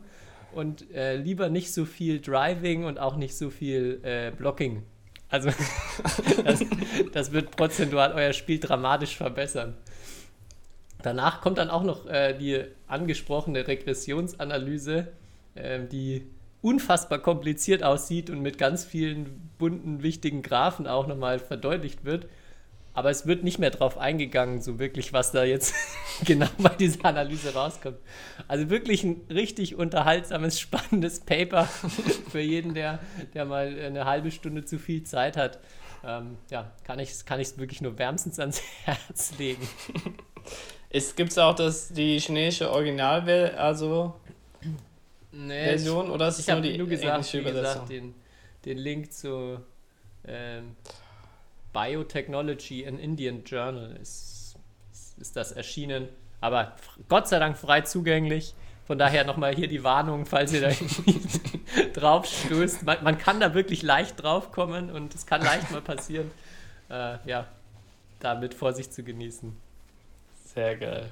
Und 0.54 0.92
äh, 0.94 1.16
lieber 1.18 1.50
nicht 1.50 1.72
so 1.74 1.86
viel 1.86 2.20
Driving 2.20 2.84
und 2.86 3.00
auch 3.00 3.16
nicht 3.16 3.36
so 3.38 3.50
viel 3.52 4.00
äh, 4.04 4.32
Blocking. 4.36 4.84
Also, 5.30 5.50
das, 6.44 6.66
das 7.14 7.32
wird 7.32 7.56
prozentual 7.56 8.12
euer 8.14 8.34
Spiel 8.34 8.60
dramatisch 8.60 9.16
verbessern. 9.16 9.76
Danach 11.04 11.42
kommt 11.42 11.60
dann 11.60 11.70
auch 11.70 11.84
noch 11.84 12.08
äh, 12.08 12.34
die 12.34 12.64
angesprochene 12.88 13.68
Regressionsanalyse, 13.68 15.10
ähm, 15.56 15.90
die 15.90 16.26
unfassbar 16.62 17.20
kompliziert 17.20 17.84
aussieht 17.84 18.30
und 18.30 18.42
mit 18.42 18.58
ganz 18.58 18.86
vielen 18.86 19.52
bunten, 19.60 20.02
wichtigen 20.02 20.42
Graphen 20.42 20.88
auch 20.88 21.06
nochmal 21.06 21.38
verdeutlicht 21.38 22.06
wird. 22.06 22.26
Aber 22.96 23.10
es 23.10 23.26
wird 23.26 23.44
nicht 23.44 23.60
mehr 23.60 23.72
drauf 23.72 23.98
eingegangen, 23.98 24.62
so 24.62 24.80
wirklich, 24.80 25.14
was 25.14 25.32
da 25.32 25.44
jetzt 25.44 25.74
genau 26.26 26.48
bei 26.58 26.70
dieser 26.70 27.04
Analyse 27.06 27.54
rauskommt. 27.54 27.98
Also 28.48 28.70
wirklich 28.70 29.04
ein 29.04 29.22
richtig 29.30 29.76
unterhaltsames, 29.76 30.60
spannendes 30.60 31.20
Paper 31.20 31.66
für 32.30 32.40
jeden, 32.40 32.74
der, 32.76 33.00
der 33.34 33.46
mal 33.46 33.68
eine 33.68 34.06
halbe 34.06 34.32
Stunde 34.32 34.64
zu 34.64 34.80
viel 34.80 35.04
Zeit 35.04 35.36
hat. 35.36 35.60
Ähm, 36.06 36.38
ja, 36.50 36.72
kann 36.84 37.00
ich 37.00 37.12
es 37.12 37.26
kann 37.26 37.40
wirklich 37.58 37.82
nur 37.82 37.98
wärmstens 37.98 38.40
ans 38.40 38.62
Herz 38.86 39.34
legen. 39.38 39.68
Es 40.94 41.16
gibt 41.16 41.38
auch 41.38 41.56
das, 41.56 41.90
die 41.90 42.20
chinesische 42.20 42.72
Originalversion, 42.72 43.58
also 43.58 44.14
Nee, 45.36 45.64
Version, 45.66 46.12
oder 46.12 46.28
ist 46.28 46.40
es 46.40 46.48
nur 46.48 46.62
die 46.62 46.78
nur 46.78 46.88
gesagt, 46.88 47.12
englische 47.12 47.40
wie 47.40 47.44
gesagt, 47.44 47.58
Übersetzung? 47.58 47.88
den, 47.88 48.16
den 48.66 48.78
Link 48.78 49.12
zu 49.12 49.60
ähm, 50.28 50.76
Biotechnology 51.74 52.84
in 52.84 53.00
Indian 53.00 53.44
Journal 53.44 53.98
ist, 54.00 54.56
ist 55.20 55.36
das 55.36 55.52
erschienen. 55.52 56.08
Aber 56.40 56.76
Gott 57.10 57.28
sei 57.28 57.40
Dank 57.40 57.58
frei 57.58 57.82
zugänglich. 57.82 58.54
Von 58.86 59.00
daher 59.00 59.24
nochmal 59.24 59.56
hier 59.56 59.68
die 59.68 59.84
Warnung, 59.84 60.26
falls 60.28 60.54
ihr 60.54 60.62
da 60.62 60.70
drauf 61.94 62.28
stößt. 62.28 62.84
Man, 62.84 63.04
man 63.04 63.18
kann 63.18 63.40
da 63.40 63.56
wirklich 63.56 63.82
leicht 63.82 64.22
draufkommen 64.22 64.92
und 64.92 65.16
es 65.16 65.26
kann 65.26 65.42
leicht 65.42 65.72
mal 65.72 65.82
passieren. 65.82 66.30
Äh, 66.90 67.18
ja, 67.26 67.48
da 68.20 68.36
mit 68.36 68.54
Vorsicht 68.54 68.94
zu 68.94 69.04
genießen. 69.04 69.56
Sehr 70.54 70.76
geil. 70.78 71.10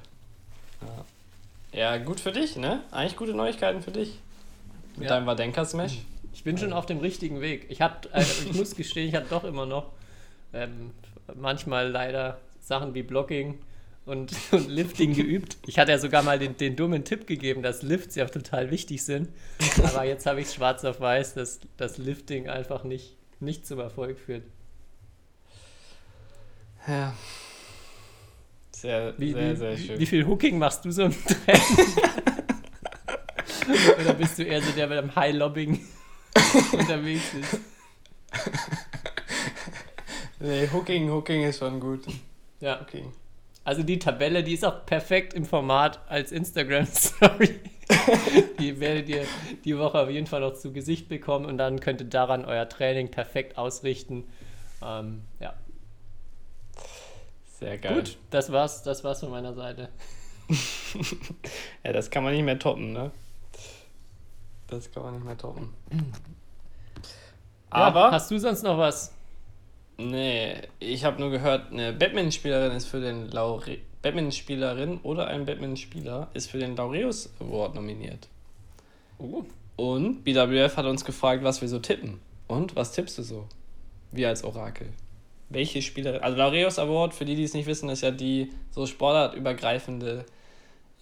Ja, 1.72 1.96
gut 1.98 2.20
für 2.20 2.32
dich, 2.32 2.56
ne? 2.56 2.82
Eigentlich 2.90 3.16
gute 3.16 3.34
Neuigkeiten 3.34 3.82
für 3.82 3.90
dich. 3.92 4.18
Mit 4.96 5.08
Ja. 5.08 5.16
deinem 5.16 5.26
Wadenka-Smash. 5.26 5.98
Ich 6.34 6.44
bin 6.44 6.58
schon 6.58 6.72
auf 6.72 6.86
dem 6.86 6.98
richtigen 6.98 7.40
Weg. 7.40 7.66
Ich, 7.70 7.80
hab, 7.80 8.06
äh, 8.14 8.22
ich 8.22 8.52
muss 8.56 8.74
gestehen, 8.76 9.08
ich 9.08 9.14
hatte 9.14 9.28
doch 9.30 9.44
immer 9.44 9.66
noch 9.66 9.90
ähm, 10.52 10.90
manchmal 11.34 11.88
leider 11.90 12.38
Sachen 12.60 12.94
wie 12.94 13.02
Blocking 13.02 13.58
und, 14.04 14.32
und 14.52 14.68
Lifting 14.68 15.14
geübt. 15.14 15.56
Ich 15.66 15.78
hatte 15.78 15.92
ja 15.92 15.98
sogar 15.98 16.22
mal 16.22 16.38
den, 16.38 16.56
den 16.56 16.76
dummen 16.76 17.04
Tipp 17.04 17.26
gegeben, 17.26 17.62
dass 17.62 17.82
Lifts 17.82 18.14
ja 18.16 18.26
total 18.26 18.70
wichtig 18.70 19.02
sind. 19.04 19.28
Aber 19.84 20.04
jetzt 20.04 20.26
habe 20.26 20.40
ich 20.40 20.46
es 20.48 20.54
schwarz 20.54 20.84
auf 20.84 21.00
weiß, 21.00 21.34
dass 21.34 21.60
das 21.78 21.96
Lifting 21.98 22.48
einfach 22.48 22.84
nicht, 22.84 23.16
nicht 23.40 23.66
zum 23.66 23.78
Erfolg 23.80 24.18
führt. 24.18 24.42
Ja. 26.86 27.14
Sehr, 28.82 29.14
Wie, 29.16 29.32
sehr, 29.32 29.52
wie, 29.52 29.56
sehr 29.56 29.78
wie, 29.78 29.86
schön. 29.86 29.98
wie 30.00 30.06
viel 30.06 30.26
Hooking 30.26 30.58
machst 30.58 30.84
du 30.84 30.90
so 30.90 31.02
im 31.04 31.12
Training? 31.12 31.88
Oder 34.00 34.14
bist 34.14 34.36
du 34.40 34.42
eher 34.42 34.60
so 34.60 34.72
der, 34.72 34.88
der 34.88 35.02
beim 35.02 35.14
High-Lobbing 35.14 35.78
unterwegs 36.72 37.32
ist? 37.32 37.60
Nee, 40.40 40.68
Hooking, 40.72 41.08
Hooking 41.12 41.44
ist 41.44 41.60
schon 41.60 41.78
gut. 41.78 42.06
Ja. 42.58 42.80
Hooking. 42.80 43.12
Also 43.62 43.84
die 43.84 44.00
Tabelle, 44.00 44.42
die 44.42 44.54
ist 44.54 44.64
auch 44.64 44.84
perfekt 44.84 45.32
im 45.34 45.44
Format 45.44 46.00
als 46.08 46.32
Instagram-Story. 46.32 47.60
die 48.58 48.80
werdet 48.80 49.08
ihr 49.08 49.24
die 49.64 49.78
Woche 49.78 50.00
auf 50.00 50.10
jeden 50.10 50.26
Fall 50.26 50.40
noch 50.40 50.54
zu 50.54 50.72
Gesicht 50.72 51.08
bekommen 51.08 51.44
und 51.46 51.56
dann 51.56 51.78
könnt 51.78 52.00
ihr 52.00 52.08
daran 52.08 52.44
euer 52.44 52.68
Training 52.68 53.12
perfekt 53.12 53.58
ausrichten. 53.58 54.24
Ähm, 54.84 55.22
ja, 55.38 55.54
Sehr 57.62 57.78
geil. 57.78 57.94
gut, 57.94 58.16
das 58.30 58.50
war's, 58.50 58.82
das 58.82 59.04
war's 59.04 59.20
von 59.20 59.30
meiner 59.30 59.54
Seite. 59.54 59.88
Ja, 61.84 61.92
das 61.92 62.10
kann 62.10 62.22
man 62.24 62.34
nicht 62.34 62.44
mehr 62.44 62.58
toppen, 62.58 62.92
ne? 62.92 63.10
Das 64.68 64.90
kann 64.92 65.02
man 65.04 65.14
nicht 65.14 65.24
mehr 65.24 65.36
toppen. 65.38 65.70
Ja, 65.90 65.98
Aber, 67.70 68.10
hast 68.10 68.30
du 68.30 68.38
sonst 68.38 68.62
noch 68.62 68.76
was? 68.78 69.12
nee, 69.98 70.56
ich 70.80 71.04
habe 71.04 71.20
nur 71.20 71.30
gehört, 71.30 71.70
eine 71.72 71.92
Batman-Spielerin 71.92 72.72
ist 72.76 72.86
für 72.86 73.00
den 73.00 73.30
Laure 73.30 73.78
Batman-Spielerin 74.02 74.98
oder 75.02 75.28
ein 75.28 75.46
Batman-Spieler 75.46 76.28
ist 76.34 76.50
für 76.50 76.58
den 76.58 76.76
Laureus 76.76 77.30
Award 77.40 77.74
nominiert. 77.74 78.28
Oh, 79.18 79.44
Und 79.76 80.24
BWF 80.24 80.76
hat 80.76 80.86
uns 80.86 81.04
gefragt, 81.04 81.44
was 81.44 81.60
wir 81.62 81.68
so 81.68 81.78
tippen. 81.78 82.20
Und 82.48 82.74
was 82.76 82.92
tippst 82.92 83.16
du 83.18 83.22
so? 83.22 83.46
Wir 84.10 84.28
als 84.28 84.42
Orakel. 84.44 84.88
Welche 85.52 85.82
Spielerin? 85.82 86.22
Also 86.22 86.36
Laureus 86.36 86.78
Award, 86.78 87.14
für 87.14 87.24
die, 87.24 87.34
die 87.34 87.44
es 87.44 87.54
nicht 87.54 87.66
wissen, 87.66 87.88
ist 87.88 88.02
ja 88.02 88.10
die 88.10 88.50
so 88.70 88.86
sportartübergreifende, 88.86 90.24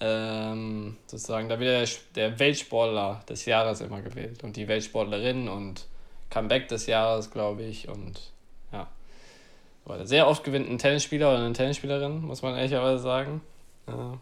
ähm, 0.01 0.97
sozusagen, 1.07 1.49
da 1.49 1.61
wird 1.61 2.07
der, 2.17 2.31
der 2.31 2.39
Weltsportler 2.39 3.23
des 3.29 3.45
Jahres 3.45 3.81
immer 3.81 4.01
gewählt. 4.01 4.43
Und 4.43 4.57
die 4.57 4.67
Weltsportlerin 4.67 5.49
und 5.49 5.87
Comeback 6.31 6.69
des 6.69 6.87
Jahres, 6.87 7.31
glaube 7.31 7.63
ich. 7.63 7.89
Und 7.89 8.33
ja. 8.73 8.89
Aber 9.85 10.07
Sehr 10.07 10.27
oft 10.27 10.43
gewinnt 10.43 10.71
ein 10.71 10.79
Tennisspieler 10.79 11.29
oder 11.31 11.45
eine 11.45 11.53
Tennisspielerin, 11.53 12.23
muss 12.23 12.43
man 12.43 12.57
ehrlicherweise 12.57 13.03
sagen. 13.03 13.41
Ja. 13.87 14.19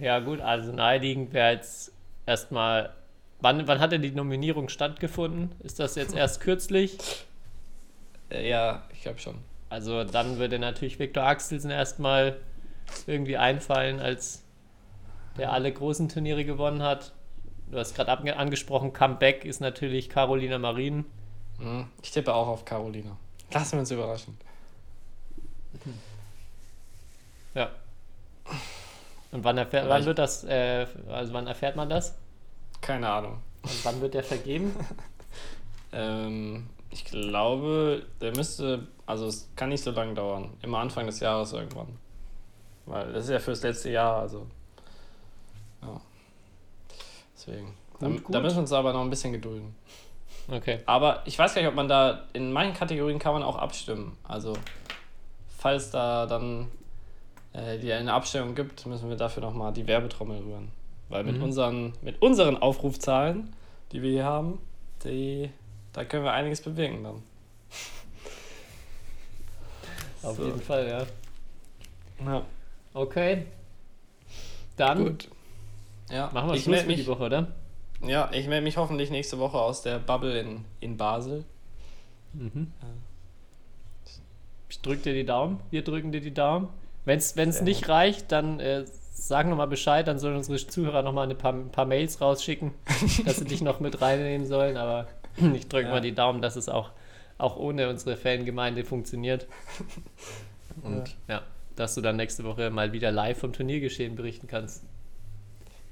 ja 0.00 0.18
gut, 0.20 0.40
also 0.40 0.72
naheliegend 0.72 1.32
wäre 1.32 1.52
jetzt 1.52 1.92
erstmal, 2.26 2.94
wann, 3.40 3.66
wann 3.68 3.80
hat 3.80 3.92
denn 3.92 4.02
die 4.02 4.10
Nominierung 4.10 4.68
stattgefunden? 4.68 5.52
Ist 5.62 5.78
das 5.78 5.94
jetzt 5.94 6.14
erst 6.14 6.40
kürzlich? 6.40 6.98
Äh, 8.30 8.48
ja, 8.48 8.82
ich 8.92 9.02
glaube 9.02 9.18
schon. 9.18 9.36
Also 9.70 10.04
dann 10.04 10.38
würde 10.38 10.58
natürlich 10.58 10.98
Viktor 10.98 11.24
Axelsen 11.24 11.70
erstmal 11.70 12.38
irgendwie 13.06 13.36
einfallen, 13.36 13.98
als 14.00 14.42
der 15.36 15.52
alle 15.52 15.72
großen 15.72 16.08
Turniere 16.08 16.44
gewonnen 16.44 16.82
hat. 16.82 17.12
Du 17.70 17.78
hast 17.78 17.94
gerade 17.96 18.12
ange- 18.12 18.34
angesprochen, 18.34 18.92
Comeback 18.92 19.44
ist 19.44 19.60
natürlich 19.60 20.08
Carolina 20.10 20.58
Marin. 20.58 21.06
Mhm. 21.58 21.86
Ich 22.02 22.10
tippe 22.12 22.32
auch 22.34 22.46
auf 22.46 22.64
Carolina. 22.64 23.16
Lassen 23.52 23.72
wir 23.72 23.80
uns 23.80 23.90
überraschen. 23.90 24.36
Ja. 27.54 27.70
Und 29.32 29.42
wann, 29.44 29.58
erfährt, 29.58 29.88
wann 29.88 30.04
wird 30.04 30.18
das, 30.18 30.44
äh, 30.44 30.86
also 31.08 31.32
wann 31.32 31.46
erfährt 31.46 31.74
man 31.76 31.88
das? 31.88 32.14
Keine 32.80 33.08
Ahnung. 33.08 33.38
Und 33.62 33.84
wann 33.84 34.00
wird 34.00 34.14
der 34.14 34.24
vergeben? 34.24 34.74
Ähm, 35.96 36.68
ich 36.94 37.04
glaube, 37.04 38.06
der 38.20 38.34
müsste, 38.36 38.86
also 39.04 39.26
es 39.26 39.50
kann 39.56 39.68
nicht 39.68 39.82
so 39.82 39.90
lange 39.90 40.14
dauern. 40.14 40.50
Immer 40.62 40.78
Anfang 40.78 41.06
des 41.06 41.20
Jahres 41.20 41.52
irgendwann. 41.52 41.98
Weil 42.86 43.12
das 43.12 43.24
ist 43.24 43.30
ja 43.30 43.38
fürs 43.40 43.62
letzte 43.62 43.90
Jahr, 43.90 44.20
also. 44.20 44.46
Ja. 45.82 46.00
Deswegen. 47.34 47.74
Da, 48.00 48.08
Gut, 48.08 48.24
gut. 48.24 48.34
da 48.34 48.40
müssen 48.40 48.56
wir 48.56 48.60
uns 48.62 48.72
aber 48.72 48.92
noch 48.92 49.00
ein 49.02 49.10
bisschen 49.10 49.32
gedulden. 49.32 49.74
Okay. 50.48 50.80
Aber 50.86 51.22
ich 51.24 51.38
weiß 51.38 51.54
gar 51.54 51.62
nicht, 51.62 51.68
ob 51.68 51.74
man 51.74 51.88
da, 51.88 52.24
in 52.32 52.52
manchen 52.52 52.74
Kategorien 52.74 53.18
kann 53.18 53.32
man 53.32 53.42
auch 53.42 53.56
abstimmen. 53.56 54.16
Also, 54.24 54.52
falls 55.58 55.90
da 55.90 56.26
dann 56.26 56.68
äh, 57.54 57.78
die 57.78 57.92
eine 57.92 58.12
Abstimmung 58.12 58.54
gibt, 58.54 58.84
müssen 58.86 59.08
wir 59.08 59.16
dafür 59.16 59.42
nochmal 59.42 59.72
die 59.72 59.86
Werbetrommel 59.86 60.38
rühren. 60.42 60.70
Weil 61.08 61.24
mit, 61.24 61.36
Mhm. 61.38 61.42
unseren, 61.44 61.92
mit 62.02 62.20
unseren 62.22 62.56
Aufrufzahlen, 62.58 63.54
die 63.92 64.02
wir 64.02 64.10
hier 64.10 64.24
haben, 64.24 64.58
die, 65.04 65.50
da 65.94 66.04
können 66.04 66.24
wir 66.24 66.32
einiges 66.32 66.60
bewirken 66.60 67.02
dann. 67.02 67.22
Auf 70.22 70.36
So. 70.36 70.44
jeden 70.44 70.60
Fall, 70.60 70.86
ja. 70.88 71.06
Ja, 72.24 72.42
Okay. 72.94 73.46
Dann 74.76 75.04
gut. 75.04 75.28
Ja, 76.10 76.30
machen 76.32 76.48
wir 76.50 76.54
ich 76.56 76.64
Schluss 76.64 76.80
für 76.82 76.94
die 76.94 77.06
Woche, 77.06 77.24
oder? 77.24 77.48
ja, 78.06 78.28
ich 78.32 78.46
melde 78.46 78.62
mich 78.64 78.76
hoffentlich 78.76 79.10
nächste 79.10 79.38
Woche 79.38 79.58
aus 79.58 79.82
der 79.82 79.98
Bubble 79.98 80.38
in, 80.38 80.64
in 80.80 80.96
Basel. 80.96 81.44
Mhm. 82.34 82.72
Ich 84.68 84.80
drücke 84.80 85.02
dir 85.02 85.14
die 85.14 85.24
Daumen. 85.24 85.60
Wir 85.70 85.82
drücken 85.82 86.12
dir 86.12 86.20
die 86.20 86.34
Daumen. 86.34 86.68
Wenn 87.04 87.18
es 87.18 87.60
nicht 87.62 87.88
reicht, 87.88 88.32
dann 88.32 88.60
äh, 88.60 88.84
sag 89.12 89.46
nochmal 89.48 89.68
Bescheid. 89.68 90.06
Dann 90.06 90.18
sollen 90.18 90.36
unsere 90.36 90.56
Zuhörer 90.58 91.02
nochmal 91.02 91.28
ein 91.30 91.38
paar, 91.38 91.52
ein 91.52 91.70
paar 91.70 91.86
Mails 91.86 92.20
rausschicken, 92.20 92.72
dass 93.24 93.36
sie 93.36 93.44
dich 93.44 93.62
noch 93.62 93.80
mit 93.80 94.00
reinnehmen 94.00 94.46
sollen. 94.46 94.76
Aber 94.76 95.06
ich 95.54 95.68
drücke 95.68 95.86
Ja. 95.86 95.90
mal 95.90 96.00
die 96.00 96.14
Daumen, 96.14 96.42
dass 96.42 96.56
es 96.56 96.68
auch, 96.68 96.90
auch 97.38 97.56
ohne 97.56 97.88
unsere 97.88 98.16
Fangemeinde 98.16 98.84
funktioniert. 98.84 99.46
Und 100.82 101.16
ja. 101.28 101.42
dass 101.76 101.94
du 101.94 102.00
dann 102.00 102.16
nächste 102.16 102.44
Woche 102.44 102.70
mal 102.70 102.92
wieder 102.92 103.12
live 103.12 103.38
vom 103.38 103.52
Turniergeschehen 103.52 104.16
berichten 104.16 104.46
kannst. 104.46 104.82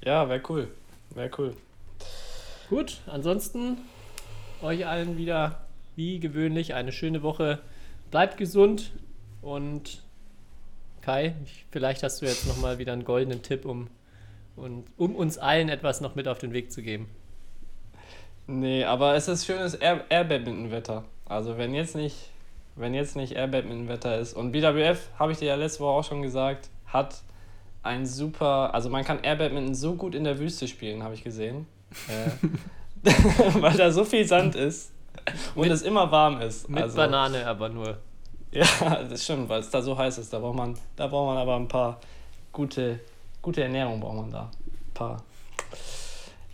Ja, 0.03 0.27
wäre 0.27 0.41
cool. 0.49 0.67
Wäre 1.11 1.31
cool. 1.37 1.55
Gut, 2.69 3.01
ansonsten 3.07 3.77
euch 4.61 4.85
allen 4.87 5.17
wieder 5.17 5.65
wie 5.95 6.19
gewöhnlich 6.19 6.73
eine 6.73 6.91
schöne 6.91 7.21
Woche. 7.23 7.59
Bleibt 8.11 8.37
gesund 8.37 8.91
und 9.41 10.01
Kai, 11.01 11.35
ich, 11.43 11.65
vielleicht 11.71 12.01
hast 12.03 12.21
du 12.21 12.25
jetzt 12.25 12.47
nochmal 12.47 12.77
wieder 12.79 12.93
einen 12.93 13.03
goldenen 13.03 13.41
Tipp, 13.43 13.65
um, 13.65 13.89
und, 14.55 14.85
um 14.97 15.15
uns 15.15 15.37
allen 15.37 15.67
etwas 15.67 15.99
noch 15.99 16.15
mit 16.15 16.27
auf 16.27 16.39
den 16.39 16.53
Weg 16.53 16.71
zu 16.71 16.81
geben. 16.81 17.09
Nee, 18.47 18.83
aber 18.83 19.15
es 19.15 19.27
ist 19.27 19.45
schönes 19.45 19.73
Air, 19.73 20.03
Air-Badminton-Wetter. 20.09 21.03
Also 21.25 21.57
wenn 21.57 21.73
jetzt 21.73 21.95
nicht, 21.95 22.29
wenn 22.75 22.93
jetzt 22.93 23.15
nicht 23.15 23.33
Air-Badminton-Wetter 23.33 24.19
ist. 24.19 24.33
Und 24.33 24.51
BWF, 24.51 25.09
habe 25.17 25.31
ich 25.31 25.37
dir 25.37 25.45
ja 25.45 25.55
letzte 25.55 25.81
Woche 25.81 25.99
auch 25.99 26.03
schon 26.03 26.21
gesagt, 26.21 26.69
hat 26.85 27.21
ein 27.83 28.05
super, 28.05 28.73
also 28.73 28.89
man 28.89 29.03
kann 29.03 29.23
Air-Badminton 29.23 29.75
so 29.75 29.95
gut 29.95 30.15
in 30.15 30.23
der 30.23 30.39
Wüste 30.39 30.67
spielen, 30.67 31.03
habe 31.03 31.13
ich 31.13 31.23
gesehen. 31.23 31.67
Äh, 32.07 33.09
weil 33.61 33.77
da 33.77 33.91
so 33.91 34.03
viel 34.03 34.25
Sand 34.25 34.55
ist 34.55 34.93
und 35.55 35.69
es 35.69 35.81
immer 35.81 36.11
warm 36.11 36.41
ist. 36.41 36.69
Mit 36.69 36.83
also, 36.83 36.95
Banane 36.95 37.45
aber 37.45 37.69
nur. 37.69 37.97
Ja, 38.51 39.03
das 39.03 39.23
stimmt, 39.23 39.49
weil 39.49 39.61
es 39.61 39.69
da 39.69 39.81
so 39.81 39.97
heiß 39.97 40.17
ist. 40.17 40.31
Da 40.31 40.39
braucht 40.39 40.55
man, 40.55 40.77
da 40.95 41.07
braucht 41.07 41.33
man 41.33 41.37
aber 41.37 41.55
ein 41.55 41.67
paar 41.67 41.99
gute, 42.51 42.99
gute 43.41 43.63
Ernährung 43.63 43.99
braucht 43.99 44.15
man 44.15 44.31
da. 44.31 44.51
Ein 44.65 44.93
paar. 44.93 45.23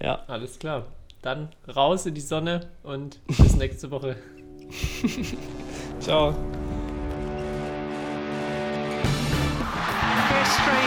Ja. 0.02 0.24
Alles 0.28 0.58
klar. 0.58 0.86
Dann 1.22 1.50
raus 1.68 2.06
in 2.06 2.14
die 2.14 2.22
Sonne 2.22 2.72
und 2.84 3.20
bis 3.28 3.56
nächste 3.56 3.92
Woche. 3.92 4.16
Ciao. 6.00 6.34
History 10.40 10.86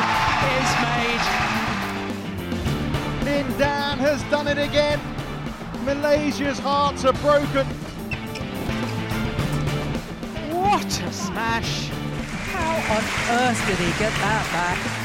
is 0.58 0.70
made. 0.80 1.24
Lin 3.24 3.58
Dan 3.58 3.98
has 3.98 4.22
done 4.30 4.48
it 4.48 4.58
again. 4.58 5.00
Malaysia's 5.84 6.58
hearts 6.58 7.04
are 7.04 7.12
broken. 7.14 7.66
What 10.50 10.86
a 10.86 11.12
smash! 11.12 11.88
How 12.52 12.74
on 12.94 13.04
earth 13.38 13.66
did 13.66 13.78
he 13.78 13.90
get 13.98 14.12
that 14.20 14.46
back? 14.52 15.01